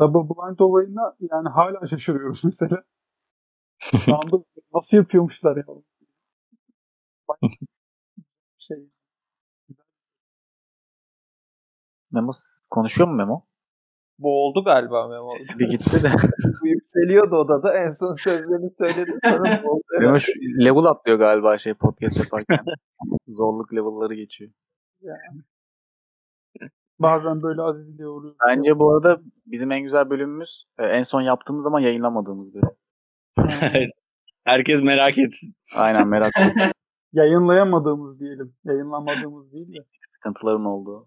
[0.00, 2.82] Double Blind olayına yani hala şaşırıyorum mesela.
[4.04, 4.44] Şu anda
[4.74, 5.64] nasıl yapıyormuşlar ya?
[8.58, 8.76] Şey,
[12.12, 12.32] Memo
[12.70, 13.44] konuşuyor mu Memo?
[14.18, 15.30] Boğuldu galiba Memo.
[15.38, 16.08] Sesi bir gitti de.
[16.62, 17.78] Bu yükseliyordu odada.
[17.78, 19.18] En son sözlerini söyledi.
[19.24, 19.82] Sonra boğuldu.
[20.00, 20.32] Memo şu
[20.64, 22.56] level atlıyor galiba şey podcast yaparken.
[23.28, 24.50] Zorluk level'ları geçiyor.
[26.98, 28.34] bazen böyle azizliğe uğruyor.
[28.48, 32.70] Bence bu arada bizim en güzel bölümümüz e, en son yaptığımız ama yayınlamadığımız bölüm.
[34.44, 35.54] Herkes merak etsin.
[35.76, 36.72] Aynen merak ettim
[37.12, 38.54] Yayınlayamadığımız diyelim.
[38.64, 39.78] Yayınlamadığımız değil de.
[40.14, 41.06] sıkıntıların olduğu.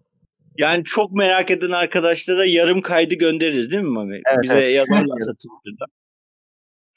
[0.58, 4.14] Yani çok merak eden arkadaşlara yarım kaydı göndeririz değil mi Mami?
[4.14, 4.74] Evet, Bize evet.
[4.74, 5.84] yazarlarsa Twitter'da.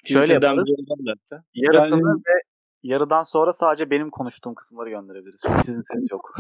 [0.06, 1.44] Şöyle Twitter'dan yaparız.
[1.54, 2.42] Yarısını Yani- ve
[2.84, 5.42] yarıdan sonra sadece benim konuştuğum kısımları gönderebiliriz.
[5.48, 6.34] Çünkü sizin ses yok.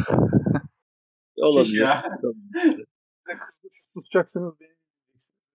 [1.41, 1.81] Olabilir.
[1.81, 2.03] ya.
[3.93, 4.76] Tutacaksınız beni.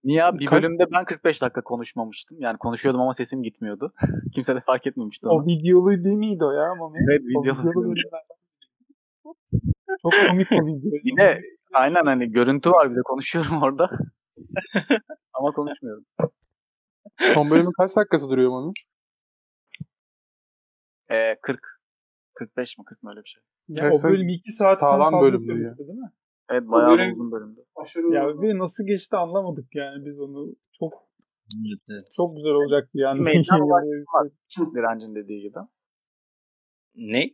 [0.05, 0.39] Niye abi?
[0.39, 2.37] Bir Kaç- bölümde ben 45 dakika konuşmamıştım.
[2.41, 3.93] Yani konuşuyordum ama sesim gitmiyordu.
[4.35, 5.43] Kimse de fark etmemişti onu.
[5.43, 6.99] O videolu değil miydi o ya Mami?
[7.11, 7.95] Evet videolu.
[10.03, 11.17] Çok komik o video.
[11.17, 11.41] De
[11.73, 13.91] aynen hani görüntü var bir de konuşuyorum orada.
[15.35, 16.05] ama konuşmuyorum.
[17.21, 18.73] Son bölümün kaç dakikası duruyor Mami?
[21.11, 21.61] Ee, 40.
[22.35, 23.43] 45 mi 40 mı öyle bir şey.
[23.69, 25.79] Ya Evet, o bölüm 2 saat sağlam bölümdü ya.
[25.79, 26.11] değil mi?
[26.53, 27.61] Evet bayağı bölüm- uzun bölümdü.
[27.77, 28.43] Aşırı Ya uzun.
[28.43, 30.55] ve nasıl geçti anlamadık yani biz onu.
[30.79, 30.93] Çok
[31.69, 32.03] Evet, evet.
[32.17, 33.21] çok güzel olacaktı yani.
[33.21, 34.75] Mailden ulaştılar.
[34.75, 35.59] Direncin dediği gibi.
[36.95, 37.25] Ne?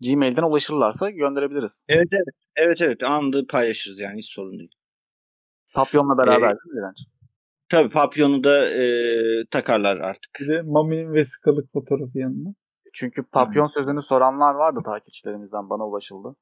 [0.00, 1.84] Gmail'den ulaşırlarsa gönderebiliriz.
[1.88, 2.34] Evet evet.
[2.56, 4.74] Evet evet anında paylaşırız yani hiç sorun değil.
[5.74, 6.98] Papyon'la beraber değil mi Direnç?
[7.68, 8.84] Tabii papyonu da e,
[9.50, 10.30] takarlar artık.
[10.40, 12.54] Bir de Mami'nin vesikalık fotoğrafı yanına.
[12.92, 16.36] Çünkü papyon sözünü soranlar vardı takipçilerimizden bana ulaşıldı.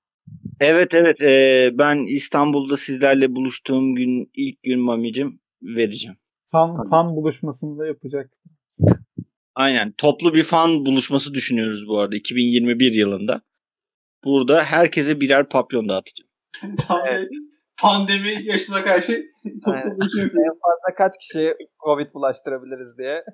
[0.61, 6.17] Evet evet e, ben İstanbul'da sizlerle buluştuğum gün ilk gün Mami'cim vereceğim.
[6.47, 6.89] Fan, Tabii.
[6.89, 8.31] fan buluşmasında yapacak.
[9.55, 13.41] Aynen toplu bir fan buluşması düşünüyoruz bu arada 2021 yılında.
[14.25, 16.31] Burada herkese birer papyon dağıtacağım.
[16.63, 17.29] Bir
[17.77, 19.27] pandemi yaşına karşı
[19.65, 20.45] toplu buluşma yapıyor.
[20.47, 23.25] En fazla kaç kişiye Covid bulaştırabiliriz diye.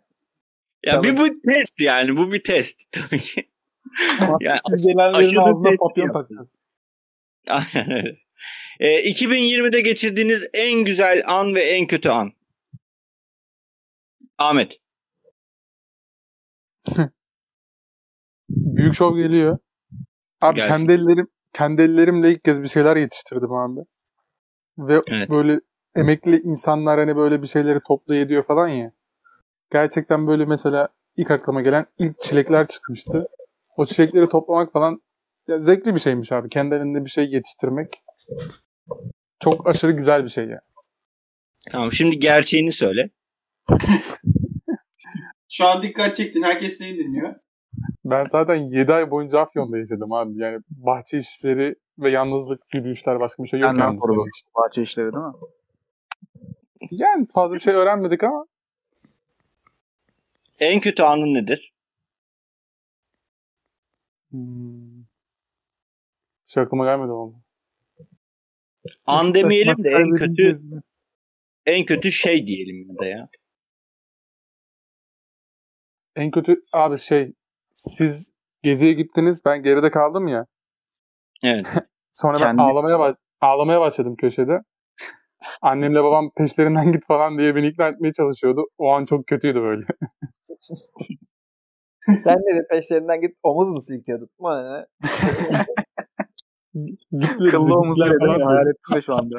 [0.87, 3.51] Ya bir bu test yani bu bir test tabii ki.
[4.41, 6.49] yani Siz gelenlerin aşırı ağzına papyon takacağız.
[7.49, 8.17] Aynen öyle.
[8.81, 12.33] E, 2020'de geçirdiğiniz en güzel an ve en kötü an.
[14.39, 14.79] Ahmet.
[18.49, 19.59] Büyük şov geliyor.
[20.41, 20.87] Abi Gelsin.
[20.87, 23.81] kendi ellerim kendi ellerimle ilk kez bir şeyler yetiştirdim abi.
[24.79, 25.31] Ve Evet.
[25.31, 25.61] böyle
[25.97, 28.93] emekli insanlar hani böyle bir şeyleri toplu ediyor falan ya.
[29.73, 33.29] Gerçekten böyle mesela ilk aklıma gelen ilk çilekler çıkmıştı.
[33.77, 35.03] O çilekleri toplamak falan
[35.49, 36.49] ya zevkli bir şeymiş abi.
[36.49, 38.03] Kendi elinde bir şey yetiştirmek.
[39.41, 40.61] Çok aşırı güzel bir şey ya.
[41.71, 43.11] Tamam şimdi gerçeğini söyle.
[45.49, 46.43] Şu an dikkat çektin.
[46.43, 47.35] Herkes seni dinliyor.
[48.05, 50.33] Ben zaten 7 ay boyunca Afyon'da yaşadım abi.
[50.37, 53.99] Yani bahçe işleri ve yalnızlık yürüyüşler başka bir şey yok Senden yani.
[54.35, 54.49] işte.
[54.55, 55.33] Bahçe işleri değil mi?
[56.91, 58.47] Yani fazla bir şey öğrenmedik ama
[60.61, 61.73] En kötü anın nedir?
[64.31, 64.94] hmm.
[66.55, 67.43] Hiç aklıma gelmedi oğlum.
[69.07, 70.61] An demeyelim de en kötü
[71.67, 73.29] en kötü şey diyelim ya da ya.
[76.17, 77.33] En kötü abi şey
[77.73, 78.33] siz
[78.63, 80.47] geziye gittiniz ben geride kaldım ya.
[81.45, 81.67] Evet.
[82.13, 84.61] Sonra ben Kendi- ağlamaya baş- ağlamaya başladım köşede.
[85.63, 88.67] Annemle babam peşlerinden git falan diye beni ikna etmeye çalışıyordu.
[88.79, 89.87] O an çok kötüydü böyle.
[92.19, 94.29] Sen de peşlerinden git omuz mu silkiyordun?
[96.75, 98.41] Gittiler Kıllı omuzlar falan.
[98.41, 99.37] Hayal ettim de şu anda.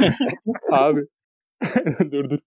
[0.72, 1.06] Abi.
[2.12, 2.40] dur dur.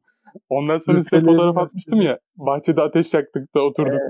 [0.49, 2.19] Ondan sonra size fotoğraf atmıştım ya.
[2.37, 4.01] Bahçede ateş yaktık da oturduk.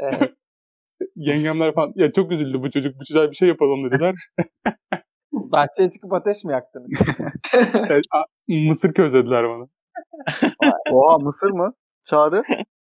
[0.00, 0.32] Evet.
[1.16, 3.00] Yengemler falan ya çok üzüldü bu çocuk.
[3.00, 4.14] Bu çocuğa bir şey yapalım dediler.
[5.32, 6.90] Bahçeye çıkıp ateş mi yaktınız?
[7.90, 9.66] E, a- Mısır közlediler bana.
[10.92, 11.72] Oha Mısır mı?
[12.02, 12.42] Çağrı.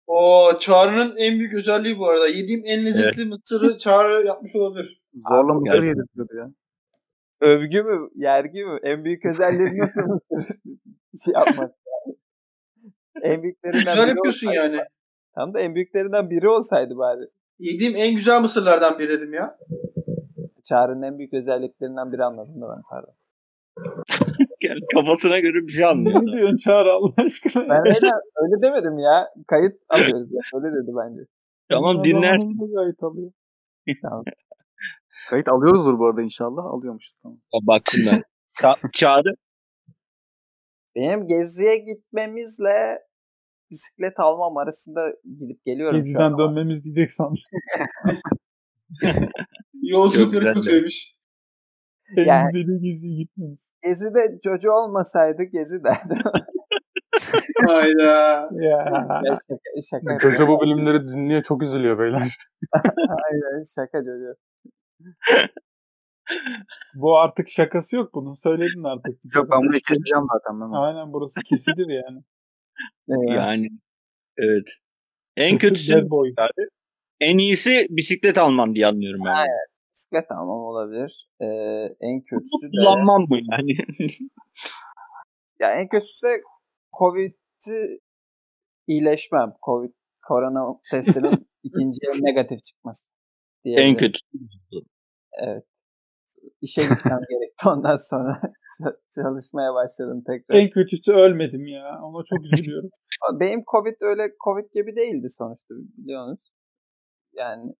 [0.06, 2.26] O Çağrı'nın en büyük özelliği bu arada.
[2.28, 5.02] Yediğim en lezzetli mısırı Çağrı yapmış olabilir.
[5.28, 6.50] Zorla Mısır yedirtiyordu ya.
[7.40, 8.08] Övgü mü?
[8.14, 8.78] Yergi mi?
[8.82, 9.82] En büyük özelliği
[10.30, 10.54] nasıl
[11.24, 12.16] şey yapmak yani.
[13.22, 14.80] En büyüklerinden Güzel biri yapıyorsun olsaydı- yani.
[15.34, 17.28] Tam da en büyüklerinden biri olsaydı bari.
[17.58, 19.58] Yediğim en güzel mısırlardan biri dedim ya.
[20.64, 23.14] Çağrı'nın en büyük özelliklerinden biri anladım da ben pardon.
[24.62, 26.22] Yani kafasına göre bir şey anlıyor.
[26.22, 27.68] Ne diyorsun Çağrı Allah aşkına?
[27.68, 28.10] Ben öyle,
[28.42, 29.28] öyle demedim ya.
[29.46, 30.40] Kayıt alıyoruz ya.
[30.54, 31.20] Öyle dedi bence.
[31.68, 32.74] Tamam dinlersin.
[32.74, 33.32] Gayet alıyor.
[35.30, 36.64] Kayıt alıyoruzdur bu arada inşallah.
[36.64, 37.38] Alıyormuşuz tamam.
[37.62, 38.22] Baktım ben.
[38.60, 39.34] Ça- Çağrı.
[40.96, 42.98] Benim geziye gitmemizle
[43.70, 46.04] bisiklet almam arasında gidip geliyorum şu an.
[46.04, 47.42] Geziden dönmemiz diyecek sandım.
[49.82, 50.62] Yolculukları çok de.
[50.62, 51.16] sevmiş.
[52.16, 53.70] En güzeli geziye gitmemiz.
[53.82, 56.16] Gezi'de Jojo olmasaydı Gezi derdim.
[57.66, 58.48] Hayda.
[58.52, 59.20] Ya.
[59.24, 60.18] Ya şaka, şaka.
[60.18, 62.38] Çocuğa bu bölümleri dinliyor çok üzülüyor beyler.
[63.08, 64.34] Aynen şaka Jojo.
[66.94, 68.34] Bu artık şakası yok bunun.
[68.34, 69.34] Söyledin artık.
[69.34, 70.60] Yok ben bunu keseceğim zaten.
[70.60, 70.76] Ben.
[70.76, 72.22] Aynen burası kesilir yani.
[73.08, 73.30] Evet.
[73.30, 73.68] Yani
[74.38, 74.68] evet.
[75.36, 76.08] En kötüsü
[77.20, 79.46] en iyisi bisiklet alman diye anlıyorum ben.
[79.92, 81.28] Bisiklet almam olabilir.
[81.40, 81.46] Ee,
[82.00, 83.72] en kötüsü de Kullanmam mı yani?
[85.60, 86.42] ya en kötüsü de
[86.98, 88.00] Covid'i
[88.86, 89.52] iyileşmem.
[89.66, 89.92] Covid
[90.28, 93.15] korona testinin ikinciye negatif çıkması.
[93.70, 93.96] En diyebilirim.
[93.96, 94.86] kötüsü.
[95.42, 95.64] Evet.
[96.60, 97.68] İşe gitmem gerekti.
[97.68, 98.40] Ondan sonra
[99.14, 100.56] çalışmaya başladım tekrar.
[100.56, 102.00] En kötüsü ölmedim ya.
[102.02, 102.90] Ona çok üzülüyorum.
[103.40, 106.40] Benim Covid öyle Covid gibi değildi sonuçta biliyorsunuz.
[107.32, 107.74] Yani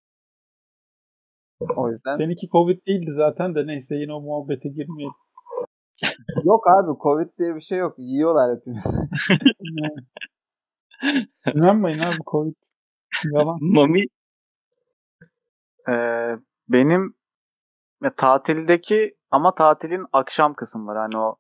[1.77, 5.15] o yüzden Seninki Covid değildi zaten de neyse yine o muhabbete girmeyelim.
[6.45, 7.95] yok abi Covid diye bir şey yok.
[7.99, 8.87] Yiyorlar hepimiz.
[11.55, 12.55] İnanmayın abi Covid.
[13.33, 13.59] Yalan.
[13.61, 14.05] Mami
[15.89, 16.37] Ee,
[16.69, 17.15] benim
[18.03, 21.37] ya, tatildeki ama tatilin akşam kısımları hani o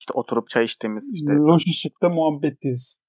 [0.00, 3.02] işte oturup çay içtiğimiz işte Loş ışıkta muhabbet diyorsun.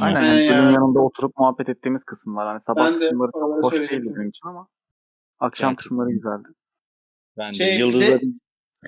[0.00, 0.52] aynen yani ya.
[0.52, 4.48] gölün yanında oturup muhabbet ettiğimiz kısımlar hani sabah Ben kısımları çok hoş değildi benim için
[4.48, 4.68] ama
[5.40, 5.76] akşam Gerçekten.
[5.76, 6.48] kısımları güzeldi.
[7.38, 8.26] ben de Şey, yıldızları, de-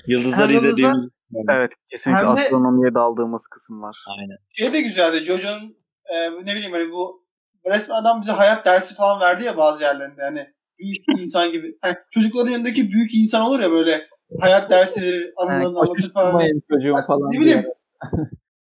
[0.07, 1.11] yıldızları Yıldızlar- izlediğim
[1.51, 4.05] Evet kesinlikle astronomiye daldığımız kısımlar.
[4.19, 4.37] Aynen.
[4.55, 5.25] Şey de güzeldi.
[5.25, 7.20] Jojo'nun e, ne bileyim hani bu
[7.67, 10.23] resmen adam bize hayat dersi falan verdi ya bazı yerlerinde.
[10.23, 10.47] Hani
[10.79, 11.79] büyük insan gibi.
[11.83, 14.07] Hani çocukların yanındaki büyük insan olur ya böyle
[14.41, 16.61] hayat dersi verir, Yani anılarını anlatır falan.
[16.71, 17.33] çocuğum falan.
[17.33, 17.65] Ne bileyim.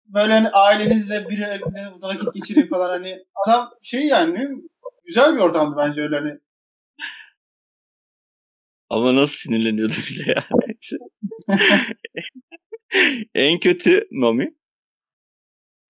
[0.05, 1.61] Böyle hani ailenizle bir
[2.03, 3.25] vakit geçirin falan hani.
[3.45, 4.47] Adam şey yani
[5.05, 6.39] güzel bir ortamdı bence öyle hani.
[8.89, 10.43] Ama nasıl sinirleniyordu bize ya.
[13.35, 14.55] en kötü Mami.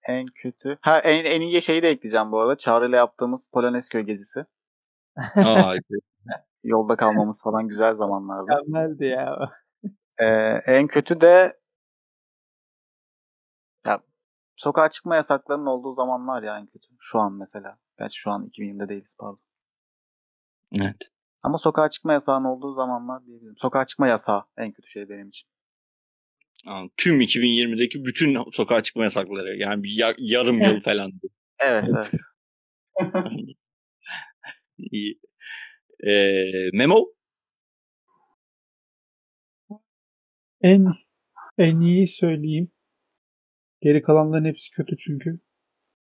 [0.07, 0.77] En kötü.
[0.81, 2.57] Ha en, en iyi şeyi de ekleyeceğim bu arada.
[2.57, 4.45] Çağrı ile yaptığımız Polonezköy gezisi.
[5.35, 5.73] Aa,
[6.63, 8.51] Yolda kalmamız falan güzel zamanlardı.
[8.51, 9.51] Mükemmeldi ya.
[10.17, 10.25] Ee,
[10.65, 11.59] en kötü de
[13.87, 13.99] ya
[14.55, 16.87] sokağa çıkma yasaklarının olduğu zamanlar ya en kötü.
[16.99, 17.77] Şu an mesela.
[17.99, 19.39] Gerçi şu an 2020'de değiliz pardon.
[20.81, 21.09] evet.
[21.43, 23.57] Ama sokağa çıkma yasağının olduğu zamanlar diyebilirim.
[23.57, 25.49] Sokağa çıkma yasağı en kötü şey benim için.
[26.97, 29.57] Tüm 2020'deki bütün sokağa çıkma yasakları.
[29.57, 31.11] Yani bir ya- yarım yıl falan.
[31.63, 32.11] Evet evet.
[34.77, 35.19] İyi.
[36.07, 37.05] Ee, Memo.
[40.61, 40.85] En
[41.57, 42.71] en iyi söyleyeyim.
[43.81, 45.39] Geri kalanların hepsi kötü çünkü.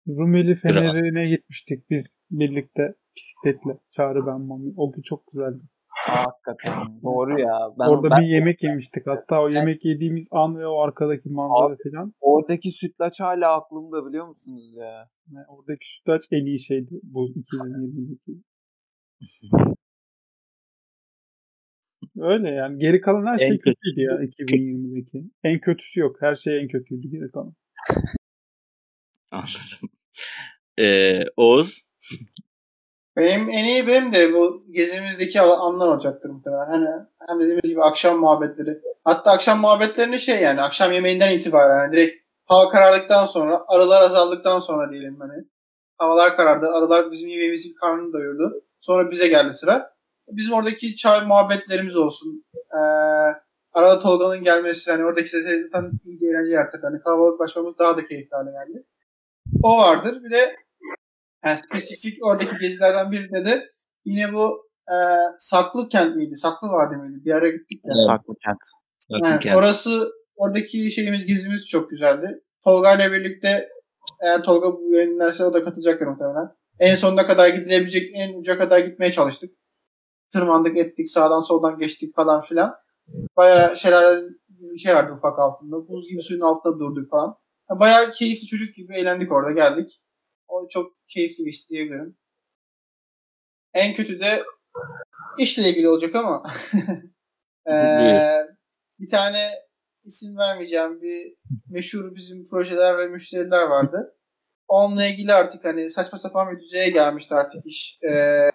[0.08, 3.78] Rumeli Feneri'ne gitmiştik biz birlikte bisikletle.
[3.90, 4.72] Çağrı ben Mami.
[4.76, 5.62] O gün çok güzeldi.
[6.08, 7.02] Hakikaten.
[7.02, 7.58] Doğru ya.
[7.78, 9.06] Ben, Orada ben bir yemek yemiştik.
[9.06, 12.14] Hatta o yemek yediğimiz an ve o arkadaki manzara falan.
[12.20, 15.10] oradaki sütlaç hala aklımda biliyor musunuz ya?
[15.32, 18.42] Yani oradaki sütlaç en iyi şeydi bu 2020'deki.
[22.20, 22.78] Öyle yani.
[22.78, 25.24] Geri kalan her şey En kötü- kötüydü ya 2020'deki.
[25.44, 26.16] En kötüsü yok.
[26.20, 27.54] Her şey en kötüydü geri kalan.
[29.32, 29.90] Anladım.
[30.80, 31.82] Ee, Oğuz.
[33.18, 36.66] Benim en iyi benim de bu gezimizdeki anlar olacaktır muhtemelen.
[36.66, 36.88] Hani
[37.28, 38.80] hem dediğimiz gibi akşam muhabbetleri.
[39.04, 44.58] Hatta akşam muhabbetlerini şey yani akşam yemeğinden itibaren yani direkt hava karardıktan sonra arılar azaldıktan
[44.58, 45.44] sonra diyelim hani.
[45.98, 46.68] Havalar karardı.
[46.68, 48.64] Arılar bizim yemeğimizi karnını doyurdu.
[48.80, 49.94] Sonra bize geldi sıra.
[50.28, 52.44] Bizim oradaki çay muhabbetlerimiz olsun.
[52.74, 52.78] Ee,
[53.72, 56.84] arada Tolga'nın gelmesi hani oradaki sesleri zaten iyice eğlence yarattık.
[56.84, 58.84] Hani kalabalık başlamamız daha da keyifli hale geldi.
[59.62, 60.24] O vardır.
[60.24, 60.56] Bir de
[61.44, 63.64] yani spesifik oradaki gezilerden birinde de
[64.04, 64.96] yine bu e,
[65.38, 66.36] Saklı Kent miydi?
[66.36, 67.24] Saklı Vadi miydi?
[67.24, 67.94] Bir ara gittik ya.
[68.06, 68.58] Saklı kent.
[69.10, 72.40] Yani orası oradaki şeyimiz gezimiz çok güzeldi.
[72.64, 73.68] Tolga ile birlikte
[74.22, 76.48] eğer Tolga bu yayınlarsa o da katılacaktır muhtemelen.
[76.78, 79.50] En sonuna kadar gidilebilecek en uca kadar gitmeye çalıştık.
[80.32, 82.74] Tırmandık ettik sağdan soldan geçtik falan filan.
[83.36, 85.88] Bayağı şelale bir şey vardı ufak altında.
[85.88, 87.36] Buz gibi suyun altında durduk falan.
[87.70, 90.02] Bayağı keyifli çocuk gibi eğlendik orada geldik.
[90.48, 92.16] O çok keyifli bir işti diyebilirim.
[93.74, 94.44] En kötü de
[95.38, 96.42] işle ilgili olacak ama
[97.70, 98.46] Ee,
[98.98, 99.48] bir tane
[100.04, 101.34] isim vermeyeceğim bir
[101.70, 104.16] meşhur bizim projeler ve müşteriler vardı.
[104.68, 107.98] Onunla ilgili artık hani saçma sapan bir düzeye gelmişti artık iş.
[108.02, 108.50] Ee,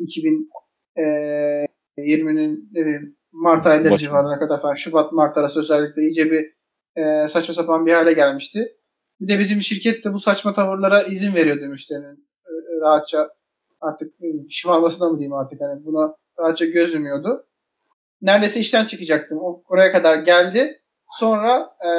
[0.00, 6.54] 2020'nin ne bileyim, Mart ayları civarına kadar falan Şubat Mart arası özellikle iyice bir
[6.96, 8.76] e, saçma sapan bir hale gelmişti.
[9.24, 12.28] Bir de bizim şirket de bu saçma tavırlara izin veriyordu müşterinin.
[12.46, 13.28] E, e, rahatça
[13.80, 14.14] artık
[14.50, 17.46] şımarmasına mı diyeyim artık hani buna rahatça göz yumuyordu.
[18.22, 19.38] Neredeyse işten çıkacaktım.
[19.38, 20.82] O oraya kadar geldi.
[21.10, 21.90] Sonra e,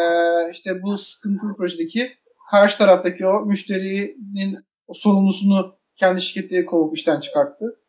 [0.52, 2.12] işte bu sıkıntılı projedeki
[2.52, 7.80] karşı taraftaki o müşterinin o sorumlusunu kendi şirketi kovup işten çıkarttı.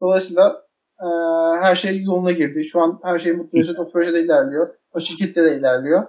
[0.00, 0.66] Dolayısıyla
[1.00, 1.06] e,
[1.60, 2.64] her şey yoluna girdi.
[2.64, 4.74] Şu an her şey mutlu mesut o projede ilerliyor.
[4.92, 6.06] O şirkette de ilerliyor.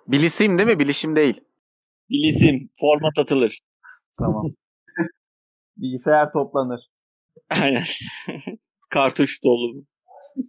[0.09, 0.79] Bilisim değil mi?
[0.79, 1.41] Bilişim değil.
[2.11, 2.71] Bilisim.
[2.81, 3.61] Format atılır.
[4.19, 4.47] Tamam.
[5.77, 6.81] Bilgisayar toplanır.
[7.63, 7.83] Aynen.
[8.91, 9.85] Kartuş dolu.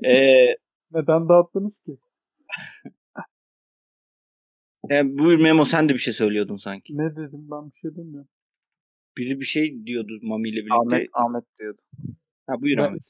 [0.06, 0.46] Ee,
[0.92, 1.98] Neden dağıttınız ki?
[4.92, 6.98] e, buyur Memo sen de bir şey söylüyordun sanki.
[6.98, 8.30] Ne dedim ben bir şey demiyorum.
[9.18, 10.76] Biri bir şey diyordu Mami ile birlikte.
[10.96, 11.82] Ahmet, Ahmet diyordu.
[12.48, 13.02] Ha, buyur Ben Ahmet.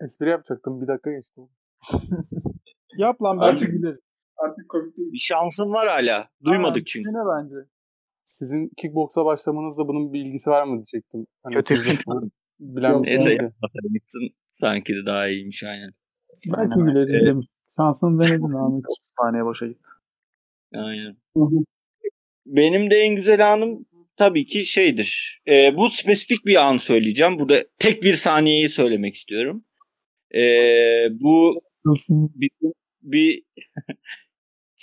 [0.00, 0.80] espri yapacaktım.
[0.82, 1.40] Bir dakika geçti.
[2.98, 4.00] Yap lan Artık- belki gülerim.
[4.36, 5.12] Artık komik değil.
[5.12, 6.28] Bir şansın var hala.
[6.44, 6.98] Duymadık Aa, çünkü.
[6.98, 7.54] ikisine bence.
[8.24, 11.26] Sizin kickboksa başlamanızla bunun bir ilgisi var mı diyecektim.
[11.42, 11.74] Hani Kötü.
[12.06, 12.30] bu
[12.60, 13.38] bilen misiniz.
[14.46, 15.90] Sanki de daha iyiymiş aynen.
[16.46, 17.26] Belki Evet.
[17.26, 17.46] demiş.
[17.76, 18.84] Şansını denedin Ahmet.
[19.20, 19.88] Saniye boşa gitti.
[20.74, 21.16] Aynen.
[22.46, 23.86] Benim de en güzel anım
[24.16, 25.42] tabii ki şeydir.
[25.48, 27.38] Ee, bu spesifik bir an söyleyeceğim.
[27.38, 29.64] Burada tek bir saniyeyi söylemek istiyorum.
[30.34, 32.14] Ee, bu Nasıl?
[32.34, 32.50] bir,
[33.02, 33.42] bir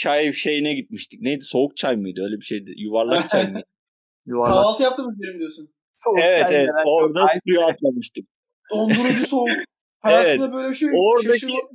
[0.03, 1.21] çay şeyine gitmiştik.
[1.21, 1.43] Neydi?
[1.43, 2.21] Soğuk çay mıydı?
[2.23, 2.73] Öyle bir şeydi.
[2.77, 3.65] Yuvarlak çay mıydı?
[4.25, 4.53] Yuvarlak.
[4.55, 5.73] Kahvaltı yaptınız benim diyorsun.
[5.93, 6.69] Soğuk evet çay evet.
[6.85, 8.25] Orada suya atlamıştık.
[8.71, 9.49] Dondurucu soğuk.
[9.99, 11.69] Hayatımda böyle bir şey Oradaki- şaşırma-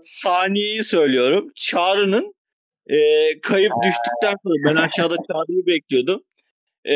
[0.00, 1.52] Saniyeyi söylüyorum.
[1.54, 2.34] Çağrı'nın
[2.86, 2.96] e,
[3.40, 6.22] kayıp düştükten sonra ben aşağıda Çağrı'yı bekliyordum.
[6.88, 6.94] E,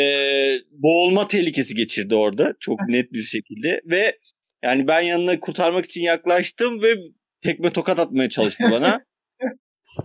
[0.70, 2.54] boğulma tehlikesi geçirdi orada.
[2.60, 3.80] Çok net bir şekilde.
[3.90, 4.18] Ve
[4.64, 6.94] yani ben yanına kurtarmak için yaklaştım ve
[7.40, 9.04] tekme tokat atmaya çalıştı bana.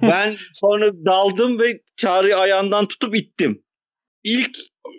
[0.02, 3.64] ben sonra daldım ve Çağrı'yı ayağından tutup ittim.
[4.24, 4.58] İlk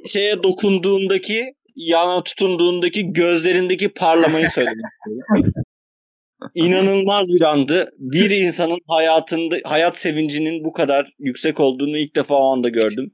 [0.08, 5.52] şeye dokunduğundaki yana tutunduğundaki gözlerindeki parlamayı söylemek istiyorum.
[6.54, 7.90] inanılmaz bir andı.
[7.98, 13.10] Bir insanın hayatında hayat sevincinin bu kadar yüksek olduğunu ilk defa o anda gördüm.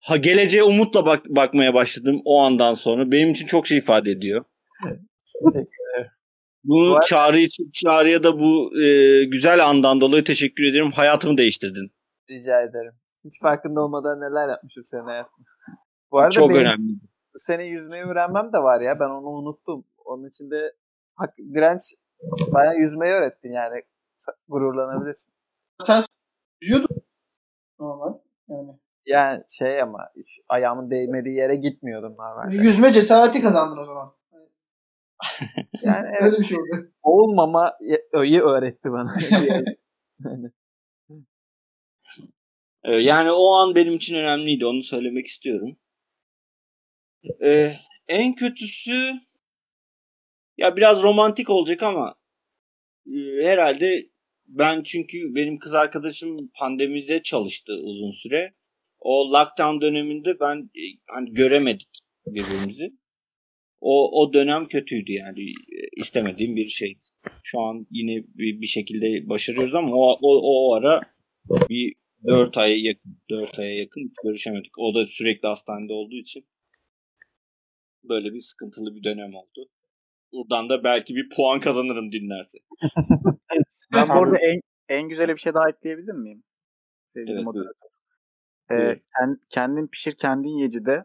[0.00, 3.12] Ha geleceğe umutla bak bakmaya başladım o andan sonra.
[3.12, 4.44] Benim için çok şey ifade ediyor.
[5.44, 6.13] Teşekkür
[6.64, 10.90] Bu Bu ar- çağrı için çağrıya da bu e, güzel andan dolayı teşekkür ederim.
[10.90, 11.92] Hayatımı değiştirdin.
[12.30, 12.92] Rica ederim.
[13.24, 15.48] Hiç farkında olmadan neler yapmışım senin hayatımda.
[16.10, 16.92] Bu arada çok benim önemli.
[17.38, 19.00] sene yüzmeyi öğrenmem de var ya.
[19.00, 19.84] Ben onu unuttum.
[20.04, 20.72] Onun için de
[21.14, 21.80] hak, direnç
[22.52, 23.82] bayağı yüzmeyi öğrettin yani.
[24.48, 25.32] Gururlanabilirsin.
[25.86, 26.02] Sen
[26.62, 26.96] yüzüyordun.
[27.78, 28.12] Normal.
[28.48, 28.70] Yani.
[29.06, 32.56] Yani şey ama hiç ayağımın değmediği yere gitmiyordum normalde.
[32.56, 34.12] Yüzme cesareti kazandın o zaman.
[35.82, 36.92] Yani evet, Öyle bir şey oldu.
[37.02, 39.14] olmamayı öğretti bana.
[40.26, 40.52] Aynen.
[42.84, 44.66] Ee, Yani o an benim için önemliydi.
[44.66, 45.76] Onu söylemek istiyorum.
[47.44, 47.72] Ee,
[48.08, 49.12] en kötüsü
[50.58, 52.14] ya biraz romantik olacak ama
[53.06, 54.08] e, herhalde
[54.46, 58.54] ben çünkü benim kız arkadaşım pandemide çalıştı uzun süre.
[59.00, 61.88] O lockdown döneminde ben e, hani göremedik
[62.26, 62.92] birbirimizi.
[63.86, 66.98] O o dönem kötüydü yani E, istemediğim bir şey.
[67.42, 71.00] Şu an yine bir, bir şekilde başarıyoruz ama o o, o ara
[71.70, 71.94] bir
[72.26, 74.78] 4 aya yakın 4 aya yakın hiç görüşemedik.
[74.78, 76.46] O da sürekli hastanede olduğu için
[78.04, 79.68] böyle bir sıkıntılı bir dönem oldu.
[80.32, 82.58] Buradan da belki bir puan kazanırım dinlerse.
[83.94, 86.42] Ben bu arada en, en güzel bir şey daha ekleyebilir miyim?
[87.14, 87.88] Sevgili Evet, moderatör.
[88.70, 91.04] Ee, kend- kendin pişir kendin yecide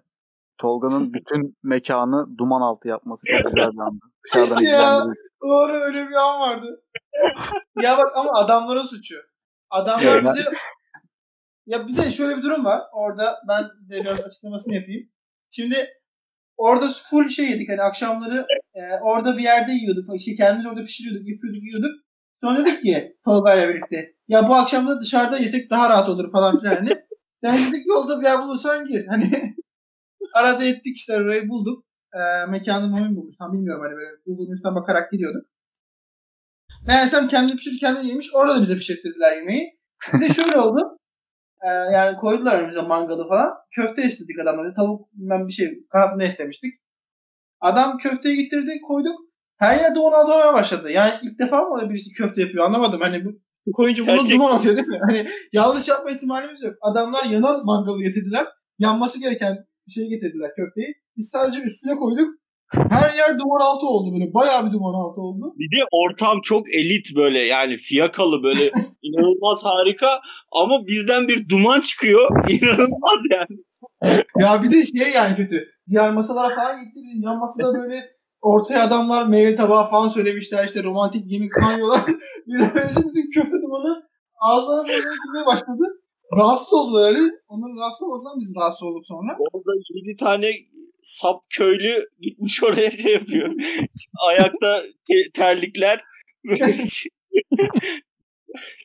[0.62, 4.06] Tolga'nın bütün mekanı duman altı yapması çok güzel bir andı.
[4.26, 5.06] Dışarıdan İşte ya.
[5.44, 6.84] Doğru öyle bir an vardı.
[7.82, 9.16] ya bak ama adamların suçu.
[9.70, 10.46] Adamlar bizi
[11.66, 12.82] ya bir de şöyle bir durum var.
[12.94, 15.10] Orada ben de biraz açıklamasını yapayım.
[15.50, 15.88] Şimdi
[16.58, 17.70] orada full şey yedik.
[17.70, 20.16] Hani akşamları e, orada bir yerde yiyorduk.
[20.16, 21.92] İşte kendimiz orada pişiriyorduk, yapıyorduk, yiyorduk.
[22.42, 24.16] Sonra dedik ki Tolga ile birlikte.
[24.28, 26.76] Ya bu akşam da dışarıda yesek daha rahat olur falan filan.
[26.76, 26.90] Hani.
[27.44, 29.08] Yani dedik yolda bir yer bulursan gir.
[29.08, 29.56] Hani
[30.36, 31.86] arada ettik işte orayı bulduk.
[32.14, 32.20] E,
[32.52, 33.36] mekanı Mumin bulmuş.
[33.40, 35.46] Tam bilmiyorum hani böyle bulduğumuz üstten bakarak gidiyorduk.
[36.88, 38.30] Meğersem kendi pişir kendi yemiş.
[38.34, 39.80] Orada da bize pişirttirdiler yemeği.
[40.14, 40.98] Bir de şöyle oldu.
[41.64, 43.50] Ee, yani koydular önümüze mangalı falan.
[43.76, 44.74] Köfte istedik adamlara.
[44.74, 45.88] Tavuk bilmem bir şey.
[45.92, 46.74] Kanat ne istemiştik.
[47.62, 49.20] Adam köfteyi getirdi koyduk.
[49.58, 50.92] Her yer duman atmaya başladı.
[50.92, 53.02] Yani ilk defa mı öyle birisi köfte yapıyor anlamadım.
[53.02, 53.26] Hani
[53.66, 55.00] bu koyunca bunu duman atıyor değil mi?
[55.08, 56.74] Hani yanlış yapma ihtimalimiz yok.
[56.82, 58.48] Adamlar yanan mangalı getirdiler.
[58.80, 59.58] Yanması gereken
[59.90, 60.94] şeyi getirdiler köfteyi.
[61.18, 62.30] Biz sadece üstüne koyduk.
[62.90, 64.34] Her yer duman altı oldu böyle.
[64.34, 65.54] Bayağı bir duman altı oldu.
[65.58, 68.72] Bir de ortam çok elit böyle yani fiyakalı böyle
[69.02, 70.08] inanılmaz harika
[70.52, 72.30] ama bizden bir duman çıkıyor.
[72.50, 73.60] İnanılmaz yani.
[74.40, 75.66] Ya bir de şey yani kötü.
[75.90, 77.00] Diğer masalara falan gitti.
[77.22, 78.10] Yan masada böyle
[78.42, 80.66] ortaya adamlar meyve tabağı falan söylemişler.
[80.66, 82.02] işte romantik yemek falan yiyorlar.
[82.48, 84.04] bir de böyle bütün köfte dumanı
[84.42, 85.84] ağzına böyle başladı.
[86.38, 87.20] Rahatsız oldular öyle.
[87.48, 89.38] Onların rahatsız olmasından biz rahatsız olduk sonra.
[89.54, 90.52] Orada 7 tane
[91.04, 93.50] sap köylü gitmiş oraya şey yapıyor.
[94.28, 96.04] Ayakta te- terlikler.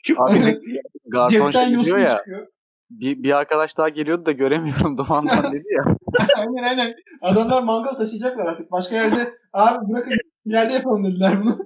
[0.03, 0.61] Çok Abi.
[1.07, 2.09] Garson şey diyor ya.
[2.09, 2.47] çıkıyor.
[2.91, 5.97] Bir, bir arkadaş daha geliyordu da göremiyorum dumandan dedi ya.
[6.37, 6.95] aynen aynen.
[7.23, 8.73] Adamlar mangal taşıyacaklar artık.
[8.73, 11.59] Başka yerde abi bırakın ileride yapalım dediler bunu.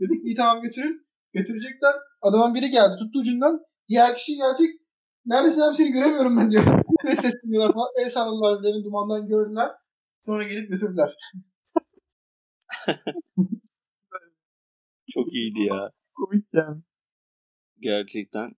[0.00, 1.06] Dedik iyi tamam götürün.
[1.32, 1.94] Götürecekler.
[2.22, 3.60] Adamın biri geldi tuttu ucundan.
[3.88, 4.85] Diğer kişi gelecek.
[5.26, 6.64] Neredesin abi seni göremiyorum ben diyor.
[7.04, 7.88] Ne sesleniyorlar falan.
[8.04, 9.70] El salladılar beni dumandan gördüler.
[10.24, 11.14] Sonra gelip götürdüler.
[15.10, 15.90] Çok iyiydi ya.
[16.14, 16.82] Komik yani.
[17.80, 18.52] Gerçekten.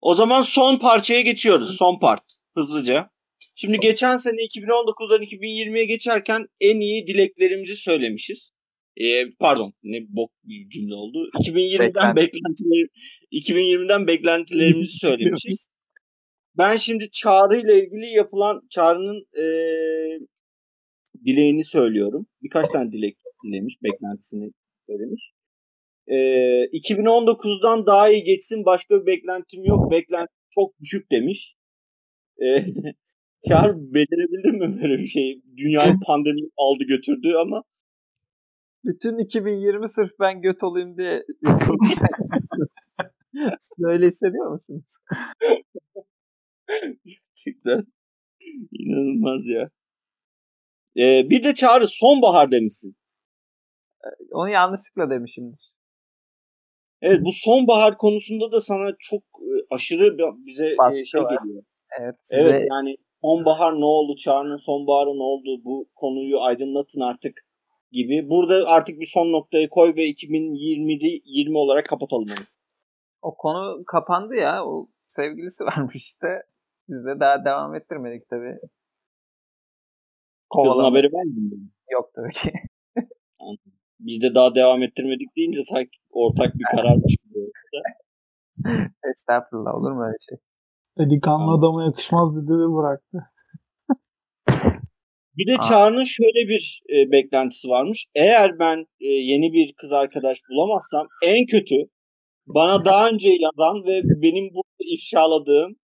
[0.00, 1.76] O zaman son parçaya geçiyoruz.
[1.76, 2.22] Son part.
[2.54, 3.10] Hızlıca.
[3.54, 8.50] Şimdi geçen sene 2019'dan 2020'ye geçerken en iyi dileklerimizi söylemişiz.
[8.96, 11.30] Ee, pardon ne bok bir cümle oldu.
[11.34, 12.16] 2020'den Beklenti.
[12.16, 12.88] beklentileri
[13.32, 15.68] 2020'den beklentilerimizi söylemişiz.
[16.58, 20.18] Ben şimdi Çağrı ile ilgili yapılan Çağrı'nın eee,
[21.26, 22.26] dileğini söylüyorum.
[22.42, 24.50] Birkaç tane dilek dilemiş, beklentisini
[24.88, 25.32] söylemiş.
[26.08, 29.90] Eee 2019'dan daha iyi geçsin başka bir beklentim yok.
[29.90, 31.54] Beklenti çok düşük demiş.
[32.40, 32.66] Eee
[33.48, 35.42] Çağrı becerebildin mi böyle bir şey?
[35.56, 37.62] Dünyayı pandemi aldı götürdü ama
[38.84, 41.22] Bütün 2020 sırf ben göt olayım diye.
[43.60, 44.96] Siz öyle hissediyor musunuz?
[47.04, 47.86] Gerçekten
[48.72, 49.70] inanılmaz ya.
[50.94, 52.96] Eee, bir de Çağrı sonbahar demişsin.
[54.32, 55.72] Onu yanlışlıkla demişimdir.
[57.02, 61.62] Evet bu sonbahar konusunda da sana çok e, aşırı bize e, Baskı şey geliyor.
[62.00, 62.14] Evet.
[62.20, 67.46] Size Evet yani sonbahar ne oldu, Çağrı'nın sonbaharı ne oldu bu konuyu aydınlatın artık
[67.92, 68.30] gibi.
[68.30, 72.46] Burada artık bir son noktayı koy ve 2020'de 20 olarak kapatalım onu.
[73.22, 74.66] O konu kapandı ya.
[74.66, 76.26] O sevgilisi varmış işte.
[76.90, 78.58] Biz de daha devam ettirmedik tabii.
[80.52, 81.50] Kızın Kovalama- haberi var mı?
[81.92, 82.52] Yok tabii ki.
[84.00, 87.38] Biz de daha devam ettirmedik deyince sanki ortak bir kararmış gibi.
[89.10, 90.38] Estağfurullah olur mu öyle şey?
[90.98, 93.18] Delikanlı adama yakışmaz dedi ve bıraktı.
[95.36, 95.68] Bir de Aa.
[95.68, 98.06] Çağrı'nın şöyle bir e, beklentisi varmış.
[98.14, 101.76] Eğer ben e, yeni bir kız arkadaş bulamazsam en kötü
[102.46, 105.76] bana daha önce yazan ve benim burada ifşaladığım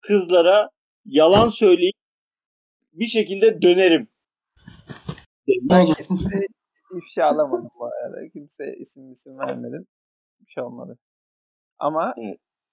[0.00, 0.70] kızlara
[1.04, 1.96] yalan söyleyip
[2.92, 4.08] bir şekilde dönerim.
[5.48, 6.46] Ben kimse
[6.96, 8.28] ifşa alamadım bu arada.
[8.32, 9.86] Kimse isim isim vermedim.
[10.40, 10.98] Bir şey olmadı.
[11.78, 12.14] Ama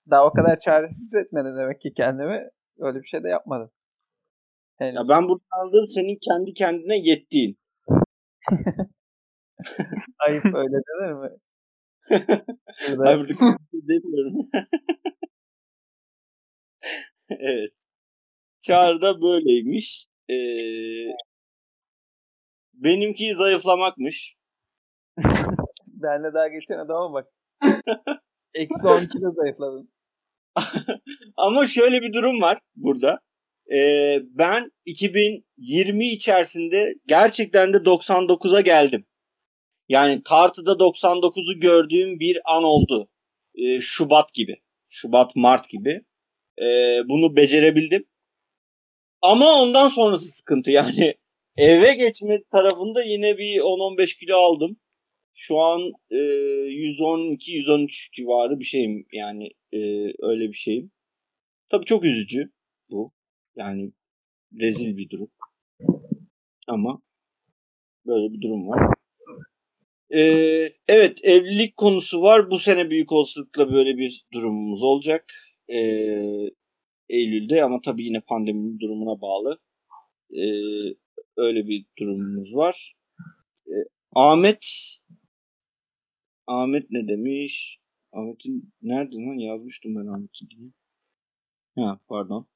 [0.10, 2.50] daha o kadar çaresiz etmedim demek ki kendimi.
[2.80, 3.72] Öyle bir şey de yapmadım.
[4.78, 4.96] Henüz.
[4.96, 7.58] Ya ben buradan aldığım senin kendi kendine yettiğin.
[10.28, 11.30] Ayıp öyle denir mi?
[12.80, 14.50] Şurada Hayır burada şey demiyorum.
[17.40, 17.70] evet.
[18.62, 20.08] Çağrı da böyleymiş.
[20.30, 20.36] Ee,
[22.74, 24.36] benimki zayıflamakmış.
[25.88, 27.28] benle daha geçen adama bak.
[28.54, 29.90] Eksi 10 kilo zayıfladım.
[31.38, 33.20] Ama şöyle bir durum var burada.
[33.74, 39.06] Ee, ben 2020 içerisinde gerçekten de 99'a geldim.
[39.90, 43.08] Yani tartıda 99'u gördüğüm bir an oldu.
[43.56, 44.56] Ee, Şubat gibi.
[44.86, 46.06] Şubat, Mart gibi.
[46.62, 48.06] Ee, bunu becerebildim.
[49.22, 51.14] Ama ondan sonrası sıkıntı yani.
[51.58, 54.78] Eve geçme tarafında yine bir 10-15 kilo aldım.
[55.34, 59.80] Şu an e, 112-113 civarı bir şeyim yani e,
[60.20, 60.92] öyle bir şeyim.
[61.70, 62.52] Tabii çok üzücü
[62.90, 63.14] bu.
[63.56, 63.92] Yani
[64.62, 65.32] rezil bir durum.
[66.68, 67.02] Ama
[68.06, 68.96] böyle bir durum var.
[70.14, 72.52] Ee, evet evlilik konusu var.
[72.52, 75.26] Bu sene büyük olasılıkla böyle bir durumumuz olacak.
[75.70, 76.50] Ee,
[77.10, 79.60] Eylül'de ama tabii yine pandeminin durumuna bağlı.
[80.32, 80.96] Ee,
[81.38, 82.96] öyle bir durumumuz var.
[83.68, 84.66] Ee, Ahmet
[86.48, 87.80] Ahmet ne demiş?
[88.12, 90.76] Ahmet'in nerede lan yazmıştım ben Ahmet'in.
[91.76, 92.48] Ha pardon.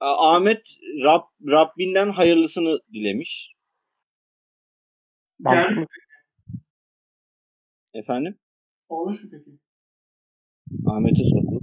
[0.00, 3.54] Ahmet Rab, Rabbinden hayırlısını dilemiş.
[5.46, 5.86] Yani,
[7.94, 8.38] Efendim?
[8.88, 9.50] olmuş mu peki?
[10.86, 11.61] Ahmet'e sordum.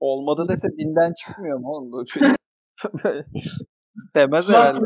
[0.00, 2.36] Olmadı dese dinden çıkmıyor mu oğlum bu çocuk?
[3.04, 3.24] Böyle
[4.14, 4.80] Demez herhalde.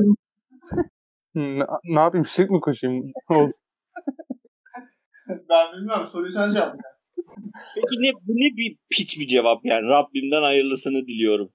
[1.34, 3.12] Ne, ne yapayım şirk mi koşayım?
[3.28, 3.64] Olsun.
[5.28, 6.06] Ben bilmem.
[6.06, 6.78] Soruyu sen cevapla.
[7.74, 9.88] Peki ne, bu ne bir piç bir cevap yani.
[9.88, 11.52] Rabbimden hayırlısını diliyorum.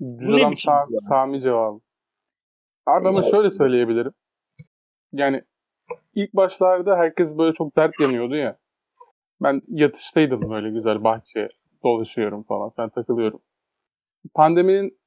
[0.00, 0.98] Düz ne biçim Sa- ya?
[1.08, 1.80] Sami cevabı.
[2.86, 4.12] Abi ama şöyle söyleyebilirim.
[5.12, 5.42] Yani
[6.14, 8.58] ilk başlarda herkes böyle çok dert yanıyordu ya.
[9.42, 11.48] Ben yatıştaydım böyle güzel bahçeye
[11.86, 12.72] dolaşıyorum falan.
[12.78, 13.42] Ben takılıyorum.
[14.34, 14.98] Pandeminin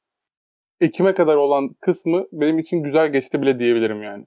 [0.81, 4.26] Ekim'e kadar olan kısmı benim için güzel geçti bile diyebilirim yani.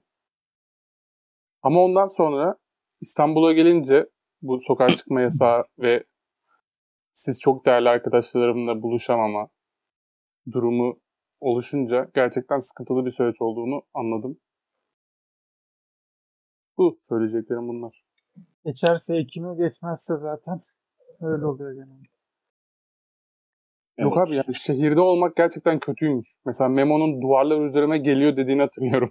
[1.61, 2.57] Ama ondan sonra
[3.01, 4.09] İstanbul'a gelince
[4.41, 6.03] bu sokağa çıkma yasağı ve
[7.13, 9.47] siz çok değerli arkadaşlarımla buluşamama
[10.51, 10.99] durumu
[11.39, 14.39] oluşunca gerçekten sıkıntılı bir süreç olduğunu anladım.
[16.77, 18.03] Bu söyleyeceklerim bunlar.
[18.65, 20.61] Geçerse Ekim'e geçmezse zaten
[21.21, 22.12] öyle oluyor genelde.
[23.99, 24.27] Yok Evet.
[24.27, 26.27] abi yani şehirde olmak gerçekten kötüymüş.
[26.45, 29.09] Mesela Memo'nun duvarlar üzerime geliyor dediğini hatırlıyorum.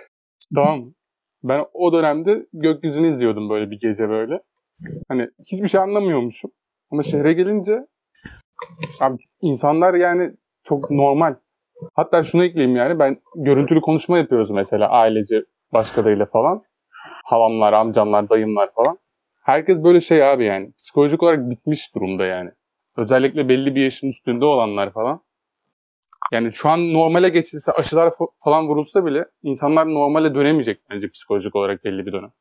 [0.54, 0.94] tamam?
[1.42, 4.40] Ben o dönemde gökyüzünü izliyordum böyle bir gece böyle.
[5.08, 6.50] Hani hiçbir şey anlamıyormuşum.
[6.90, 7.86] Ama şehre gelince
[9.00, 10.32] abi insanlar yani
[10.64, 11.34] çok normal.
[11.94, 16.62] Hatta şunu ekleyeyim yani ben görüntülü konuşma yapıyoruz mesela ailece başkalarıyla falan.
[17.24, 18.98] Halamlar, amcamlar, dayımlar falan.
[19.42, 20.72] Herkes böyle şey abi yani.
[20.72, 22.50] Psikolojik olarak bitmiş durumda yani.
[22.96, 25.20] Özellikle belli bir yaşın üstünde olanlar falan.
[26.32, 31.56] Yani şu an normale geçilse aşılar fa- falan vurulsa bile insanlar normale dönemeyecek bence psikolojik
[31.56, 32.32] olarak belli bir dönem.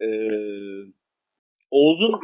[0.00, 0.06] Ee,
[1.70, 2.20] Oğuz'un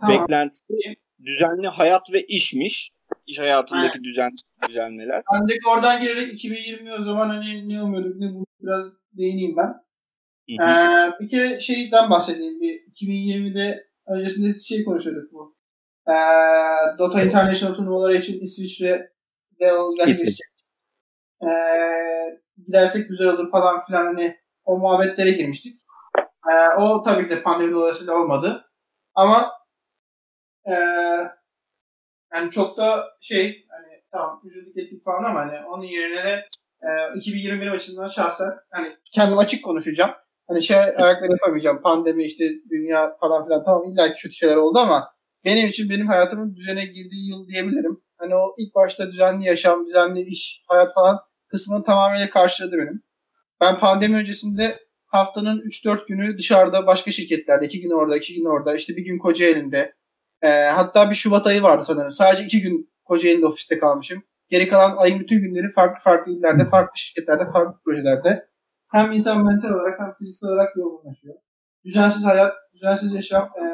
[0.00, 0.22] Tamam.
[0.22, 2.90] beklentisi düzenli hayat ve işmiş.
[3.26, 4.30] İş hayatındaki düzen
[4.68, 5.22] düzenlemeler.
[5.32, 9.87] Ben direkt oradan girerek 2020 o zaman hani ne umuyorduk ne bu biraz değineyim ben.
[10.48, 10.70] Hı hı.
[10.70, 12.60] Ee, bir kere şeyden bahsedeyim.
[12.60, 15.56] Bir 2020'de öncesinde şey konuşuyorduk bu.
[16.08, 16.14] Ee,
[16.98, 20.48] Dota International turnuvaları için İsviçre'de o gerçekleşecek.
[21.42, 21.48] Ee,
[22.66, 25.82] gidersek güzel olur falan filan hani o muhabbetlere girmiştik.
[26.18, 28.64] Ee, o tabii ki de pandemi dolayısıyla olmadı.
[29.14, 29.50] Ama
[30.68, 30.74] ee,
[32.34, 36.48] yani çok da şey hani tamam üzüldük ettik falan ama hani onun yerine de
[36.82, 40.10] e, 2021 açısından şahsen hani kendim açık konuşacağım.
[40.48, 41.82] Hani şey ayakları yapamayacağım.
[41.82, 45.08] Pandemi işte dünya falan filan tamam illa kötü şeyler oldu ama
[45.44, 48.00] benim için benim hayatımın düzene girdiği yıl diyebilirim.
[48.18, 51.18] Hani o ilk başta düzenli yaşam, düzenli iş, hayat falan
[51.48, 53.02] kısmını tamamıyla karşıladı benim.
[53.60, 57.66] Ben pandemi öncesinde haftanın 3-4 günü dışarıda başka şirketlerde.
[57.66, 58.74] 2 gün orada, 2 gün orada.
[58.74, 59.94] işte bir gün Kocaeli'nde.
[60.42, 62.12] E, hatta bir Şubat ayı vardı sanırım.
[62.12, 64.22] Sadece 2 gün Kocaeli'de ofiste kalmışım.
[64.48, 68.48] Geri kalan ayın bütün günleri farklı farklı illerde, farklı şirketlerde, farklı projelerde.
[68.90, 71.34] Hem insan mental olarak hem fiziksel olarak yorgunlaşıyor.
[71.84, 73.64] Düzensiz hayat, düzensiz yaşam e,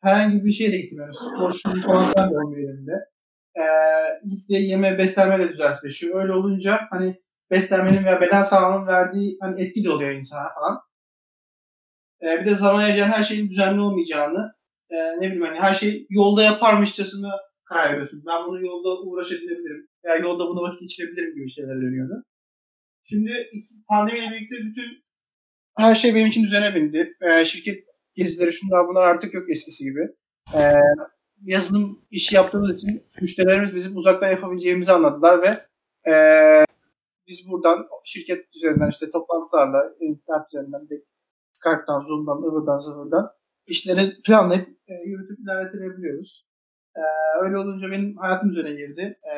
[0.00, 1.18] herhangi bir şeye de gitmiyoruz.
[1.18, 2.92] Spor, şunu falan da olmuyor elimde.
[3.56, 3.64] E,
[4.28, 6.22] gittiği yeme, beslenme de düzensizleşiyor.
[6.22, 10.80] Öyle olunca hani beslenmenin veya beden sağlığının verdiği hani etki de oluyor insana falan.
[12.22, 14.52] E, bir de zaman ayıracağın her şeyin düzenli olmayacağını
[14.90, 17.30] e, ne bileyim hani her şey yolda yaparmışçasına
[17.64, 18.22] karar veriyorsun.
[18.26, 22.24] Ben bunu yolda uğraşabilirim veya yolda bunu vakit geçirebilirim gibi şeyler dönüyordu.
[23.04, 23.50] Şimdi
[23.88, 25.02] pandemiyle birlikte bütün
[25.76, 27.16] her şey benim için düzene bindi.
[27.20, 27.84] E, şirket
[28.14, 30.08] gezileri şunlar bunlar artık yok eskisi gibi.
[30.54, 30.60] E,
[31.44, 35.66] yazılım işi yaptığımız için müşterilerimiz bizim uzaktan yapabileceğimizi anladılar ve
[36.12, 36.14] e,
[37.28, 41.04] biz buradan şirket üzerinden işte toplantılarla internet üzerinden de
[41.52, 43.30] Skype'dan, Zoom'dan, ıvırdan, zıvırdan
[43.66, 46.46] işleri planlayıp e, yürütüp ilerletebiliyoruz.
[46.96, 47.02] E,
[47.44, 49.18] öyle olunca benim hayatım üzerine girdi.
[49.34, 49.36] E,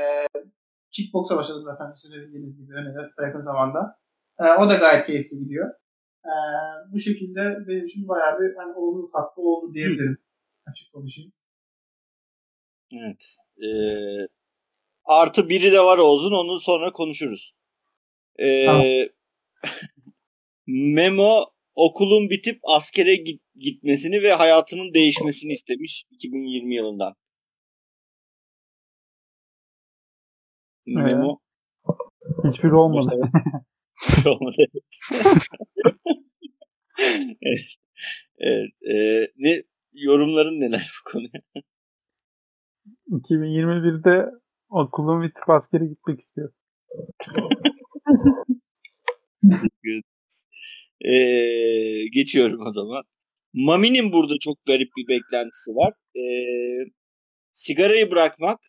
[0.94, 2.88] kickboksa başladım zaten sizin bildiğiniz gibi öyle
[3.26, 3.98] yakın zamanda.
[4.38, 5.70] E, o da gayet keyifli gidiyor.
[6.24, 6.32] E,
[6.92, 10.18] bu şekilde benim için bayağı bir hani, olumlu katkı oldu diyebilirim.
[10.66, 11.32] Açık konuşayım.
[12.96, 13.36] Evet.
[13.64, 14.28] Ee,
[15.04, 17.52] artı biri de var Oğuz'un onu sonra konuşuruz.
[18.38, 18.86] Ee, Tamam.
[20.66, 21.44] Memo
[21.74, 27.14] okulun bitip askere git, gitmesini ve hayatının değişmesini istemiş 2020 yılından.
[30.86, 31.38] Memo
[32.48, 33.10] Hiçbir olmadı.
[34.26, 34.56] olmadı.
[37.42, 37.66] evet.
[38.38, 38.70] evet.
[38.90, 39.56] Ee, ne
[39.92, 41.42] yorumların neler bu konuya?
[43.10, 44.30] 2021'de
[44.68, 46.52] okulun bitip askere gitmek istiyor.
[51.06, 53.02] Ee, geçiyorum o zaman.
[53.54, 55.92] Mami'nin burada çok garip bir beklentisi var.
[56.16, 56.90] Ee,
[57.52, 58.60] sigarayı bırakmak,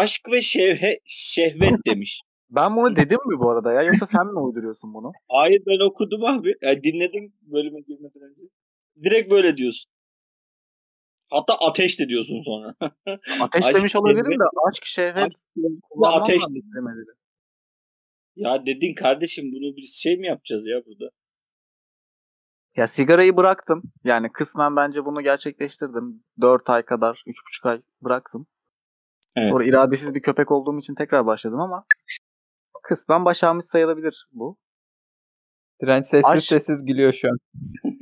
[0.00, 2.20] aşk ve şevhe, şehvet demiş.
[2.50, 3.82] Ben bunu dedim mi bu arada ya?
[3.82, 5.12] Yoksa sen mi uyduruyorsun bunu?
[5.28, 6.52] Hayır ben okudum abi.
[6.62, 8.42] Yani dinledim bölüme girmeden önce.
[9.04, 9.90] Direkt böyle diyorsun.
[11.30, 12.74] Hatta ateş de diyorsun sonra.
[13.40, 14.40] Ateş Aşk, demiş olabilirim şehvet.
[14.40, 15.32] de aşk, şehvet
[16.04, 16.42] Aşk ateş.
[16.42, 17.16] kelimeleri.
[18.36, 21.10] Ya dedin kardeşim bunu biz şey mi yapacağız ya burada?
[22.76, 23.82] Ya sigarayı bıraktım.
[24.04, 26.24] Yani kısmen bence bunu gerçekleştirdim.
[26.40, 28.46] 4 ay kadar, 3,5 ay bıraktım.
[29.36, 29.50] Evet.
[29.52, 31.84] Sonra iradesiz bir köpek olduğum için tekrar başladım ama
[32.82, 34.58] kısmen başarmış sayılabilir bu.
[35.82, 37.38] Direnç sessiz Aşk- sessiz gülüyor şu an.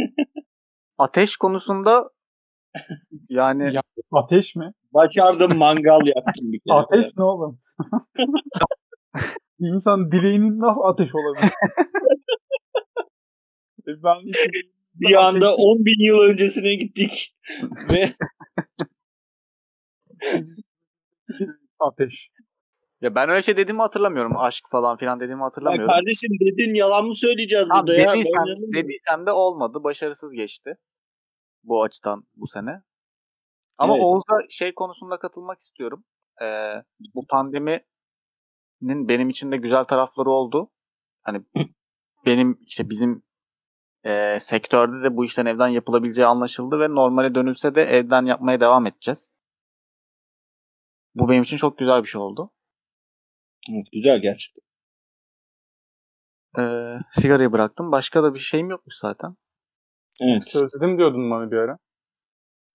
[0.99, 2.11] Ateş konusunda
[3.29, 3.83] yani Ya,
[4.13, 4.73] ateş mi?
[4.95, 6.79] Başardım mangal yaptım bir kere.
[6.79, 7.61] Ateş ne oğlum?
[9.61, 11.53] bir insan dileğinin nasıl ateş olabilir?
[13.89, 14.37] E ben hiç
[14.95, 17.37] Bir anda 10 bin yıl öncesine gittik.
[17.93, 18.11] Ve
[21.87, 22.29] ateş.
[23.01, 24.37] ya ben öyle şey dediğimi hatırlamıyorum.
[24.37, 25.89] Aşk falan filan dediğimi ya hatırlamıyorum.
[25.91, 28.07] kardeşim dedin yalan mı söyleyeceğiz Tamam, burada ya?
[28.07, 28.75] Ben dediysem, inanamıyorum.
[28.75, 29.85] dediysem de olmadı.
[29.85, 30.75] Başarısız geçti.
[31.65, 32.83] Bu açıdan bu sene.
[33.79, 34.05] Ama Evet.
[34.05, 36.05] Oğuz'a şey konusunda katılmak istiyorum.
[36.43, 36.75] Ee,
[37.15, 37.83] bu pandeminin
[38.81, 40.71] benim için de güzel tarafları oldu.
[41.23, 41.43] Hani
[42.27, 43.23] benim işte bizim
[44.05, 48.87] e, sektörde de bu işten evden yapılabileceği anlaşıldı ve normale dönülse de evden yapmaya devam
[48.87, 49.33] edeceğiz.
[51.15, 52.51] Bu benim için çok güzel bir şey oldu.
[53.71, 54.63] Evet, güzel gerçekten.
[56.59, 57.93] Ee, sigarayı bıraktım.
[57.93, 59.37] Başka da bir şeyim yokmuş zaten.
[60.23, 60.49] Evet.
[60.49, 61.79] Sözledim diyordun bana bir ara.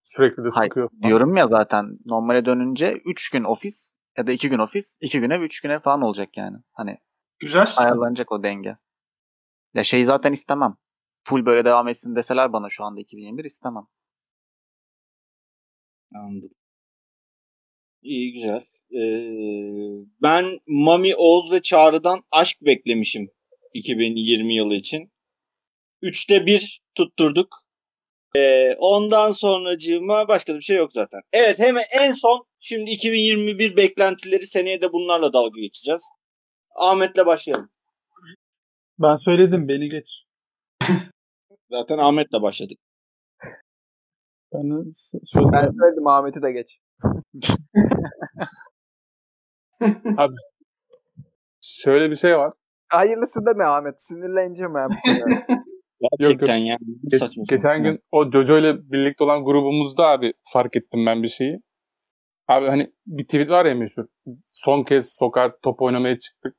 [0.04, 0.90] Sürekli de Hayır, sıkıyor.
[1.04, 5.30] Diyorum ya zaten normale dönünce 3 gün ofis ya da 2 gün ofis, 2 gün
[5.30, 6.58] ev, 3 gün ev falan olacak yani.
[6.72, 6.98] Hani
[7.40, 8.78] Güzel ayarlanacak o denge.
[9.74, 10.76] Ya şey zaten istemem.
[11.24, 13.84] Full böyle devam etsin deseler bana şu anda 2021 istemem.
[16.16, 16.52] Anladım.
[18.02, 18.62] İyi güzel.
[18.92, 23.30] Ee, ben Mami, Oğuz ve Çağrı'dan aşk beklemişim
[23.74, 25.12] 2020 yılı için.
[26.02, 27.68] Üçte bir tutturduk.
[28.36, 31.22] Ee, ondan sonracığıma başka da bir şey yok zaten.
[31.34, 36.02] Evet hemen en son şimdi 2021 beklentileri seneye de bunlarla dalga geçeceğiz.
[36.76, 37.70] Ahmet'le başlayalım.
[39.00, 40.24] Ben söyledim beni geç.
[41.72, 42.80] Zaten Ahmet'le başladık.
[44.54, 45.52] Ben de s- söyledim.
[45.54, 46.80] Ben söyledim Ahmet'i de geç.
[51.62, 52.54] Şöyle bir şey var.
[52.90, 54.02] Hayırlısı deme Ahmet.
[54.02, 55.46] Sinirleneceğim ben bu sefer.
[56.20, 56.80] Gerçekten yani.
[57.12, 57.84] Geç- Saçma geçen sapan.
[57.84, 61.60] gün o Jojo ile birlikte olan grubumuzda abi fark ettim ben bir şeyi.
[62.48, 64.06] Abi hani bir tweet var ya meşhur.
[64.54, 66.56] Son kez sokağa top oynamaya çıktık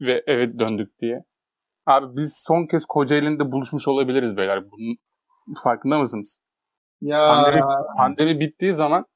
[0.00, 1.24] ve eve döndük diye.
[1.86, 4.64] Abi biz son kez Kocaeli'nde buluşmuş olabiliriz beyler.
[4.70, 4.96] Bunun
[5.64, 6.38] farkında mısınız?
[7.00, 7.62] Ya Pandemi,
[7.96, 9.06] pandemi bittiği zaman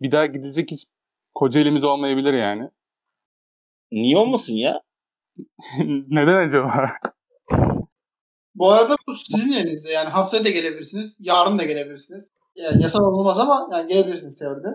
[0.00, 0.84] bir daha gidecek hiç
[1.34, 2.70] Kocaeli'miz olmayabilir yani.
[3.92, 4.80] Niye olmasın ya?
[6.08, 6.90] Neden acaba?
[8.54, 9.92] bu arada bu sizin elinizde.
[9.92, 11.16] Yani haftaya da gelebilirsiniz.
[11.18, 12.30] Yarın da gelebilirsiniz.
[12.56, 14.68] Yani yasal olmaz ama yani gelebilirsiniz teoride.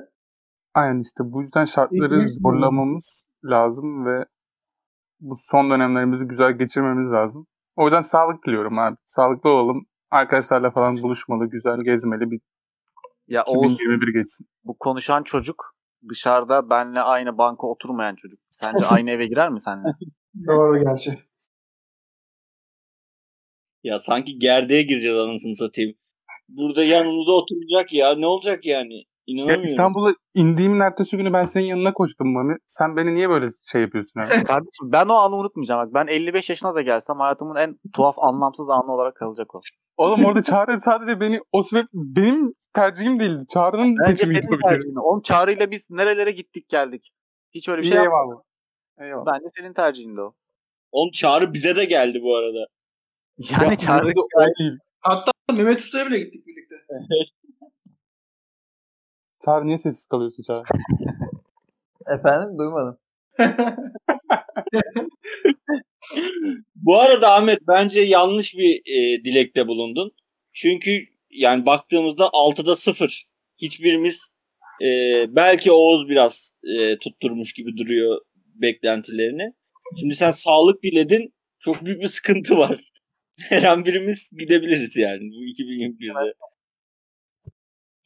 [0.74, 2.42] Aynen işte bu yüzden şartları İlginç.
[2.42, 4.26] zorlamamız lazım ve
[5.20, 7.48] bu son dönemlerimizi güzel geçirmemiz lazım.
[7.76, 8.96] O yüzden sağlık diliyorum abi.
[9.06, 9.86] Sağlıklı olalım.
[10.12, 12.40] Arkadaşlarla falan buluşmalı, güzel gezmeli bir
[13.28, 14.48] Ya Oğuz 2021 geçsin.
[14.64, 15.76] bu konuşan çocuk
[16.10, 18.40] dışarıda benle aynı banka oturmayan çocuk.
[18.50, 19.88] Sence aynı eve girer mi seninle?
[20.48, 21.12] Doğru gerçi.
[23.84, 25.96] Ya sanki gerdeğe gireceğiz anasını satayım.
[26.48, 28.16] Burada yanımızda oturacak ya.
[28.16, 28.96] Ne olacak yani?
[28.96, 29.64] Ya İnanamıyorum.
[29.64, 32.58] İstanbul'a indiğimin ertesi günü ben senin yanına koştum Mami.
[32.68, 34.28] Sen beni niye böyle şey yapıyorsun abi?
[34.48, 35.88] Kardeşim ben o anı unutmayacağım.
[35.88, 39.60] Bak ben 55 yaşına da gelsem hayatımın en tuhaf anlamsız anı olarak kalacak o.
[39.98, 43.44] Oğlum orada Çağrı sadece beni o sebep benim tercihim değildi.
[43.50, 44.72] Çağrı'nın Bence seçimiydi senin o bir kere.
[44.78, 44.96] tercihin.
[44.96, 47.12] Oğlum Çağrı'yla biz nerelere gittik geldik.
[47.54, 48.44] Hiç öyle bir şey yapmadık.
[49.00, 49.00] eyvallah.
[49.00, 49.26] Eyvallah.
[49.34, 50.34] Bence senin tercihindi o.
[50.92, 52.68] Oğlum çağrı bize de geldi bu arada.
[53.52, 54.06] Yani Ya, Çağrı
[54.60, 54.78] değil.
[55.00, 56.76] Hatta Mehmet Usta'ya bile gittik birlikte.
[59.46, 60.64] Çağrı niye sessiz kalıyorsun Çağrı?
[62.08, 62.98] Efendim duymadım.
[66.76, 70.12] Bu arada Ahmet bence yanlış bir e, dilekte bulundun.
[70.54, 71.00] Çünkü
[71.30, 73.26] yani baktığımızda 6'da 0.
[73.62, 74.30] Hiçbirimiz
[74.82, 74.88] e,
[75.36, 78.22] belki Oğuz biraz e, tutturmuş gibi duruyor
[78.56, 79.54] beklentilerini.
[80.00, 81.34] Şimdi sen sağlık diledin.
[81.60, 82.92] Çok büyük bir sıkıntı var.
[83.50, 86.34] Her an birimiz gidebiliriz yani bu 2021'de.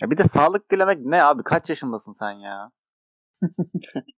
[0.01, 1.43] Ya bir de sağlık dilemek ne abi?
[1.43, 2.71] Kaç yaşındasın sen ya?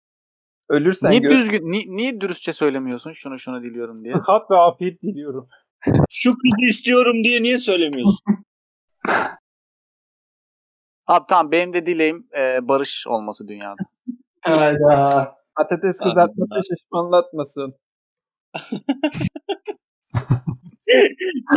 [0.69, 1.31] Ölürsen niye gör.
[1.31, 4.13] düzgün, ni- niye dürüstçe söylemiyorsun şunu şunu diliyorum diye?
[4.25, 5.47] Sıhhat ve afiyet diliyorum.
[6.09, 8.19] Şu kızı istiyorum diye niye söylemiyorsun?
[11.07, 13.75] Abi tamam benim de dileğim e, barış olması dünyada.
[14.41, 15.35] Hayda.
[15.55, 17.75] Patates kızartması şişmanlatmasın.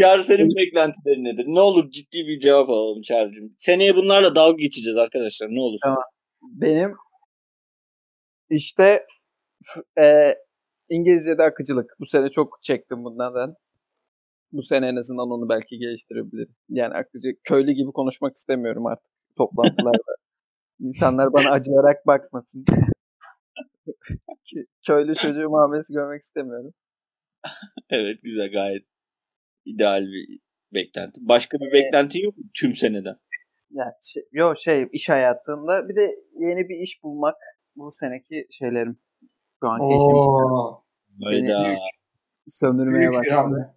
[0.00, 1.44] Çağrı senin beklentilerin nedir?
[1.46, 3.54] Ne olur ciddi bir cevap alalım Çağrı'cığım.
[3.58, 5.78] Seneye bunlarla dalga geçeceğiz arkadaşlar ne olur.
[5.82, 6.02] Tamam.
[6.42, 6.90] Benim
[8.52, 9.02] işte
[10.00, 10.34] e,
[10.88, 11.90] İngilizce'de akıcılık.
[12.00, 13.54] Bu sene çok çektim bundan.
[14.52, 16.54] Bu sene en azından onu belki geliştirebilirim.
[16.68, 20.12] Yani akıcı köylü gibi konuşmak istemiyorum artık toplantılarda.
[20.80, 22.64] İnsanlar bana acıyarak bakmasın.
[24.86, 26.74] Köylü çocuğu muamelesi görmek istemiyorum.
[27.90, 28.82] Evet güzel gayet
[29.64, 30.38] ideal bir
[30.74, 31.20] beklenti.
[31.28, 33.16] Başka bir beklentin yok mu tüm seneden?
[33.70, 37.36] Yani şey, yo şey iş hayatında bir de yeni bir iş bulmak
[37.76, 38.98] bu seneki şeylerim.
[39.60, 40.82] Şu anki işim Oo.
[41.24, 41.76] Hayda.
[42.48, 43.74] sömürmeye başladı.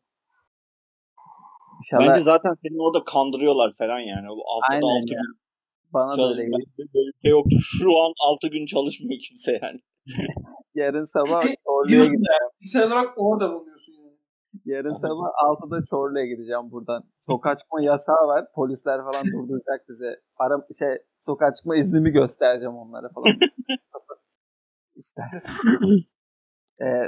[1.79, 4.27] İnşallah Bence zaten seni orada kandırıyorlar falan yani.
[4.27, 5.21] Haftada Aynen 6 ya.
[5.21, 5.39] gün
[5.93, 6.53] bana da öyle böyle
[6.87, 7.55] bir şey yoktu.
[7.61, 9.79] Şu an 6 gün çalışmıyor kimse yani.
[10.75, 12.41] Yarın sabah Peki, Çorlu'ya Diyorsun gideceğim.
[12.41, 12.49] ya.
[12.59, 13.74] Fiziksel olarak orada bulunuyorsun yani.
[14.65, 17.03] Yarın sabah 6'da Çorlu'ya gideceğim buradan.
[17.19, 18.51] Sokağa çıkma yasağı var.
[18.53, 20.21] Polisler falan durduracak bize.
[20.37, 23.27] Ara, şey, sokağa çıkma iznimi göstereceğim onlara falan.
[24.95, 25.21] işte.
[26.81, 27.03] Ee,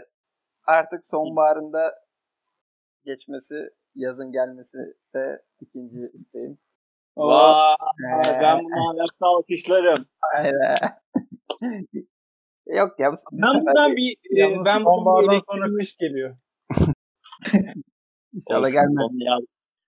[0.67, 1.95] artık sonbaharında
[3.05, 4.77] geçmesi, yazın gelmesi
[5.15, 6.57] de ikinci isteğim.
[7.17, 10.05] Vay, Ee, ben bunu ayakta alkışlarım.
[10.35, 10.75] Aynen.
[12.65, 16.38] Yok ya bu Ben buradan bir e, ben buradan bir sonbahardan sonra kış geliyor.
[18.33, 19.11] İnşallah Olsun, gelmez.
[19.13, 19.43] yaz.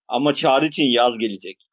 [0.07, 1.69] Ama çağrı için yaz gelecek.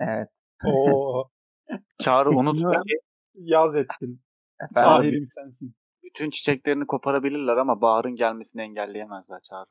[0.00, 0.28] Evet.
[0.66, 1.24] Oo,
[2.02, 2.98] Çağrı unutma ki
[3.34, 4.20] yaz ettin.
[4.60, 5.74] Efendim, Şahirim sensin.
[6.02, 9.66] bütün çiçeklerini koparabilirler ama baharın gelmesini engelleyemezler Çağrı.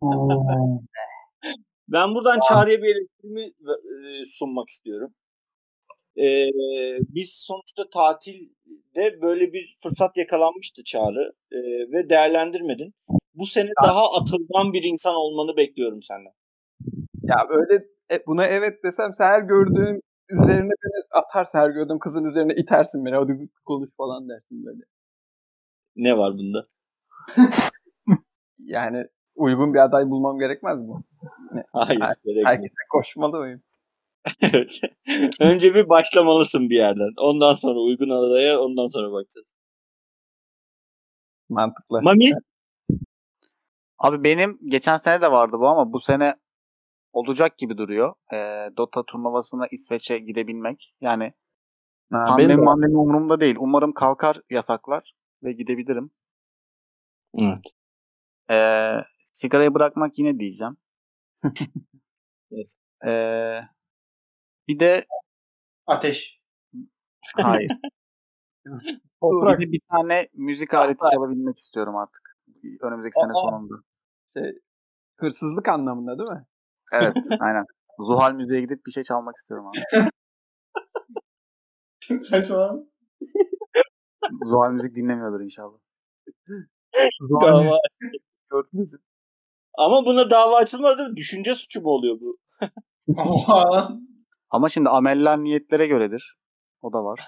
[1.88, 5.14] Ben buradan Çağrı'ya bir elektriğimi e, sunmak istiyorum.
[6.16, 6.46] E,
[7.14, 11.58] biz sonuçta tatilde böyle bir fırsat yakalanmıştı Çağrı e,
[11.92, 12.94] ve değerlendirmedin.
[13.38, 16.32] Bu sene daha atılgan bir insan olmanı bekliyorum senden.
[17.22, 20.00] Ya öyle e, buna evet desem sen her gördüğün
[20.30, 21.58] üzerine beni atarsın.
[21.58, 23.14] Her gördüğün kızın üzerine itersin beni.
[23.14, 24.82] Hadi konuş falan dersin böyle.
[25.96, 26.66] Ne var bunda?
[28.58, 29.04] Yani
[29.34, 30.94] uygun bir aday bulmam gerekmez mi?
[31.72, 32.00] Hayır.
[32.00, 32.46] Her- gerek yok.
[32.46, 33.62] Herkese koşmalı mıyım?
[34.42, 34.80] evet.
[35.40, 37.12] Önce bir başlamalısın bir yerden.
[37.20, 39.54] Ondan sonra uygun adaya ondan sonra bakacağız.
[41.48, 42.02] Mantıklı.
[42.02, 42.30] Mami
[43.98, 46.34] Abi benim geçen sene de vardı bu ama bu sene
[47.12, 48.14] olacak gibi duruyor.
[48.32, 50.94] Ee, Dota turnuvasına İsveç'e gidebilmek.
[51.00, 51.32] Yani
[52.12, 53.56] Ha, benim pandemi de- mandemi umurumda değil.
[53.58, 56.10] Umarım kalkar yasaklar ve gidebilirim.
[57.42, 57.58] Evet.
[58.50, 58.92] Ee,
[59.32, 60.76] sigarayı bırakmak yine diyeceğim.
[62.50, 62.78] Yes.
[63.06, 63.60] Ee,
[64.68, 65.04] bir de
[65.86, 66.40] Ateş.
[67.34, 67.72] hayır.
[69.22, 72.27] Bir de bir tane müzik aleti çalabilmek istiyorum artık.
[72.80, 73.34] Önümüzdeki sene Aa.
[73.34, 73.74] sonunda.
[74.32, 74.58] şey,
[75.16, 76.46] hırsızlık anlamında değil mi?
[76.92, 77.64] Evet, aynen.
[77.98, 80.08] Zuhal müziğe gidip bir şey çalmak istiyorum abi.
[82.24, 82.74] Saçma.
[84.44, 85.78] Zuhal müzik dinlemiyordur inşallah.
[87.42, 87.78] Dava.
[88.50, 88.98] Gördünüz mü?
[89.78, 91.16] Ama buna dava açılmadı mi?
[91.16, 92.36] Düşünce suçu mu oluyor bu?
[94.50, 96.38] Ama şimdi ameller niyetlere göredir.
[96.82, 97.20] O da var.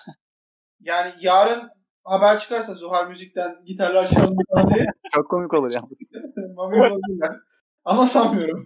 [0.81, 1.70] Yani yarın
[2.05, 5.82] haber çıkarsa Zuhal Müzik'ten gitarlar falan diye Çok komik olur ya.
[6.55, 7.36] Mami olabilirler.
[7.85, 8.64] Ama sanmıyorum.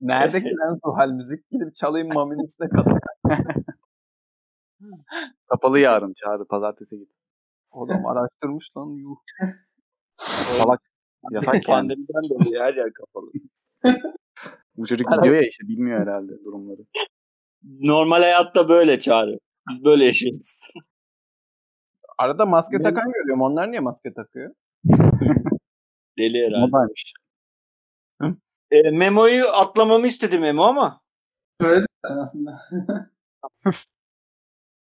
[0.00, 1.50] Nerede ki lan Zuhal müzik?
[1.50, 2.98] Gidip çalayım Mami'nin üstüne kadar.
[5.48, 6.44] Kapalı yarın çağrı.
[6.46, 7.10] Pazartesi git.
[7.72, 9.16] Adam araştırmış lan yuh.
[10.16, 10.80] Salak.
[11.30, 11.64] Yasak.
[11.66, 13.30] Pandemiden dolayı her yer kapalı.
[14.76, 16.80] Bu çocuk gidiyor ya işte bilmiyor herhalde durumları.
[17.62, 19.38] Normal hayatta böyle çağrı.
[19.70, 20.68] Biz böyle yaşıyoruz.
[22.18, 23.42] Arada maske Benim- takan görüyorum.
[23.42, 24.54] Onlar niye maske takıyor?
[26.18, 26.66] Deli herhalde.
[26.70, 27.12] Modaymış.
[28.70, 31.00] E, Memo'yu atlamamı istedi Memo ama.
[31.60, 32.60] Söyledi zaten aslında.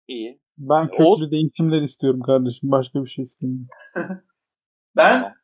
[0.09, 0.40] İyi.
[0.59, 2.70] Ben köklü Oğuz- değişimler istiyorum kardeşim.
[2.70, 3.68] Başka bir şey istemiyorum.
[4.96, 5.34] Ben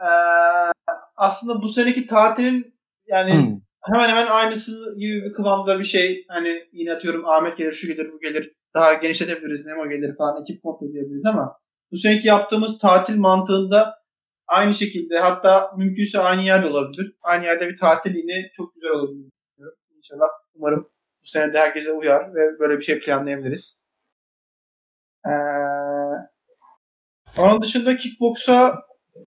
[0.00, 0.72] eee,
[1.16, 2.74] aslında bu seneki tatilin
[3.06, 3.58] yani Hmm.
[3.92, 6.24] Hemen hemen aynısı gibi bir kıvamda bir şey.
[6.28, 8.52] Hani yine atıyorum Ahmet gelir, şu gelir, bu gelir.
[8.74, 10.42] Daha genişletebiliriz, Memo gelir falan.
[10.42, 11.58] Ekip komple diyebiliriz ama
[11.92, 13.94] bu seneki yaptığımız tatil mantığında
[14.46, 17.16] aynı şekilde hatta mümkünse aynı yerde olabilir.
[17.22, 19.32] Aynı yerde bir tatil yine çok güzel olabilir.
[19.96, 20.90] İnşallah umarım
[21.22, 23.80] bu sene de herkese uyar ve böyle bir şey planlayabiliriz.
[25.26, 25.30] Ee,
[27.38, 28.82] onun dışında kickboksa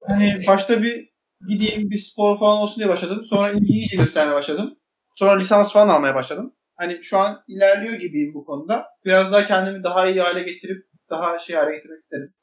[0.08, 1.15] hani başta bir
[1.48, 3.24] gideyim bir spor falan olsun diye başladım.
[3.24, 4.80] Sonra ilgi iyice göstermeye başladım.
[5.16, 6.56] Sonra lisans falan almaya başladım.
[6.76, 8.86] Hani şu an ilerliyor gibiyim bu konuda.
[9.06, 12.34] Biraz daha kendimi daha iyi hale getirip daha şey hale getirmek isterim.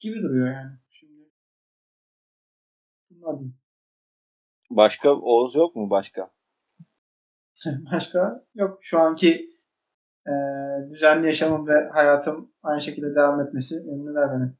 [0.00, 0.72] Gibi duruyor yani.
[0.90, 1.30] Şimdi.
[3.10, 3.36] Bunlar.
[4.70, 6.30] Başka Oğuz yok mu başka?
[7.92, 8.78] Başka yok.
[8.80, 9.50] Şu anki
[10.26, 10.32] e,
[10.90, 14.52] düzenli yaşamım ve hayatım aynı şekilde devam etmesi memnun eder beni.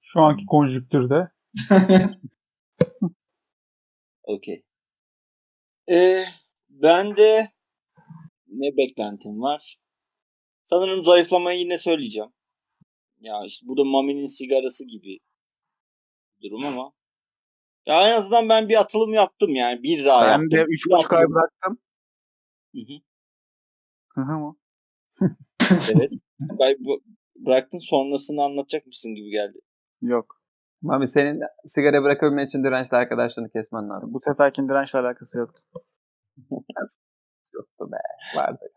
[0.00, 1.28] Şu anki konjüktürde.
[4.22, 4.62] Okey.
[5.90, 6.24] Ee,
[6.68, 7.50] ben de
[8.46, 9.78] ne beklentim var?
[10.64, 12.30] Sanırım zayıflamayı yine söyleyeceğim.
[13.20, 15.18] Ya işte bu da Mami'nin sigarası gibi
[16.42, 16.92] durum ama.
[17.86, 19.82] Ya en azından ben bir atılım yaptım yani.
[19.82, 20.50] Bir daha Ben yaptım.
[20.50, 21.78] de 3,5 ay bıraktım.
[22.74, 23.00] Hı hı.
[24.14, 24.56] Hı hı mı?
[25.70, 26.10] Evet.
[26.40, 26.76] Ben
[27.36, 29.58] bıraktın sonrasını anlatacak mısın gibi geldi.
[30.02, 30.35] Yok.
[30.86, 34.14] Mami senin sigara bırakabilmen için dirençli arkadaşlarını kesmen lazım.
[34.14, 35.62] Bu seferkin dirençle alakası yoktu.
[37.54, 37.96] Yoktu be.
[38.36, 38.72] Vardı.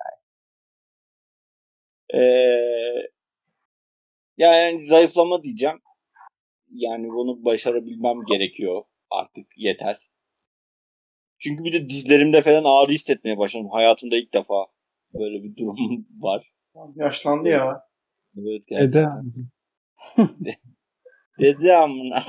[2.14, 2.19] Ee,
[4.38, 5.80] yani zayıflama diyeceğim.
[6.72, 8.81] Yani bunu başarabilmem gerekiyor.
[9.10, 10.10] Artık yeter.
[11.40, 13.69] Çünkü bir de dizlerimde falan ağrı hissetmeye başladım.
[13.72, 14.65] Hayatımda ilk defa
[15.14, 16.53] böyle bir durum var.
[16.95, 17.84] Yaşlandı ya.
[18.38, 19.34] Evet gerçekten.
[21.40, 22.24] Dedi amına.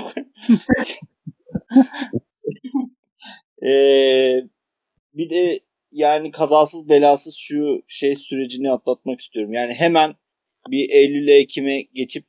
[3.67, 4.41] ee,
[5.15, 5.61] bir de
[5.93, 9.53] yani kazasız belasız şu şey sürecini atlatmak istiyorum.
[9.53, 10.15] Yani hemen
[10.71, 12.25] bir Eylül'e Ekim'e geçip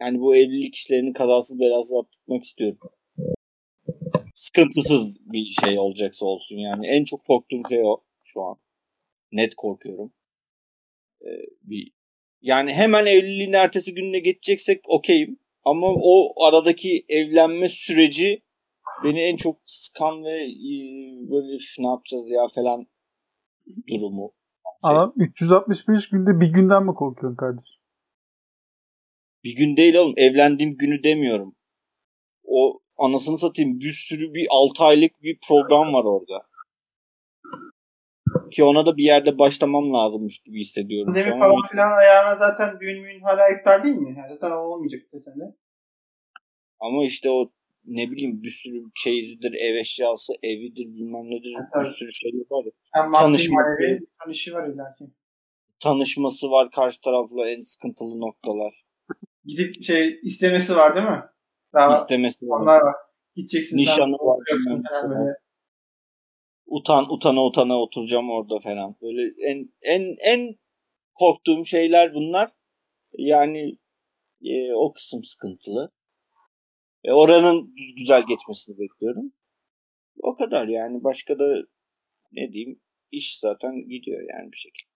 [0.00, 2.78] yani bu evlilik işlerini kazasız belasız atlatmak istiyorum.
[4.34, 6.86] Sıkıntısız bir şey olacaksa olsun yani.
[6.86, 8.56] En çok korktuğum şey o şu an.
[9.32, 10.12] Net korkuyorum.
[11.22, 11.28] Ee,
[11.62, 11.92] bir
[12.42, 15.38] yani hemen evliliğin ertesi gününe geçeceksek okeyim.
[15.64, 18.42] Ama o aradaki evlenme süreci
[19.04, 20.72] beni en çok sıkan ve e,
[21.30, 22.86] böyle "Üf, ne yapacağız ya falan
[23.88, 24.32] durumu.
[24.86, 27.80] Şey, Adam 365 günde bir günden mi korkuyorsun kardeşim?
[29.44, 31.54] bir gün değil oğlum evlendiğim günü demiyorum.
[32.44, 36.46] O anasını satayım bir sürü bir 6 aylık bir program var orada.
[38.50, 41.38] Ki ona da bir yerde başlamam lazımmış gibi hissediyorum Pandemi an.
[41.38, 44.14] falan filan ayağına zaten düğün müğün hala iptal değil mi?
[44.18, 45.54] Yani zaten o olmayacak sende.
[46.80, 47.50] Ama işte o
[47.84, 51.92] ne bileyim bir sürü çeyizidir, ev eşyası, evidir bilmem nedir bir Evet.
[51.96, 52.70] sürü şey var ya.
[52.92, 55.04] Hem maddi Tanışmak manevi tanışı var illa ki.
[55.80, 58.74] tanışması var karşı tarafla en sıkıntılı noktalar.
[59.44, 61.22] Gidip şey istemesi var değil mi?
[61.74, 62.60] Daha İstemesi var.
[62.60, 62.94] onlar var.
[63.36, 64.26] Gideceksin Nişanı sen.
[64.26, 64.38] var,
[65.18, 65.34] böyle.
[66.70, 68.96] Utan utana utana oturacağım orada falan.
[69.02, 70.58] Böyle en en en
[71.14, 72.50] korktuğum şeyler bunlar.
[73.18, 73.78] Yani
[74.44, 75.92] e, o kısım sıkıntılı.
[77.04, 79.32] E, oranın güzel geçmesini bekliyorum.
[80.22, 81.04] O kadar yani.
[81.04, 81.56] Başka da
[82.32, 82.80] ne diyeyim
[83.10, 84.90] iş zaten gidiyor yani bir şekilde.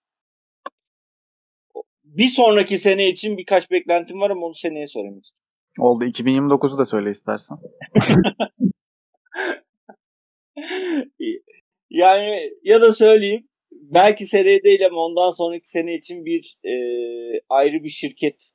[2.03, 5.31] Bir sonraki sene için birkaç beklentim var ama onu seneye söylemek.
[5.79, 6.05] Oldu.
[6.05, 7.57] 2029'u da söyle istersen.
[11.95, 16.73] yani ya da söyleyeyim belki seneye değil ama ondan sonraki sene için bir e,
[17.49, 18.51] ayrı bir şirket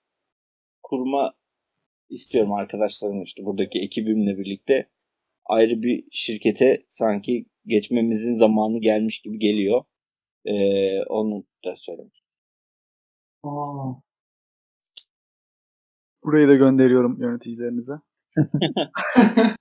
[0.83, 1.35] kurma
[2.11, 4.89] istiyorum arkadaşlarım işte buradaki ekibimle birlikte
[5.45, 9.85] ayrı bir şirkete sanki geçmemizin zamanı gelmiş gibi geliyor.
[10.45, 10.55] E,
[11.05, 12.25] onu da söylemek.
[13.45, 13.93] Aa,
[16.25, 17.95] Burayı da gönderiyorum yöneticilerinize.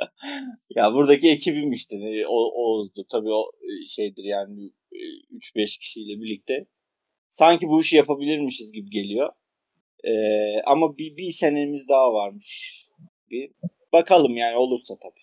[0.76, 3.04] Ya buradaki ekibim işte e, o Oğuz'du.
[3.12, 4.98] Tabii o e, şeydir yani e,
[5.30, 6.66] 3-5 kişiyle birlikte.
[7.28, 9.32] Sanki bu işi yapabilirmişiz gibi geliyor.
[10.04, 12.76] Ee, ama bir, bir senemiz daha varmış.
[13.30, 13.52] Bir
[13.92, 15.22] bakalım yani olursa tabii.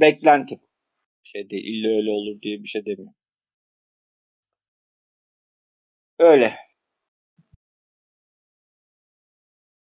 [0.00, 0.68] Beklenti bu.
[1.24, 3.14] Şey değil, illa öyle olur diye bir şey demiyorum.
[6.18, 6.56] Öyle.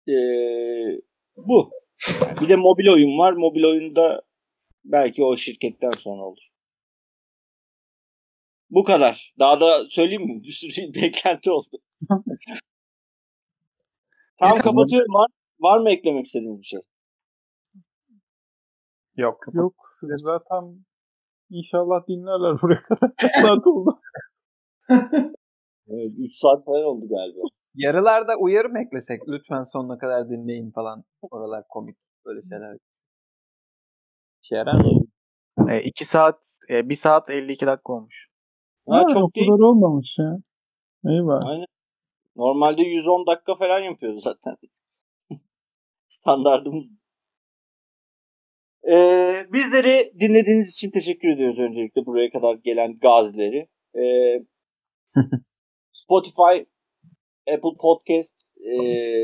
[0.07, 1.01] Ee,
[1.37, 1.71] bu.
[2.41, 3.33] Bir de mobil oyun var.
[3.33, 4.21] Mobil oyunda
[4.85, 6.49] belki o şirketten sonra olur.
[8.69, 9.33] Bu kadar.
[9.39, 10.43] Daha da söyleyeyim mi?
[10.43, 11.77] Bir sürü beklenti oldu.
[14.39, 15.13] Tamam kapatıyorum.
[15.13, 15.27] Var,
[15.59, 16.79] var mı eklemek istediğiniz bir şey?
[19.17, 19.45] Yok.
[19.53, 19.75] yok
[20.17, 20.85] zaten
[21.49, 23.11] inşallah dinlerler buraya kadar.
[23.41, 23.99] Saat oldu?
[25.87, 27.41] Evet, 3 saat falan oldu galiba.
[27.75, 29.21] Yarılarda uyarı mı eklesek?
[29.27, 31.03] Lütfen sonuna kadar dinleyin falan.
[31.21, 31.97] Oralar komik.
[32.25, 32.77] Böyle şeyler.
[34.43, 35.01] İşe yarar mı?
[35.83, 38.27] 2 saat, 1 saat 52 dakika olmuş.
[38.89, 39.47] Ha, Ha, çok değil.
[39.47, 40.37] kadar olmamış ya.
[41.03, 41.43] Bak.
[41.45, 41.65] Aynen.
[42.35, 44.55] Normalde 110 dakika falan yapıyoruz zaten.
[46.07, 46.85] Standartımız.
[48.91, 53.67] Ee, bizleri dinlediğiniz için teşekkür ediyoruz öncelikle buraya kadar gelen gazileri.
[53.95, 54.39] Ee,
[55.93, 56.65] Spotify,
[57.47, 58.75] Apple Podcast, e,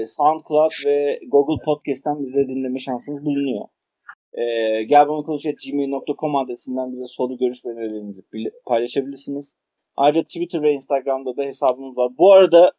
[0.05, 3.65] SoundCloud ve Google Podcast'ten bizleri dinleme şansınız bulunuyor.
[4.33, 9.55] Ee, gelbanakonuş.gmail.com adresinden bize soru, görüş ve önerilerinizi bil- paylaşabilirsiniz.
[9.95, 12.11] Ayrıca Twitter ve Instagram'da da hesabımız var.
[12.17, 12.71] Bu arada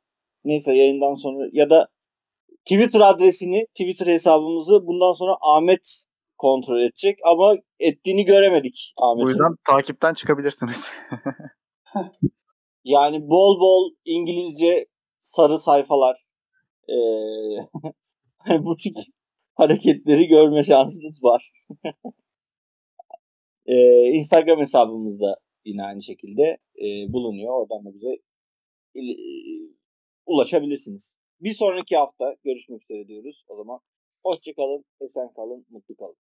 [0.44, 1.88] neyse yayından sonra ya da
[2.64, 6.04] Twitter adresini, Twitter hesabımızı bundan sonra Ahmet
[6.38, 9.24] kontrol edecek ama ettiğini göremedik Ahmet'in.
[9.24, 10.84] Bu yüzden takipten çıkabilirsiniz.
[12.84, 14.86] Yani bol bol İngilizce
[15.20, 16.24] sarı sayfalar
[16.88, 17.68] eee,
[18.64, 18.96] bu tip
[19.54, 21.52] hareketleri görme şansınız var.
[23.66, 27.52] Eee, Instagram hesabımızda yine aynı şekilde eee, bulunuyor.
[27.60, 28.16] Oradan da bize
[28.94, 29.68] il- eee,
[30.26, 31.18] ulaşabilirsiniz.
[31.40, 33.44] Bir sonraki hafta görüşmek üzere diyoruz.
[33.48, 33.80] O zaman
[34.24, 36.16] hoşçakalın, esen kalın, mutlu kalın.